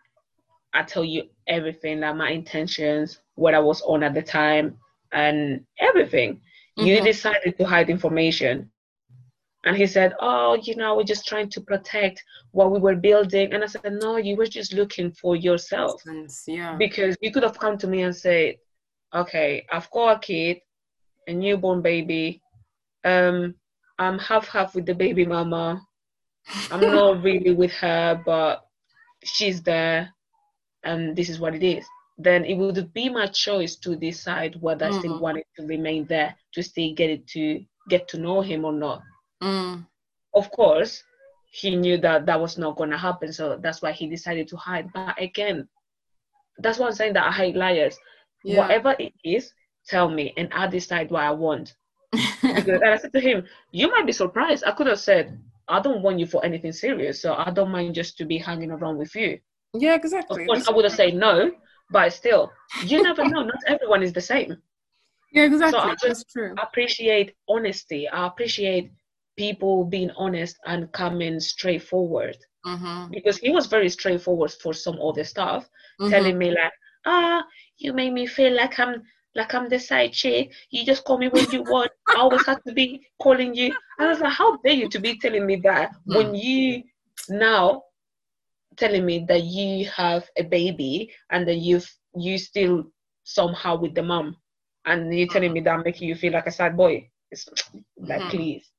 [0.74, 4.78] I tell you everything, that my intentions, what I was on at the time,
[5.14, 6.42] and everything.
[6.76, 7.06] You Mhm.
[7.06, 8.72] decided to hide information.
[9.66, 13.54] And he said, Oh, you know, we're just trying to protect what we were building.
[13.54, 16.02] And I said, No, you were just looking for yourself
[16.48, 16.78] Yeah.
[16.78, 18.58] because you could have come to me and said,
[19.14, 20.58] "Okay, I've got a kid,
[21.28, 22.42] a newborn baby.
[23.04, 23.56] Um,
[24.00, 25.82] I'm half half with the baby mama.
[26.72, 28.66] I'm not really with her, but
[29.24, 30.14] she's there,
[30.90, 31.86] and this is what it is."
[32.18, 35.26] Then it would be my choice to decide whether I still Mhm.
[35.26, 39.00] wanted to remain there to still get it to get to know him or not.
[39.42, 39.86] Mm.
[40.34, 41.04] Of course,
[41.52, 44.58] he knew that that was not going to happen, so that's why he decided to
[44.58, 44.92] hide.
[44.94, 45.68] But again,
[46.64, 47.98] that's what I'm saying that I hate liars
[48.44, 48.60] Yeah.
[48.60, 49.54] whatever it is,
[49.88, 51.76] tell me, and I decide what I want.
[52.12, 54.64] Because and I said to him, you might be surprised.
[54.66, 55.38] I could have said,
[55.68, 58.72] I don't want you for anything serious, so I don't mind just to be hanging
[58.72, 59.40] around with you.
[59.74, 60.46] Yeah, Of exactly.
[60.46, 61.52] course, That's- I would have said no,
[61.92, 62.52] but still,
[62.86, 63.44] you never know.
[63.44, 64.58] Not everyone is the same.
[65.34, 65.80] yeah, exactly.
[65.80, 66.54] I That's just- true.
[66.58, 68.08] I appreciate honesty.
[68.10, 68.92] I appreciate
[69.38, 73.12] people being honest and coming straightforward Mm-hmm.
[73.12, 75.70] because he was very straightforward for some other stuff.
[76.02, 76.10] Mhm.
[76.12, 76.72] telling me like,
[77.06, 77.44] ah,
[77.78, 79.02] you make me feel like I'm
[79.36, 80.52] like I'm the side chick.
[80.70, 81.92] You just call me when you want.
[82.08, 82.88] I always have to be
[83.22, 83.74] calling you.
[84.00, 86.84] I was like, how dare you to be telling me that when you
[87.30, 87.84] now
[88.78, 92.92] telling me that you have a baby and that you've you still
[93.24, 94.36] somehow with the mom
[94.86, 97.10] and you're telling me that making you feel like a sad boy.
[97.32, 97.48] It's
[97.98, 98.30] like Mhm.
[98.30, 98.72] please.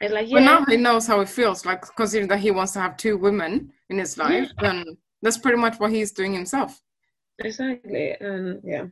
[0.00, 1.64] It's like But yeah, now he knows how it feels.
[1.64, 4.84] Like considering that he wants to have two women in his life, then
[5.22, 6.82] that's pretty much what he's doing himself.
[7.38, 8.12] exactly.
[8.20, 8.86] And yeah.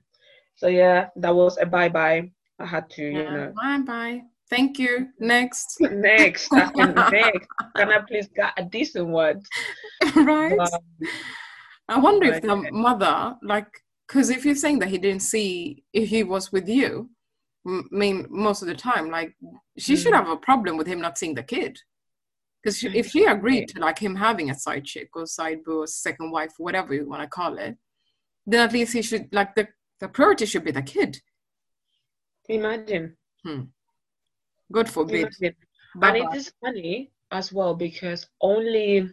[0.56, 2.30] So yeah, that was a bye bye.
[2.58, 3.52] I had to, you know.
[3.56, 4.22] Bye bye.
[4.50, 5.08] Thank you.
[5.18, 5.76] Next.
[5.80, 9.42] next, can, next, can I please get a decent one?
[10.16, 10.58] right.
[10.58, 11.08] Um,
[11.88, 13.68] I wonder if the mother, like,
[14.06, 17.10] because if you're saying that he didn't see if he was with you,
[17.66, 19.34] m- mean most of the time, like,
[19.78, 20.16] she should Mm.
[20.18, 21.78] have a problem with him not seeing the kid.
[22.62, 25.86] Because if she agreed to like him having a side chick or side boo or
[25.86, 27.76] second wife, whatever you want to call it,
[28.46, 29.68] then at least he should like the
[30.00, 31.20] the priority should be the kid.
[32.48, 33.16] imagine,
[34.72, 35.28] God forbid.
[35.42, 35.54] And
[35.96, 36.18] Bye-bye.
[36.18, 39.08] it is funny as well because only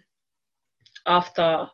[1.05, 1.67] after,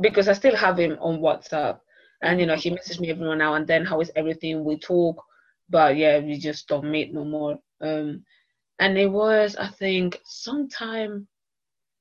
[0.00, 1.78] because I still have him on WhatsApp,
[2.22, 3.84] and you know he messages me every now and then.
[3.84, 4.64] How is everything?
[4.64, 5.22] We talk,
[5.68, 7.58] but yeah, we just don't meet no more.
[7.80, 8.24] Um,
[8.78, 11.28] and it was I think sometime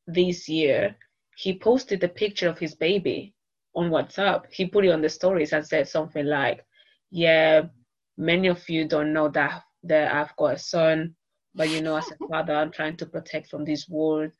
[0.08, 0.96] this year
[1.38, 3.34] he posted a picture of his baby
[3.76, 4.46] on WhatsApp.
[4.52, 6.66] He put it on the stories and said something like,
[7.12, 7.64] "Yeah,
[8.18, 11.16] many of you don't know that that I've got a son,
[11.54, 14.32] but you know, as a father, I'm trying to protect from this world,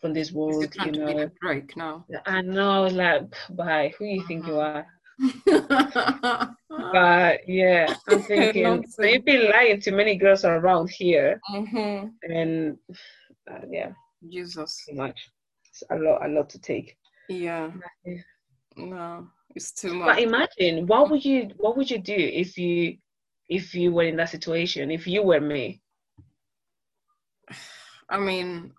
[0.00, 2.04] from this world, you know." Drake now?
[2.26, 4.86] I know, I was like, "Bye, who you think you are?"
[5.20, 6.56] Mhm.
[6.92, 12.12] But yeah, I'm thinking they've been lying to many girls around here, Mhm.
[12.22, 12.78] and
[13.50, 13.92] uh, yeah,
[14.28, 14.84] Jesus.
[14.86, 15.30] too much.
[15.68, 16.96] It's a lot, a lot to take.
[17.28, 17.72] Yeah.
[18.76, 20.06] No, it's too much.
[20.16, 22.98] But imagine what would you what would you do if you
[23.48, 24.90] if you were in that situation?
[24.90, 25.82] If you were me,
[28.08, 28.72] I mean,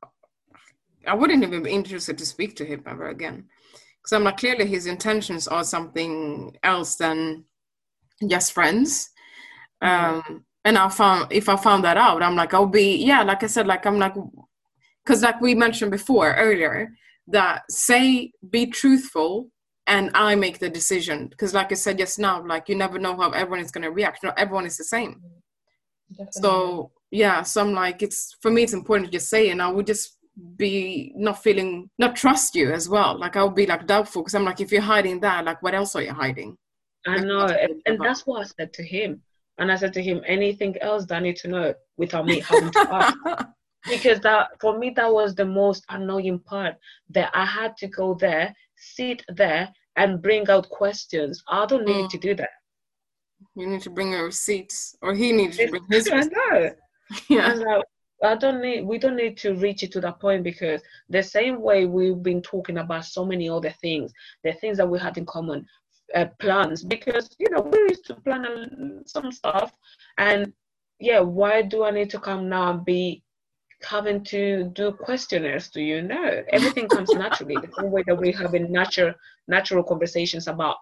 [1.06, 3.45] I wouldn't even be interested to speak to him ever again.
[3.73, 7.45] Because I'm like, clearly his intentions are something else than
[8.27, 9.10] just friends.
[9.81, 13.44] Um, and I found, if I found that out, I'm like, I'll be, yeah, like
[13.44, 14.15] I said, like, I'm like,
[15.06, 16.89] because like we mentioned before earlier,
[17.27, 19.49] that say, be truthful
[19.88, 21.27] and I make the decision.
[21.27, 23.91] Because like I said just now, like, you never know how everyone is going to
[23.91, 24.23] react.
[24.23, 25.22] Not everyone is the same.
[26.31, 29.69] So yeah, so I'm like, it's for me, it's important to just say, and I
[29.69, 30.18] would just
[30.55, 33.18] be not feeling, not trust you as well.
[33.18, 35.73] Like I would be like doubtful because I'm like, if you're hiding that, like what
[35.73, 36.57] else are you hiding?
[37.05, 39.22] I know, and, and that's what I said to him.
[39.57, 42.72] And I said to him, anything else that I need to know without me having
[42.72, 43.18] to ask.
[43.88, 46.76] Because that for me that was the most annoying part
[47.11, 51.44] that I had to go there, sit there and bring out questions.
[51.48, 52.10] I don't need Mm.
[52.10, 52.49] to do that.
[53.56, 56.07] You need to bring your receipts, or he needs to bring his.
[56.11, 56.72] I know.
[57.30, 57.53] Yeah.
[57.53, 57.86] Like,
[58.24, 58.82] I don't need.
[58.86, 62.41] We don't need to reach it to that point because the same way we've been
[62.41, 64.11] talking about so many other things,
[64.44, 65.65] the things that we had in common,
[66.15, 66.84] uh, plans.
[66.84, 69.72] Because you know we used to plan uh, some stuff,
[70.18, 70.52] and
[70.99, 73.24] yeah, why do I need to come now and be
[73.84, 76.02] having to do questionnaires to you?
[76.02, 77.56] No, everything comes naturally.
[77.56, 79.14] The same way that we have in natural
[79.48, 80.78] natural conversations about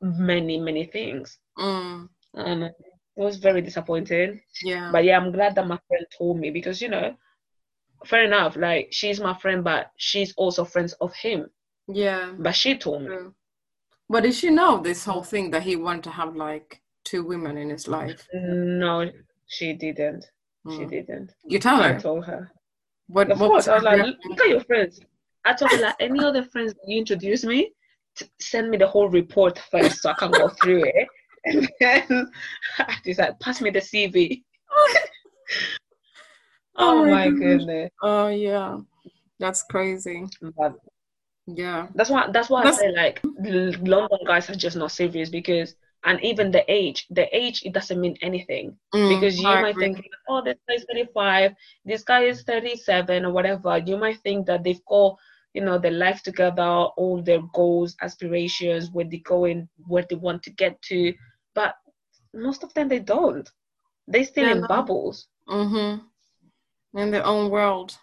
[0.00, 2.74] many many things, Mm, and it
[3.16, 4.40] was very disappointing.
[4.62, 4.90] yeah.
[4.92, 7.14] But yeah, I'm glad that my friend told me because you know,
[8.06, 8.56] fair enough.
[8.56, 11.50] Like she's my friend, but she's also friends of him.
[11.88, 12.32] yeah.
[12.38, 13.16] But she told me.
[14.08, 17.56] But did she know this whole thing that he wanted to have like two women
[17.56, 18.26] in his life?
[18.34, 19.10] No,
[19.46, 20.24] she didn't.
[20.70, 20.90] She Mm.
[20.90, 21.32] didn't.
[21.44, 21.94] You tell her.
[21.96, 22.50] I told her.
[23.08, 23.30] What?
[23.30, 25.00] Of what course, I was like, look at your friends.
[25.44, 27.72] I told her like any other friends you introduce me,
[28.16, 31.08] t- send me the whole report first so I can go through it.
[31.44, 32.30] And then
[33.04, 34.42] she's like, pass me the CV.
[36.76, 37.90] Oh Oh, my my goodness.
[38.02, 38.78] Oh yeah,
[39.38, 40.24] that's crazy.
[40.56, 40.74] But
[41.46, 41.88] Yeah.
[41.94, 43.20] That's why that's why That's- I say like
[43.82, 48.00] London guys are just not serious because and even the age, the age it doesn't
[48.00, 49.78] mean anything Mm, because you I might agree.
[49.78, 49.98] think,
[50.28, 51.54] oh, this guy is 35,
[51.84, 53.78] this guy is 37 or whatever.
[53.78, 55.16] You might think that they've got
[55.54, 60.42] you know their life together, all their goals, aspirations, where they're going, where they want
[60.44, 61.14] to get to,
[61.54, 61.74] but
[62.34, 63.48] most of them they don't.
[64.08, 64.66] They still Yeah, in no.
[64.66, 66.06] bubbles Mm-hmm.
[66.98, 67.98] In their own world.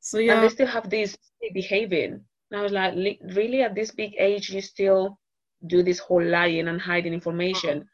[0.00, 0.42] So and yeah.
[0.42, 1.16] they still have this
[1.52, 2.24] behaving.
[2.50, 2.94] And I was like,
[3.34, 5.18] really, at this big age, you still
[5.66, 7.88] do this whole lying and hiding information.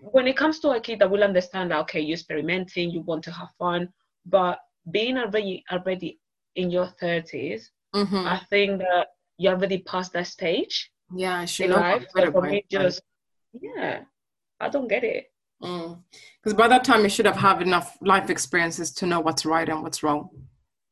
[0.00, 3.24] When it comes to a kid that will understand that, okay, you're experimenting, you want
[3.24, 3.88] to have fun,
[4.24, 4.58] but
[4.90, 6.18] being already already
[6.54, 8.26] in your 30s, Mm-hmm.
[8.26, 9.06] I think that
[9.38, 12.04] you're already past that stage Yeah, in life.
[12.14, 13.00] So for me, just,
[13.58, 14.00] yeah,
[14.60, 15.32] I don't get it.
[15.60, 19.66] Because by that time, you should have had enough life experiences to know what's right
[19.66, 20.28] and what's wrong.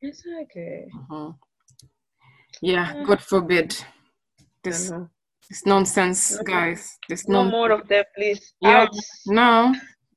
[0.00, 0.86] Exactly.
[0.94, 1.36] Mhm.
[2.62, 3.02] Yeah.
[3.04, 3.76] God forbid.
[4.62, 5.10] This, know.
[5.48, 6.42] This nonsense, No.
[6.42, 6.98] guys.
[7.08, 8.54] This No non- more of that, please.
[8.60, 8.88] Yeah.
[9.26, 9.74] No,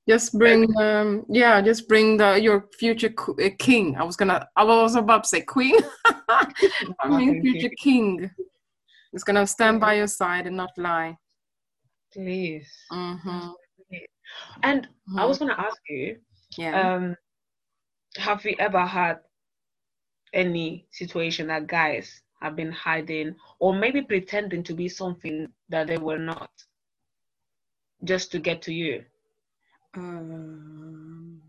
[0.08, 3.96] just bring, um, yeah, just bring the your future uh, king.
[3.98, 5.76] I was gonna, I was about to say queen.
[6.30, 8.30] I mean, future king
[9.14, 11.18] is gonna stand by your side and not lie.
[12.14, 12.70] Please.
[12.92, 13.50] Mm-hmm.
[14.64, 14.88] And
[15.18, 16.18] I was gonna ask you,
[16.58, 16.96] yeah.
[16.96, 17.16] um,
[18.18, 19.20] have you ever had
[20.34, 25.98] any situation that guys have been hiding or maybe pretending to be something that they
[25.98, 26.52] were not,
[28.04, 29.04] just to get to you?
[29.96, 31.42] Um,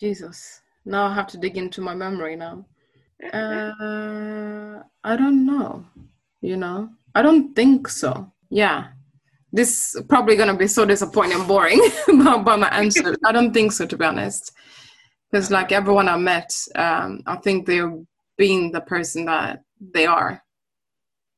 [0.00, 0.62] Jesus.
[0.84, 2.64] Now I have to dig into my memory now.
[3.32, 5.84] Uh, I don't know.
[6.40, 8.32] You know, I don't think so.
[8.48, 8.88] Yeah,
[9.52, 13.14] this is probably gonna be so disappointing and boring by my answer.
[13.24, 14.52] I don't think so, to be honest.
[15.30, 17.94] Because like everyone I met, um, I think they're
[18.40, 19.62] being the person that
[19.94, 20.32] they are.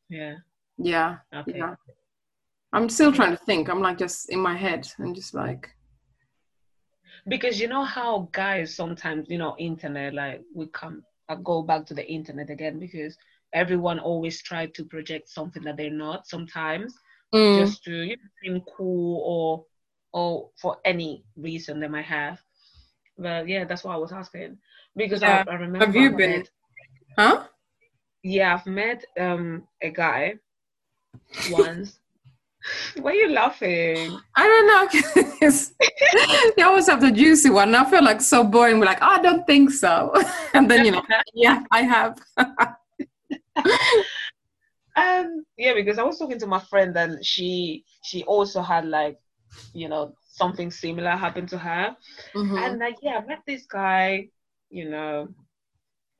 [0.09, 0.37] yeah.
[0.79, 1.59] Yeah, Okay.
[1.59, 1.74] yeah.
[2.73, 3.69] I'm still trying to think.
[3.69, 5.69] I'm like just in my head and just like,
[7.29, 11.83] Because you know how guys sometimes, you know, internet, like we come, I go back
[11.87, 13.16] to the internet again because
[13.53, 16.91] everyone always try to project something that they're not sometimes.
[17.35, 19.49] mm, just to you know, seem cool or
[20.20, 22.37] or for any reason they might have.
[23.19, 24.59] But yeah, that's what I was asking
[24.97, 25.45] because Yeah.
[25.47, 25.85] I, I remember.
[25.87, 26.51] Have you been- met-
[27.16, 27.44] huh?
[28.22, 30.34] yeah, I've met um a guy
[31.51, 31.98] once.
[33.01, 34.16] Why are you laughing?
[34.36, 34.82] I don't know.
[36.56, 37.74] you always have the juicy one.
[37.74, 38.78] I feel like so boring.
[38.78, 40.12] We're like, "Oh, I don't think so.
[40.55, 41.02] And then, you know,
[41.34, 42.20] yeah, I have.
[44.94, 49.18] Um, yeah, because I was talking to my friend and she she also had like,
[49.72, 51.97] you know, something similar happen to her.
[52.34, 52.59] Mhm.
[52.59, 54.28] And like, yeah, I met this guy,
[54.70, 55.28] you know,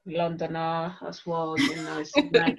[0.07, 2.59] Londoner as well, you know, it's like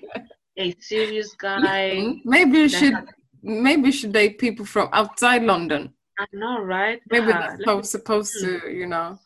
[0.58, 2.16] a serious guy.
[2.24, 3.10] Maybe you should had-
[3.42, 5.94] maybe you should date people from outside London.
[6.18, 7.02] I know, right?
[7.10, 9.20] Maybe Yeah, that's so, me- supposed to, you know.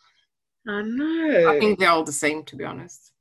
[0.68, 1.50] I know.
[1.56, 3.12] I think they're all the same, to be honest.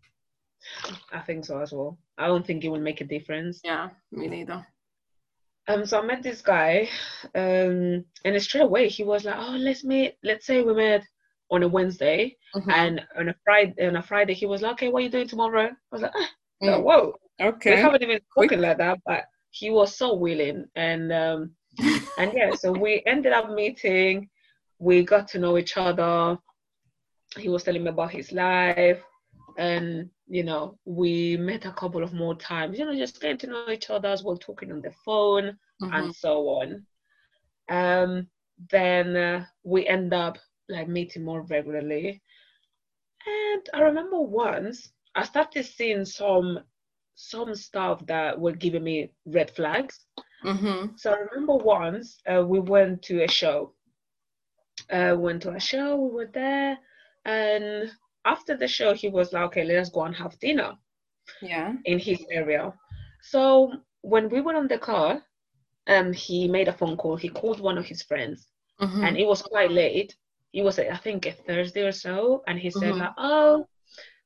[1.13, 1.99] I think so as well.
[2.19, 3.61] I don't think it will make a difference.
[3.63, 4.67] Yeah, me neither.
[5.69, 6.89] Um, so I met this guy,
[7.35, 10.17] um, and straight away he was like, "Oh, let's meet.
[10.23, 11.03] Let's say we met
[11.51, 12.73] on a Wednesday, Mhm.
[12.73, 15.29] and on a Friday, on a Friday he was like, okay, what are you doing
[15.29, 15.69] tomorrow?
[15.69, 16.31] I was like, ah,
[16.63, 16.83] Mm.
[16.83, 21.55] whoa, okay." we haven't even spoken like that, but he was so willing, and um,
[22.19, 24.29] and yeah, so we ended up meeting.
[24.79, 26.39] We got to know each other.
[27.39, 29.03] He was telling me about his life,
[29.59, 32.79] and you know, we met a couple of more times.
[32.79, 35.93] You know, just getting to know each other as well, talking on the phone Mhm.
[35.93, 36.87] and so on.
[37.69, 38.29] Um,
[38.71, 42.23] then uh, we end up like meeting more regularly.
[43.27, 46.61] And I remember once I started seeing some
[47.15, 50.07] some stuff that were giving me red flags.
[50.45, 50.97] Mm-hmm.
[50.97, 53.75] So I remember once uh, we went to a show.
[54.91, 55.97] Uh, went to a show.
[55.97, 56.79] We were there,
[57.25, 57.91] and
[58.25, 60.79] after the show, he was like, "Okay, let's go and have dinner."
[61.41, 61.75] Yeah.
[61.85, 62.73] in his area.
[63.23, 63.73] So
[64.03, 65.23] when we were on the car,
[65.89, 67.17] um, he made a phone call.
[67.17, 68.49] He called one of his friends,
[68.81, 69.03] Mm-hmm.
[69.03, 70.17] and it was quite late.
[70.53, 73.01] It was, I think, a Thursday or so, and he said, Mhm.
[73.01, 73.67] like, "Oh,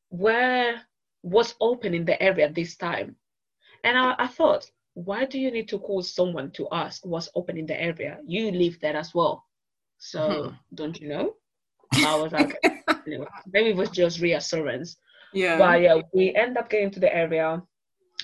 [0.09, 0.83] where
[1.23, 3.17] was open in the area this time?"
[3.85, 7.57] And I, I thought, why do you need to call someone to ask what's open
[7.57, 8.19] in the area?
[8.27, 9.45] You live there as well,
[9.99, 10.59] so Mhm.
[10.75, 11.35] don't you know?
[12.05, 12.53] I was like,
[13.07, 14.97] anyway, maybe it was just reassurance.
[15.33, 15.59] yeah.
[15.59, 17.63] But yeah, we end up getting to the area.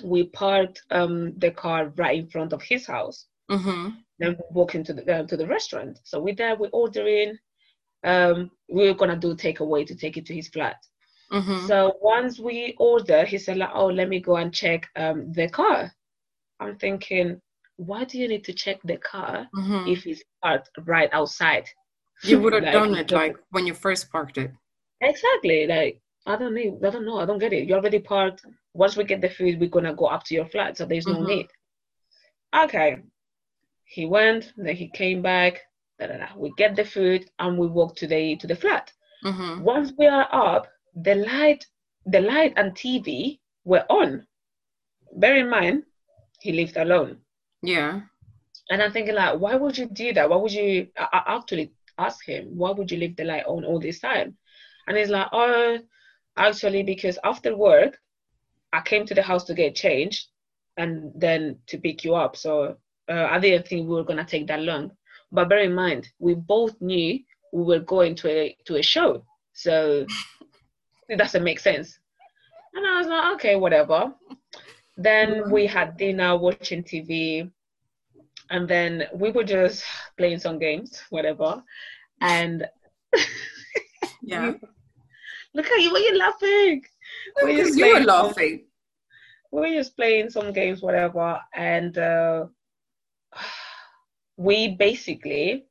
[0.05, 3.27] We parked um, the car right in front of his house.
[3.51, 3.91] mm-hmm.
[4.19, 6.01] Then we walk into the uh, to the restaurant.
[6.05, 7.39] So we're there, we're ordering.
[8.07, 10.77] Um, we are gonna do takeaway to take it to his flat.
[11.33, 11.67] Mm-hmm.
[11.67, 15.49] So once we order, he said like, "Oh, let me go and check um, the
[15.49, 15.93] car."
[16.61, 17.41] I'm thinking,
[17.77, 19.89] why do you need to check the car mm-hmm.
[19.89, 21.67] if it's parked right outside?
[22.23, 24.51] You would have Like, done it like when you first parked it.
[25.01, 25.67] Exactly.
[25.67, 26.75] Like I don't need.
[26.85, 27.19] I don't know.
[27.19, 27.69] I don't get it.
[27.69, 28.45] You already parked.
[28.73, 30.77] Once we get the food, we're gonna go up to your flat.
[30.77, 31.27] So there's no Mhm.
[31.27, 31.49] need.
[32.55, 33.03] Okay.
[33.85, 34.53] He went.
[34.57, 35.61] Then he came back.
[35.99, 36.27] Da, da, da.
[36.37, 38.93] We get the food and we walk to the to the flat.
[39.25, 39.63] Mm-hmm.
[39.63, 41.67] Once we are up, the light,
[42.05, 44.27] the light and TV were on.
[45.17, 45.85] Bear in mind,
[46.41, 47.19] he lived alone.
[47.63, 48.01] Yeah.
[48.71, 50.29] And I'm thinking like, why would you do that?
[50.29, 53.65] Why would you I, I actually ask him, why would you leave the light on
[53.65, 54.37] all this time?
[54.87, 55.79] And he's like, oh,
[56.37, 57.99] actually, because after work,
[58.73, 60.27] I came to the house to get changed
[60.77, 62.37] and then to pick you up.
[62.37, 62.77] So
[63.09, 64.93] uh, I didn't think we were gonna take that long.
[65.33, 67.19] But bear in mind, we both knew
[67.53, 70.07] we were going to a to a show, so
[71.09, 71.99] it doesn't make sense.
[72.75, 74.15] And I was like, okay, whatever.
[74.99, 77.51] Then we had dinner, watching TV,
[78.51, 79.85] and then we were just
[80.19, 81.63] playing some games, whatever.
[82.21, 82.67] And
[84.23, 84.55] Yeah.
[85.55, 86.83] look at you, why are you laughing?
[87.43, 88.65] We're just you were some- laughing.
[89.53, 92.47] we're just playing some games, whatever, and uh,
[94.37, 95.67] we basically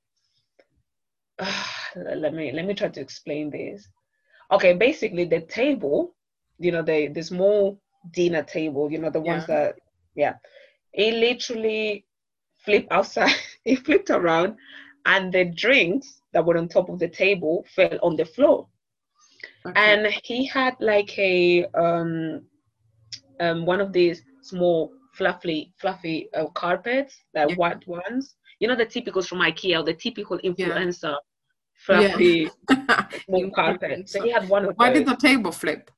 [1.95, 3.87] let me let me try to explain this.
[4.51, 6.13] Okay, basically the table,
[6.59, 7.79] you know, the the small
[8.11, 9.47] dinner table, you know, the ones Yeah.
[9.47, 9.75] that
[10.15, 10.35] yeah,
[10.93, 12.05] it literally
[12.65, 13.35] flipped outside,
[13.65, 14.55] it flipped around,
[15.05, 18.67] and the drinks that were on top of the table fell on the floor
[19.65, 19.75] Okay.
[19.75, 22.41] and he had like a um
[23.39, 27.55] um one of these small fluffy fluffy uh, carpets like Yeah.
[27.55, 30.49] white ones you know the typicals from ikea the typical Yeah.
[30.49, 31.15] influencer
[31.73, 32.79] fluffy the
[33.27, 35.91] You- carpet so he had one of Why those did the table flip?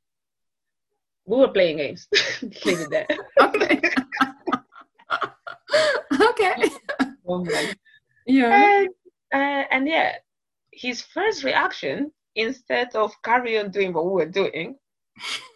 [1.26, 2.08] we were playing games
[2.66, 3.08] leave it there
[3.40, 3.82] Okay.
[6.20, 6.54] okay.
[7.28, 7.46] Oh
[8.26, 8.54] Yeah.
[8.64, 8.90] and,
[9.34, 10.16] uh, and yeah,
[10.72, 14.78] his first reaction, instead of carry on doing what we were doing,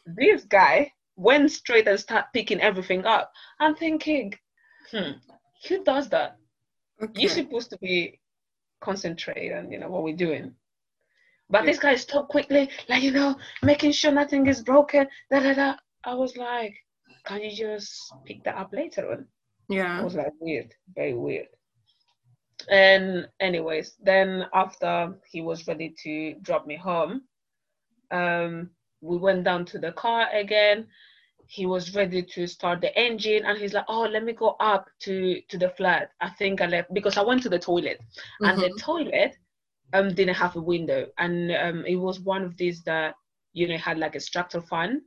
[0.05, 3.31] this guy went straight and started picking everything up.
[3.59, 4.33] I'm thinking,
[4.91, 5.11] hmm,
[5.67, 6.37] who does that?
[7.01, 7.21] Okay.
[7.21, 8.19] You're supposed to be
[8.81, 10.53] concentrating on you know what we're doing.
[11.49, 11.71] But Yeah.
[11.71, 15.07] this guy stopped quickly, like you know, making sure nothing is broken.
[15.29, 15.75] Da da da.
[16.03, 16.75] I was like,
[17.25, 19.19] can you just pick that up later on?
[19.69, 20.01] It Yeah.
[20.03, 21.47] was like weird, very weird.
[22.69, 27.23] And anyways, then after he was ready to drop me home,
[28.11, 28.69] um,
[29.01, 30.87] we went down to the car again.
[31.51, 34.87] He was ready to start the engine, and he's like, "Oh, let me go up
[35.05, 36.11] to to the flat.
[36.21, 37.99] I think I left because I went to the toilet,
[38.43, 38.81] and the Mhm.
[38.81, 39.35] toilet
[39.93, 43.15] um didn't have a window, and um it was one of these that
[43.53, 45.01] you know had like a extractor fan,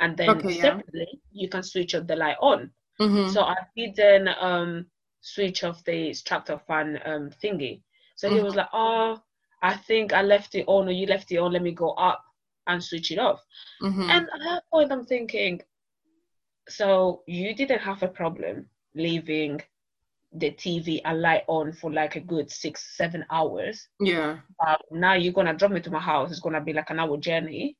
[0.00, 0.80] and then Okay, yeah.
[0.80, 2.72] separately you can switch up the light on.
[3.00, 3.34] Mhm.
[3.34, 4.90] So I didn't um
[5.20, 7.82] switch off the extractor fan um thingy.
[8.16, 9.20] So he was like, Oh,
[9.62, 12.22] I think I left it on or you left it on, let me go up
[12.66, 13.40] and switch it off.
[13.80, 14.24] Mhm.
[14.24, 15.60] And at that point I'm thinking,
[16.70, 19.60] so you didn't have a problem leaving
[20.32, 23.88] the TV and light on for like a good six, seven hours.
[24.00, 24.38] Yeah.
[24.58, 27.16] But now you're gonna drop me to my house, it's gonna be like an hour
[27.18, 27.76] journey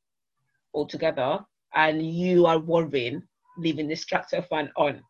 [0.73, 1.39] altogether,
[1.73, 3.23] and you are worrying
[3.57, 5.01] leaving the extractor fan on.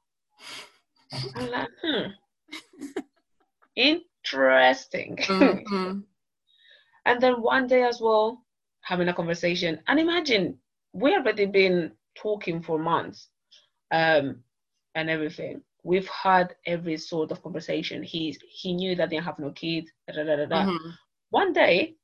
[1.35, 2.07] I'm like, hmm.
[3.75, 5.17] Interesting.
[5.17, 6.03] Mhm.
[7.05, 8.43] and then one day as well,
[8.81, 9.79] having a conversation.
[9.87, 10.59] And imagine
[10.93, 13.29] we already been talking for months,
[13.91, 14.43] um,
[14.95, 15.61] and everything.
[15.83, 18.03] we've had every sort of conversation.
[18.03, 19.91] He he knew that they have no kids.
[20.07, 20.65] Da, da, da, da.
[20.65, 20.89] Mm-hmm.
[21.31, 21.95] One day,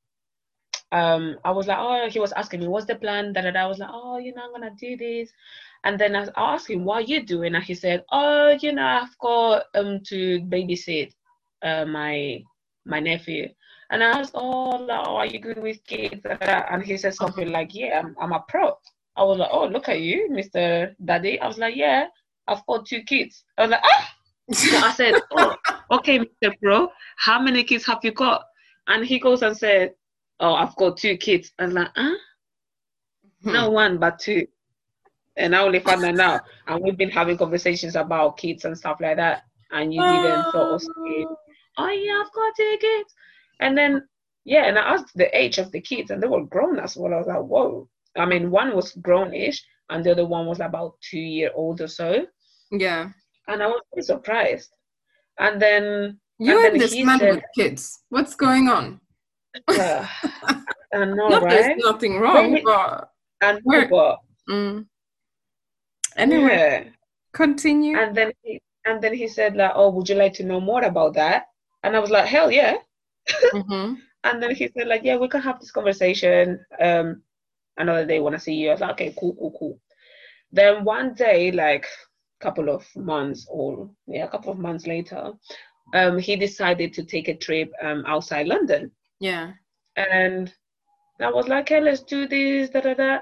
[0.91, 3.33] um, I was like, oh, he was asking me, what's the plan?
[3.33, 3.63] Da, da, da.
[3.63, 5.31] I was like, oh, you know, I'm gonna do this.
[5.83, 7.55] And then I, I asked him, what are you doing?
[7.55, 11.13] And he said, oh, you know, I've got um to babysit
[11.61, 12.43] uh, my
[12.85, 13.49] my nephew.
[13.89, 16.21] And I asked, oh, like, oh, are you good with kids?
[16.25, 18.77] And he said something like, yeah, I'm, I'm a pro.
[19.17, 20.93] I was like, oh, look at you, Mr.
[21.03, 21.39] Daddy.
[21.39, 22.07] I was like, yeah,
[22.47, 23.43] I've got two kids.
[23.57, 24.13] I was like, ah.
[24.53, 25.55] So I said, oh,
[25.91, 26.53] okay, Mr.
[26.61, 28.43] Bro, how many kids have you got?
[28.87, 29.93] And he goes and said,
[30.39, 31.51] oh, I've got two kids.
[31.59, 32.15] I was like, huh?
[33.43, 33.51] Hmm.
[33.53, 34.47] Not one, but two.
[35.35, 36.39] And I only found that now.
[36.67, 39.43] And we've been having conversations about kids and stuff like that.
[39.71, 41.27] And you didn't thought of saying,
[41.77, 43.13] oh yeah, I've got two kids.
[43.59, 44.07] And then,
[44.45, 47.13] yeah, and I asked the age of the kids and they were grown as well.
[47.13, 47.89] I was like, whoa.
[48.17, 51.87] I mean, one was grown-ish and the other one was about two year old or
[51.87, 52.25] so.
[52.71, 53.09] Yeah.
[53.47, 54.69] And I was really surprised.
[55.39, 58.03] And then You and this man said- with kids.
[58.09, 58.99] What's going on?
[59.67, 60.05] uh,
[60.93, 61.49] I know, Not right?
[61.51, 63.09] there's nothing wrong, Maybe- but
[63.41, 64.17] And Where- but,
[64.49, 64.85] mm.
[66.15, 66.89] anyway, yeah.
[67.33, 67.97] continue.
[67.97, 70.83] And then he and then he said like, oh, would you like to know more
[70.83, 71.47] about that?
[71.83, 72.77] And I was like, hell yeah.
[73.51, 76.59] hmm And then he said like, yeah, we can have this conversation.
[76.81, 77.21] Um,
[77.77, 78.69] another day when I see you.
[78.69, 79.79] I was like, okay, cool, cool, cool.
[80.51, 81.85] Then one day, like
[82.41, 85.33] a couple of months or yeah, a couple of months later,
[85.93, 88.91] um, he decided to take a trip um outside London.
[89.19, 89.53] Yeah.
[89.95, 90.53] And
[91.21, 93.19] I was like, hey, let's do this, da da da.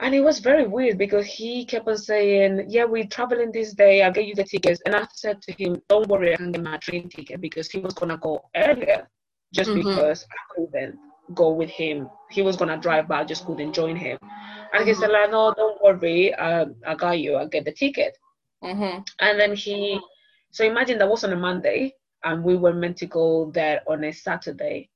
[0.00, 4.02] And it was very weird because he kept on saying, Yeah, we're traveling this day,
[4.02, 4.80] I'll get you the tickets.
[4.84, 7.78] And I said to him, Don't worry, I can get my train ticket because he
[7.80, 9.08] was gonna go earlier
[9.52, 9.84] just Mhm.
[9.84, 10.98] because I couldn't
[11.32, 12.08] go with him.
[12.30, 14.18] He was gonna drive, but I just couldn't join him.
[14.72, 18.16] And he said, like, no, don't worry, um, I got you, I'll get the ticket.
[18.62, 20.00] hmm And then he,
[20.50, 21.94] so imagine that was on a Monday,
[22.24, 24.90] and we were meant to go there on a Saturday.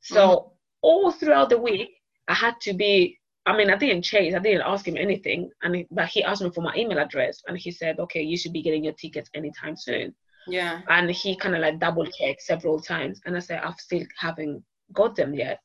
[0.00, 0.52] So
[0.82, 1.90] all throughout the week,
[2.28, 3.18] I had to be.
[3.46, 4.34] I mean, I didn't chase.
[4.34, 7.56] I didn't ask him anything, and but he asked me for my email address, and
[7.58, 10.14] he said, "Okay, you should be getting your tickets anytime soon."
[10.46, 10.80] Yeah.
[10.88, 14.62] And he kind of like double checked several times, and I said, "I've still haven't
[14.92, 15.60] got them yet."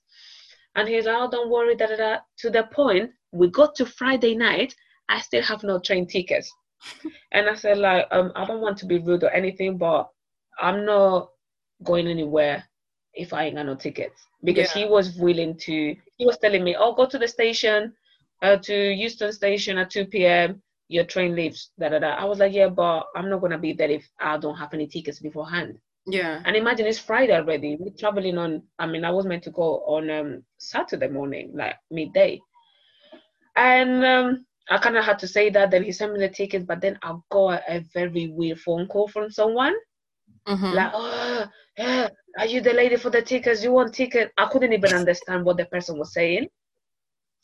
[0.76, 2.18] And he's like, "Oh, don't worry." Da da da.
[2.40, 4.76] To the point, we got to Friday night.
[5.10, 6.52] I still have no train tickets.
[7.32, 10.10] and I said, like, um, I don't want to be rude or anything, but
[10.60, 11.30] I'm not
[11.84, 12.64] going anywhere
[13.14, 14.20] if I ain't got no tickets.
[14.44, 14.84] Because Yeah.
[14.84, 17.94] he was willing to, he was telling me, oh, go to the station,
[18.42, 20.62] uh, to Euston Station at 2 p.m.
[20.88, 22.10] Your train leaves, da da da.
[22.10, 24.88] I was like, yeah, but I'm not gonna be there if I don't have any
[24.88, 25.80] tickets beforehand.
[26.08, 26.44] Yeah.
[26.46, 27.78] And imagine it's Friday already.
[27.80, 28.64] We're traveling on.
[28.80, 32.40] I mean, I was meant to go on um, Saturday morning, like midday.
[33.56, 35.72] And um, I kind of had to say that.
[35.72, 39.08] Then he sent me the tickets, but then I got a very weird phone call
[39.08, 39.76] from someone
[40.46, 43.64] hmm like, "Oh, yeah, are you the lady for the tickets?
[43.64, 46.50] You want ticket?" I couldn't even understand what the person was saying.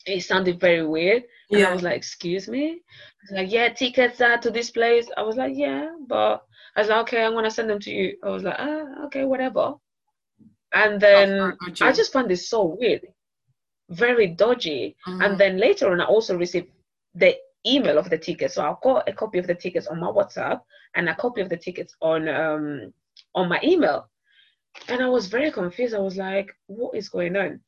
[0.06, 1.24] It sounded very weird.
[1.52, 2.80] And I was like, excuse me?
[3.20, 5.08] He's like, yeah, tickets are to this place.
[5.16, 6.42] I was like, yeah, but
[6.76, 8.16] I was like, okay, I'm gonna send them to you.
[8.24, 9.74] I was like, ah, okay, whatever.
[10.72, 11.38] And then.
[11.88, 13.02] I just found this so weird,
[13.90, 14.96] very dodgy.
[15.06, 15.24] Mhm.
[15.24, 16.68] And then later on, I also received
[17.14, 17.36] the
[17.66, 18.54] email of the tickets.
[18.54, 20.60] So I got a copy of the tickets on my WhatsApp
[20.94, 22.92] and a copy of the tickets on um
[23.34, 24.08] on my email.
[24.88, 25.94] And I was very confused.
[25.94, 27.60] I was like, what is going on?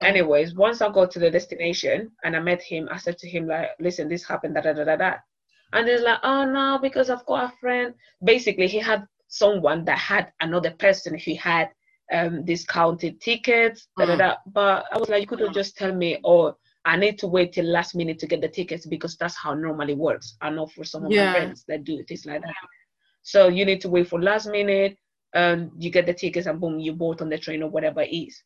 [0.00, 3.46] Anyways, once I got to the destination and I met him, I said to him,
[3.46, 5.14] like, listen, this happened, da da da da da.
[5.72, 7.94] And he's like, oh no, because I've got a friend.
[8.24, 11.70] Basically, he had someone that had another person who had
[12.12, 14.18] um discounted tickets, da da Mm.
[14.18, 14.36] da.
[14.46, 17.52] But I was like, you could have just tell me, oh, I need to wait
[17.52, 20.36] till last minute to get the tickets because that's how it normally works.
[20.40, 21.26] I know for some of Yeah.
[21.26, 22.54] my friends that do things like that.
[23.22, 24.96] So you need to wait for last minute,
[25.34, 28.14] and you get the tickets, and boom, you bought on the train or whatever it
[28.14, 28.40] is.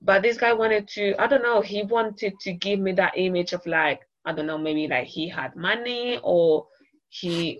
[0.00, 3.52] But this guy wanted to, I don't know, he wanted to give me that image
[3.52, 6.66] of like, I don't know, maybe like he had money or
[7.08, 7.58] he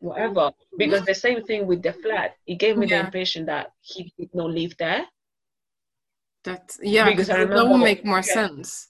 [0.00, 0.52] whatever.
[0.76, 4.30] Because the same thing with the flat, it gave me the impression that he did
[4.34, 5.04] not live there.
[6.44, 8.34] That yeah, Because I that remember- would make more yeah.
[8.40, 8.88] sense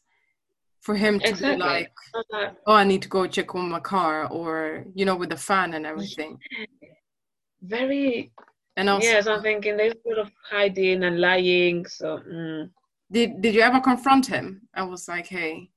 [0.80, 1.56] for him to Exactly.
[1.56, 1.92] be like,
[2.30, 5.36] like, oh, I need to go check on my car, or you know, with the
[5.36, 6.38] fan and everything.
[7.62, 8.32] very
[8.76, 11.86] And also, yes, I'm thinking they're sort of hiding and lying.
[11.86, 12.70] So mm.
[13.10, 14.68] did did you ever confront him?
[14.74, 15.70] I was like, hey,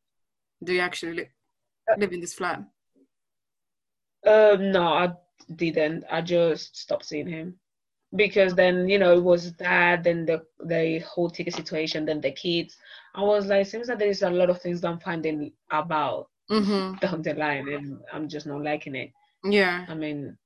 [0.64, 1.30] do you actually li-
[1.98, 2.64] live in this flat?
[4.26, 5.14] Um, no, I
[5.56, 6.04] didn't.
[6.12, 7.56] I just stopped seeing him
[8.16, 12.32] because then you know it was that, then the the whole ticket situation, then the
[12.32, 12.78] kids.
[13.16, 16.96] I was like, seems that there is a lot of things I'm finding about Mm-hmm.
[17.00, 19.12] down the line, and I'm just not liking it.
[19.44, 19.86] Yeah.
[19.90, 20.38] I mean,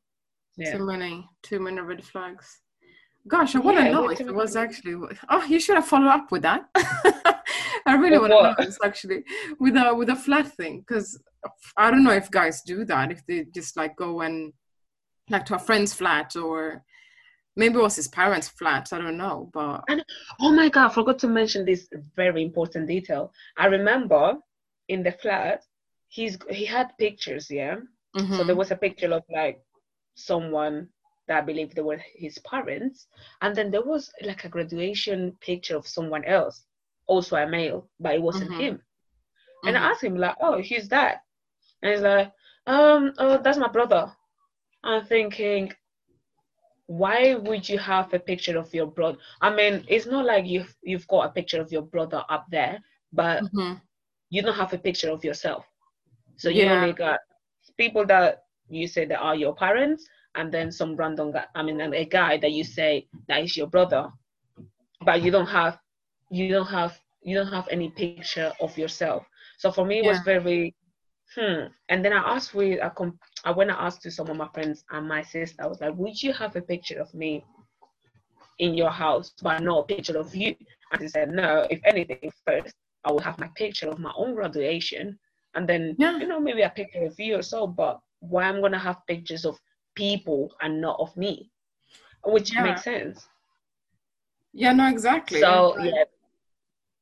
[0.58, 0.76] Yeah.
[0.78, 2.60] Too many, too many red flags.
[3.28, 4.96] Gosh, I want to Yeah, know if it was actually.
[5.30, 6.66] Oh, you should have followed up with that.
[7.86, 9.24] I really want to know this actually
[9.60, 11.22] with a with a flat thing because
[11.78, 14.54] I don't know if guys do that if they just like go and
[15.30, 16.84] like to a friend's flat or
[17.56, 18.90] maybe it was his parents' flat.
[18.92, 20.04] I don't know, but and,
[20.40, 23.32] Oh my god, I forgot to mention this very important detail.
[23.58, 24.36] I remember
[24.88, 25.64] in the flat,
[26.10, 27.76] he's he had pictures, yeah.
[28.18, 28.48] So Mhm.
[28.48, 29.62] there was a picture of like
[30.16, 30.90] someone
[31.32, 33.10] that I believe they were his parents,
[33.42, 36.68] and then there was like a graduation picture of someone else,
[37.08, 38.64] also a male, but it wasn't Mhm.
[38.64, 38.84] him.
[39.66, 39.92] And I Mhm.
[39.92, 41.24] asked him like, "Oh, who's that?"
[41.84, 42.34] And he's like,
[42.68, 44.14] "Um, oh, that's my brother."
[44.84, 45.74] I'm thinking,
[46.88, 49.18] why would you have a picture of your brother?
[49.42, 52.80] I mean, it's not like you've you've got a picture of your brother up there,
[53.14, 53.82] but Mhm.
[54.30, 55.66] you don't have a picture of yourself.
[56.38, 56.72] So you Yeah.
[56.72, 57.20] only got
[57.78, 61.46] people that you say that are your parents, and then some random guy.
[61.56, 64.12] I mean, a guy that you say that is your brother,
[65.06, 65.80] but you don't have
[66.30, 69.24] you don't have you don't have any picture of yourself.
[69.58, 70.76] So for me, it was very
[71.36, 71.66] hmm.
[71.90, 74.48] And then I asked with I com- I went and asked to some of my
[74.54, 75.64] friends and my sister.
[75.64, 77.44] I was like, would you have a picture of me
[78.60, 80.56] in your house, but not a picture of you?
[80.92, 81.68] And they said, no.
[81.70, 85.18] If anything, first I will have my picture of my own graduation,
[85.56, 86.18] and then Yeah.
[86.18, 87.68] you know maybe a picture of you or so.
[87.68, 89.58] But why I'm gonna have pictures of
[90.02, 91.52] people and not of me,
[92.26, 92.64] which Yeah.
[92.64, 93.28] makes sense.
[94.54, 95.42] Yeah, no, exactly.
[95.42, 96.06] So yeah,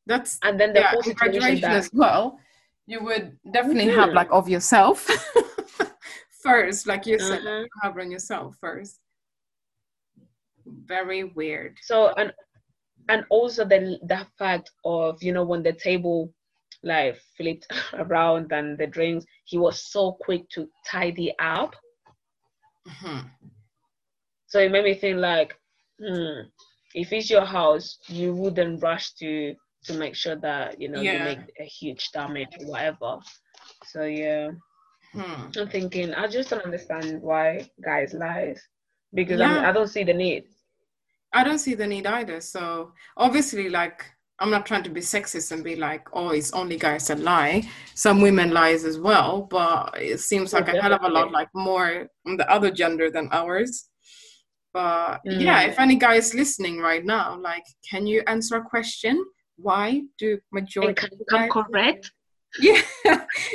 [0.05, 2.39] that's and then the yeah, whole graduation that as well.
[2.87, 4.15] You would definitely have Mhm.
[4.19, 4.97] like of yourself
[6.43, 7.61] first, like you said, Mhm.
[7.63, 8.99] you have on yourself first.
[10.95, 11.73] Very weird.
[11.81, 12.33] so and
[13.07, 13.79] and also the
[14.13, 16.33] the fact of you know when the table
[16.83, 17.67] like flipped
[18.03, 20.61] around and the drinks he was so quick to
[20.91, 21.71] tidy up
[22.85, 23.31] Mhm.
[24.47, 25.55] so it made me think like
[25.99, 26.41] hmm
[26.95, 31.19] if it's your house you wouldn't rush to to make sure that you know you
[31.19, 33.17] make a huge damage or whatever
[33.85, 34.49] so yeah
[35.13, 35.49] Hmm.
[35.57, 38.61] i'm thinking i just don't understand why guys lies
[39.13, 40.45] because I, mean, I don't see the need
[41.33, 42.41] I don't see the need either.
[42.41, 44.05] So obviously, like,
[44.39, 47.63] I'm not trying to be sexist and be like, oh, it's only guys that lie.
[47.95, 51.49] Some women lies as well, but it seems like a hell of a lot like
[51.53, 53.89] more on the other gender than ours.
[54.73, 55.69] But yeah, Mm.
[55.69, 59.25] if any guy is listening right now, like, can you answer a question?
[59.57, 62.11] Why do majority can of come correct
[62.59, 62.81] Yeah,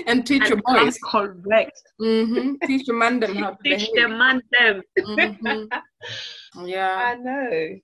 [0.07, 0.99] and teach your and come boys.
[1.03, 3.95] correct hmm Teach your man them how to teach behave.
[3.95, 5.69] the man them Mhm.
[6.67, 6.97] Yeah.
[7.11, 7.79] i know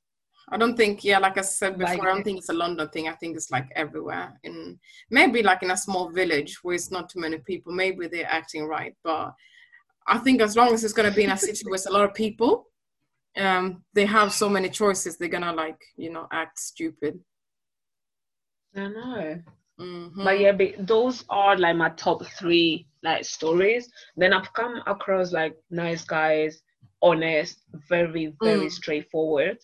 [0.52, 2.88] I don't think, yeah, like I said before, Like- I don't think it's a London
[2.88, 3.08] thing.
[3.08, 4.38] I think it's like everywhere.
[4.42, 4.78] In
[5.10, 8.64] maybe like in a small village where it's not too many people, maybe they're acting
[8.66, 8.94] right.
[9.04, 9.32] But
[10.06, 12.14] I think as long as it's gonna be in a city with a lot of
[12.14, 12.66] people,
[13.36, 15.16] um, they have so many choices.
[15.16, 17.20] They're gonna like, you know, act stupid.
[18.76, 19.42] i know
[19.80, 20.24] Mhm.
[20.24, 25.32] but yeah but those are like my top three like stories then i've come across
[25.32, 26.62] like nice guys
[27.02, 28.70] honest very very Mm.
[28.70, 29.58] straightforward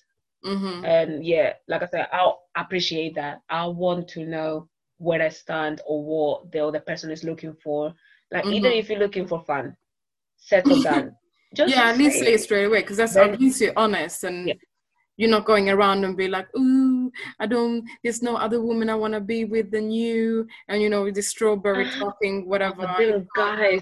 [0.46, 0.84] Mhm.
[0.84, 4.68] and yeah like i said i'll appreciate that i want to know
[4.98, 7.92] where i stand or what the other person is looking for
[8.30, 8.78] like even Mhm.
[8.78, 9.76] if you're looking for fun
[10.36, 11.14] settle down
[11.54, 12.42] just yeah, at least say say it it.
[12.42, 14.54] straight away because that's Then- at least you're honest and Yeah.
[15.18, 17.82] you're not going around and be like, "Ooh, I don't.
[18.02, 21.14] There's no other woman I want to be with than you," and you know, with
[21.14, 22.82] the strawberry talking, whatever.
[22.86, 23.80] But them guys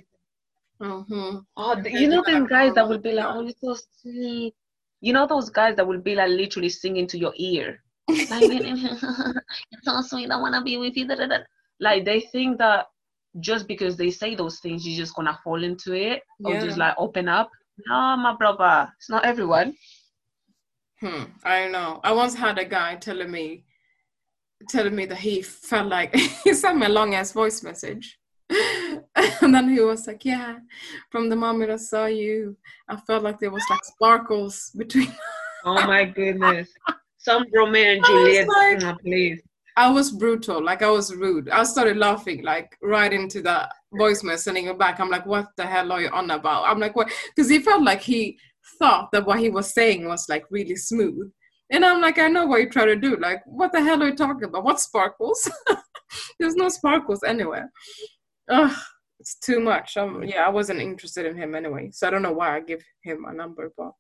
[0.81, 1.45] Mhm.
[1.57, 3.41] Oh, And th- then you know you're them guys that fall will be like, "Oh,
[3.41, 4.55] you're so sweet."
[5.01, 9.83] You know those guys that will be like literally singing to your ear, like, "You're
[9.83, 10.31] so sweet.
[10.31, 11.39] I wanna be with you." da, da, da."
[11.81, 12.87] Like they think that
[13.41, 16.95] just because they say those things, you're just gonna fall into it or just like
[16.99, 17.51] open up.
[17.89, 19.75] No, my brother, it's not everyone.
[21.01, 21.25] Hmm.
[21.43, 22.01] I know.
[22.05, 23.65] I once had a guy telling me,
[24.69, 26.15] telling me that he felt like
[26.45, 28.19] he sent me a long ass voice message,
[29.43, 30.59] and then he was like, "Yeah,
[31.11, 32.57] from the moment I saw you,
[32.89, 35.12] I felt like there was like sparkles between."
[35.66, 36.69] Oh my goodness,
[37.16, 38.49] some Romeo and I was Juliet,
[38.82, 39.41] like- please.
[39.77, 41.49] I was brutal, like I was rude.
[41.49, 45.01] I started laughing, like right into that voice message, sending it back.
[45.01, 47.82] I'm like, "What the hell are you on about?" I'm like, "What?" Because he felt
[47.82, 48.39] like he
[48.78, 51.32] thought that what he was saying was like really smooth,
[51.70, 53.16] and I'm like, "I know what you're trying to do.
[53.16, 54.65] Like, what the hell are you talking about?
[54.65, 55.51] What sparkles?
[56.39, 57.73] There's no sparkles anywhere.
[58.51, 58.77] Ugh,
[59.24, 59.96] it's too much.
[59.96, 62.82] Um, yeah, I wasn't interested in him anyway, so I don't know why I give
[63.02, 63.92] him a number, but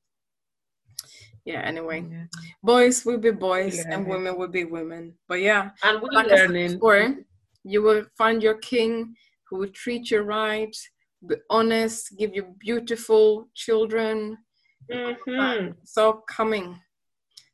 [1.46, 1.62] yeah.
[1.62, 2.26] Anyway, Yeah.
[2.62, 3.94] boys will be boys, Yeah.
[3.94, 5.04] and women will be women.
[5.26, 6.72] But yeah And we're like learning.
[6.74, 7.16] before,
[7.72, 9.14] you will find your king
[9.48, 10.76] who will treat you right,
[11.26, 14.36] be honest, give you beautiful children,
[14.92, 15.70] Mm-hmm.
[15.84, 16.78] So coming.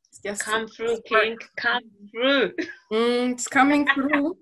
[0.08, 1.38] It's just Come through, King.
[1.56, 2.50] Come through.
[2.92, 4.34] Mm, it's coming through.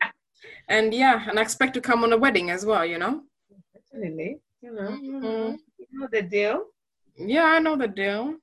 [0.69, 3.23] And yeah, and I expect to come on a wedding as well, you know?
[3.75, 4.41] Definitely.
[4.61, 5.59] You know, Mhm.
[5.79, 6.67] you know the deal.
[7.17, 8.37] Yeah, I know the deal.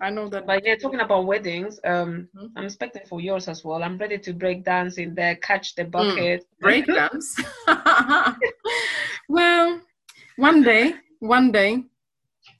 [0.00, 0.46] I know that.
[0.46, 2.52] But yeah, talking about weddings, um, Mhm.
[2.56, 3.82] I'm expecting for yours as well.
[3.82, 6.46] I'm ready to break dance in there, catch the bucket.
[6.60, 7.40] break dance.
[9.28, 9.80] well,
[10.36, 11.84] one day, one day,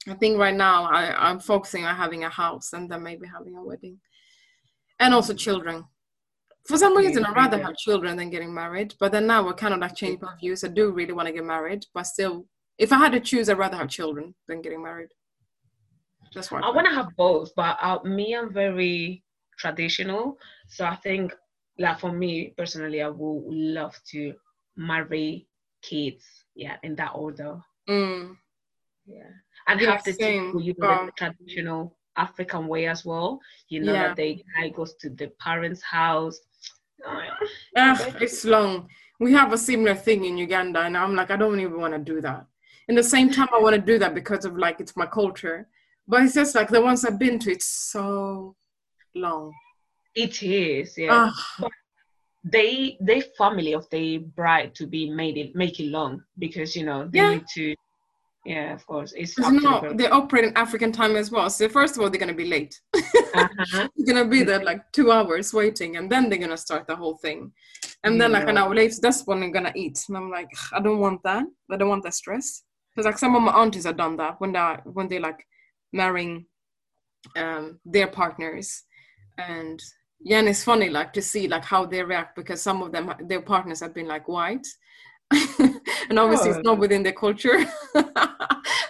[0.07, 3.55] I think right now I, I'm focusing on having a house and then maybe having
[3.55, 3.99] a wedding.
[4.99, 5.85] And also children.
[6.67, 8.93] For some reason, I'd rather have children than getting married.
[8.99, 10.63] But then now we're kind of like changing my views.
[10.63, 12.45] I do really want to get married, but still,
[12.77, 15.09] if I had to choose, I'd rather have children than getting married.
[16.35, 19.23] That's what I want to have both, but uh, me, I'm very
[19.57, 20.37] traditional.
[20.67, 21.33] So I think,
[21.79, 24.33] like for me personally, I would love to
[24.75, 25.47] marry
[25.81, 26.25] kids,
[26.55, 28.35] yeah, in that order, Mm,
[29.05, 29.23] yeah,
[29.67, 30.59] and Yeah, have the same.
[30.59, 33.39] you know, the Um, traditional African way as well.
[33.69, 34.07] You know Yeah.
[34.09, 36.39] that the guy goes to the parents' house.
[37.75, 38.89] Ah, it's long.
[39.19, 41.99] We have a similar thing in Uganda, and I'm like, I don't even want to
[41.99, 42.45] do that.
[42.87, 45.67] In the same time, I want to do that because of like it's my culture,
[46.07, 48.55] but it's just like the ones I've been to, it's so
[49.15, 49.53] long.
[50.15, 51.29] It is, yeah.
[51.31, 51.69] Ah,
[52.43, 56.85] they they family of the bride to be made it make it long because you
[56.85, 57.29] know they Yeah.
[57.35, 57.75] need to
[58.47, 59.95] yeah of course it's because up you to the know girl.
[59.95, 61.49] they operate in African time as well.
[61.49, 62.79] So first of all, they're gonna be late.
[63.35, 63.87] Uh-huh.
[63.95, 67.17] They're gonna be there like two hours waiting, and then they're gonna start the whole
[67.17, 67.51] thing.
[68.03, 69.99] And then like an hour later, that's when they're gonna eat.
[70.07, 71.43] And I'm like, I don't want that.
[71.69, 72.63] I don't want that stress.
[72.89, 75.45] Because like some of my aunties have done that when they when they like
[75.93, 76.47] marrying
[77.35, 78.83] um their partners,
[79.37, 79.79] and
[80.19, 83.13] yeah, and it's funny like to see like how they react because some of them
[83.27, 84.65] their partners have been like white.
[86.09, 86.63] and obviously it's Oh.
[86.63, 87.59] not within their culture.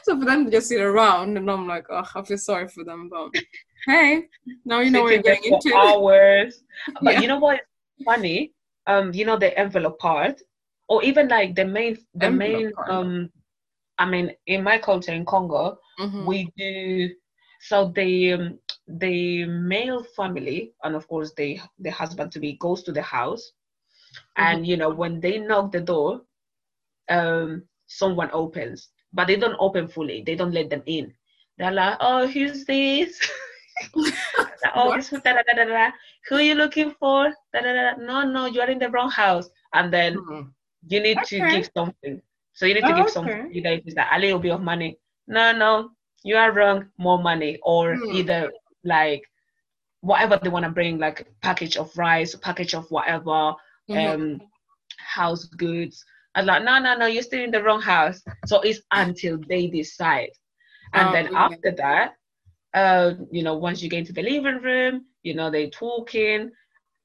[0.03, 2.84] so for them to just sit around and I'm like, oh, I feel sorry for
[2.84, 3.30] them, but
[3.88, 4.26] hey,
[4.65, 5.73] now you know what you're getting into.
[5.76, 6.64] hours
[7.01, 7.22] but Yeah.
[7.22, 7.61] you know what
[8.05, 8.53] funny
[8.88, 10.41] um you know the envelope part
[10.88, 12.89] or even like the main the Envelope main part.
[12.91, 13.30] um
[13.97, 16.26] i mean in my culture in congo Mhm.
[16.27, 17.09] we do
[17.59, 22.84] so the um, the male family and of course the the husband to be goes
[22.84, 23.51] to the house
[24.38, 26.22] and you know when they knock the door
[27.10, 31.14] um someone opens but they don't open fully they don't let them in
[31.58, 33.20] they're like oh who's this
[34.76, 35.92] oh this da, da, da, da, da.
[36.28, 39.10] who are you looking for da, da, da, no no you are in the wrong
[39.10, 40.52] house and then Mhm.
[40.88, 42.22] you need to give something.
[42.54, 43.12] So you need to Oh, give okay.
[43.12, 43.50] something.
[43.52, 44.98] Either if it's like a little bit of money.
[45.28, 45.92] No, no,
[46.24, 46.86] you are wrong.
[46.98, 48.12] More money, or Hmm.
[48.12, 48.52] either
[48.84, 49.24] like
[50.02, 53.54] whatever they want to bring, like package of rice, package of whatever,
[53.90, 54.14] Mhm.
[54.16, 54.42] um,
[55.00, 56.04] house goods.
[56.38, 58.22] I was like, no, no, no, you're still in the wrong house.
[58.45, 60.31] So it's until they decide,
[60.93, 61.47] and Oh, then yeah.
[61.47, 62.14] after that,
[62.73, 66.51] uh, you know, once you get into the living room, you know, they talking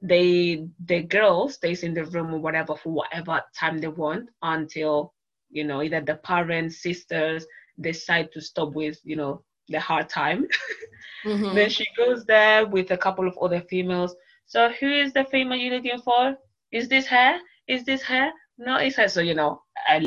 [0.02, 5.14] they the girl stays in the room or whatever for whatever time they want until
[5.50, 7.46] you know either the parents sisters
[7.80, 10.46] decide to stop with you know the hard time
[11.24, 11.52] Mhm.
[11.52, 14.14] then she goes there with a couple of other females
[14.46, 16.36] so who is the female you're looking for
[16.72, 17.38] is this her
[17.68, 19.60] is this her no it's her so you know
[19.90, 20.00] a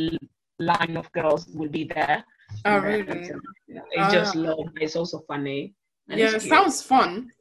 [0.59, 2.23] line of girls will be there
[2.65, 2.99] Oh, really?
[3.07, 4.39] until- you know, it's just Ah.
[4.39, 5.73] long it's also funny
[6.09, 7.31] and Yeah, it sounds fun,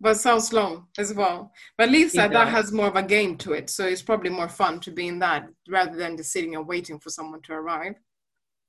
[0.00, 1.52] but sounds long as well.
[1.78, 4.48] But lisa that, that has more of a game to it, so it's probably more
[4.48, 7.94] fun to be in that rather than just sitting and waiting for someone to arrive.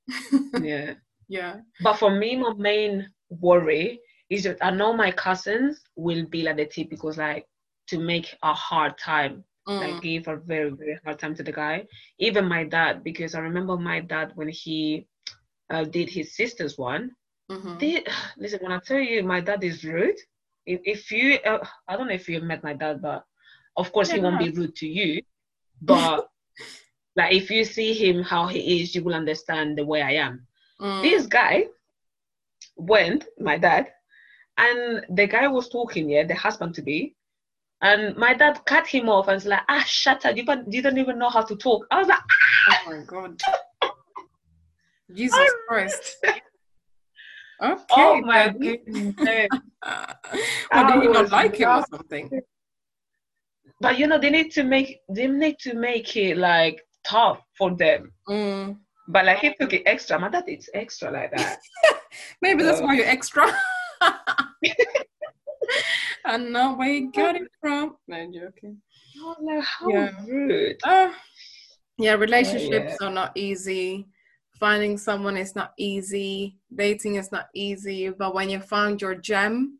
[0.61, 0.93] yeah
[1.27, 1.55] yeah.
[1.81, 6.57] But for me, my main worry is that I know my cousins will be like
[6.57, 7.45] the typical like
[7.87, 9.43] to make a hard time,
[9.79, 11.85] like gave a very very hard time to the guy.
[12.19, 15.07] Even my dad, because I remember my dad when he
[15.69, 17.11] uh, did his sister's one.
[17.51, 17.79] Mhm.
[17.79, 18.03] They,
[18.37, 20.17] listen, when I tell you my dad is rude,
[20.65, 23.23] if, if you, uh, I don't know if you met my dad, but
[23.77, 25.21] of course he won't I be rude to you.
[25.81, 26.27] But
[27.15, 30.47] like if you see him how he is, you will understand the way I am
[30.81, 31.01] Mm.
[31.01, 31.65] this guy
[32.77, 33.87] went, my dad,
[34.57, 37.15] and the guy was talking, yeah, the husband to be,
[37.81, 40.81] and my dad cut him off and was like, ah, shut up, you don't, you
[40.81, 41.85] don't even know how to talk.
[41.91, 42.19] I was like,
[42.69, 43.41] Oh my god.
[45.13, 46.17] Jesus Christ.
[47.63, 47.83] Okay.
[47.91, 49.15] oh my goodness.
[50.73, 52.29] or did he not like him or something?
[53.79, 57.75] But you know, they need to make they need to make it like tough for
[57.75, 58.11] them.
[58.27, 58.77] Mm.
[59.07, 60.19] But like he took it extra.
[60.19, 61.59] My dad is extra like that.
[62.41, 63.45] Maybe that's why you're extra.
[66.25, 67.95] I know where you got it from.
[68.07, 68.81] No, I'm joking.
[69.41, 70.11] Like, how Yeah.
[70.27, 70.77] rude.
[70.83, 71.11] Uh,
[71.97, 74.07] yeah, relationships are not easy.
[74.59, 79.79] finding someone is not easy, dating is not easy, but when you found your gem,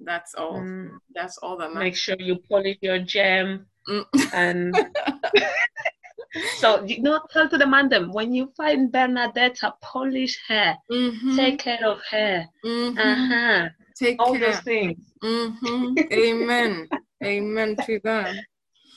[0.00, 0.58] that's all.
[0.58, 0.98] Mm.
[1.14, 1.84] That's all that matters.
[1.84, 4.04] Make sure you polish your gem mm.
[4.32, 4.74] and
[6.58, 11.36] so you know tell to the man them when you find Bernadeta, polish her, mm-hmm.
[11.36, 12.46] take care of her.
[12.64, 12.98] Mm-hmm.
[12.98, 13.68] Uh-huh.
[14.00, 14.52] Take all care.
[14.52, 14.96] those things.
[15.22, 15.94] Mm-hmm.
[16.10, 16.88] Amen.
[17.22, 18.34] Amen to that.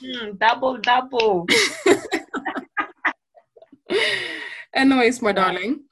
[0.02, 1.46] Mm, double double.
[4.74, 5.84] Anyways, my darling,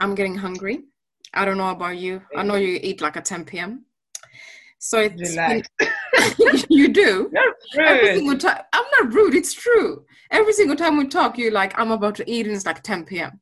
[0.00, 0.80] I'm getting hungry.
[1.32, 2.20] I don't know about you.
[2.36, 3.84] I know you eat like at 10 p.m.
[4.78, 7.30] So it's you do.
[7.78, 8.62] Every single time.
[8.72, 9.34] I'm not rude.
[9.36, 10.04] It's true.
[10.32, 13.04] Every single time we talk, you're like, I'm about to eat, and it's like 10
[13.04, 13.40] p.m.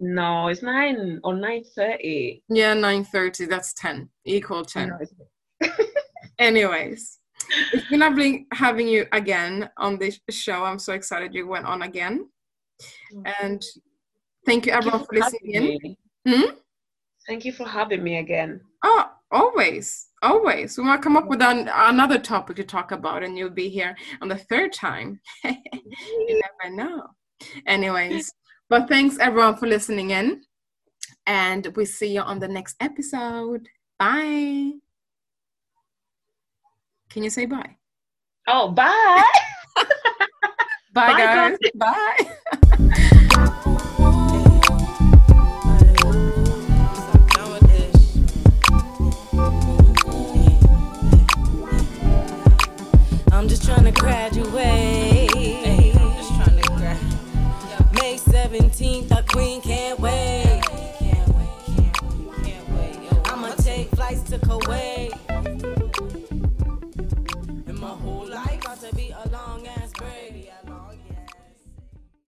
[0.00, 2.42] No, it's nine or nine thirty.
[2.48, 3.46] Yeah, nine thirty.
[3.46, 4.08] That's ten.
[4.24, 4.92] Equal ten.
[5.60, 5.68] No,
[6.38, 7.18] Anyways,
[7.72, 10.64] it's been lovely having you again on this show.
[10.64, 12.28] I'm so excited you went on again.
[13.42, 13.62] And
[14.46, 15.96] thank you everyone thank you for, for listening in.
[16.32, 16.50] Hmm?
[17.26, 18.60] Thank you for having me again.
[18.84, 20.78] Oh, always, always.
[20.78, 23.96] We might come up with an, another topic to talk about, and you'll be here
[24.22, 25.20] on the third time.
[25.44, 27.02] you never know.
[27.66, 28.32] Anyways,
[28.68, 30.42] but thanks everyone for listening in,
[31.26, 33.68] and we see you on the next episode.
[33.98, 34.72] Bye.
[37.10, 37.76] Can you say bye?
[38.46, 39.24] Oh, bye.
[40.92, 41.58] bye, bye, guys.
[41.58, 41.70] guys.
[41.74, 42.38] Bye.
[53.32, 54.97] I'm just trying to graduate.
[58.58, 60.60] 17th, our queen can't wait.
[63.26, 65.27] I'ma take flights to Kuwait.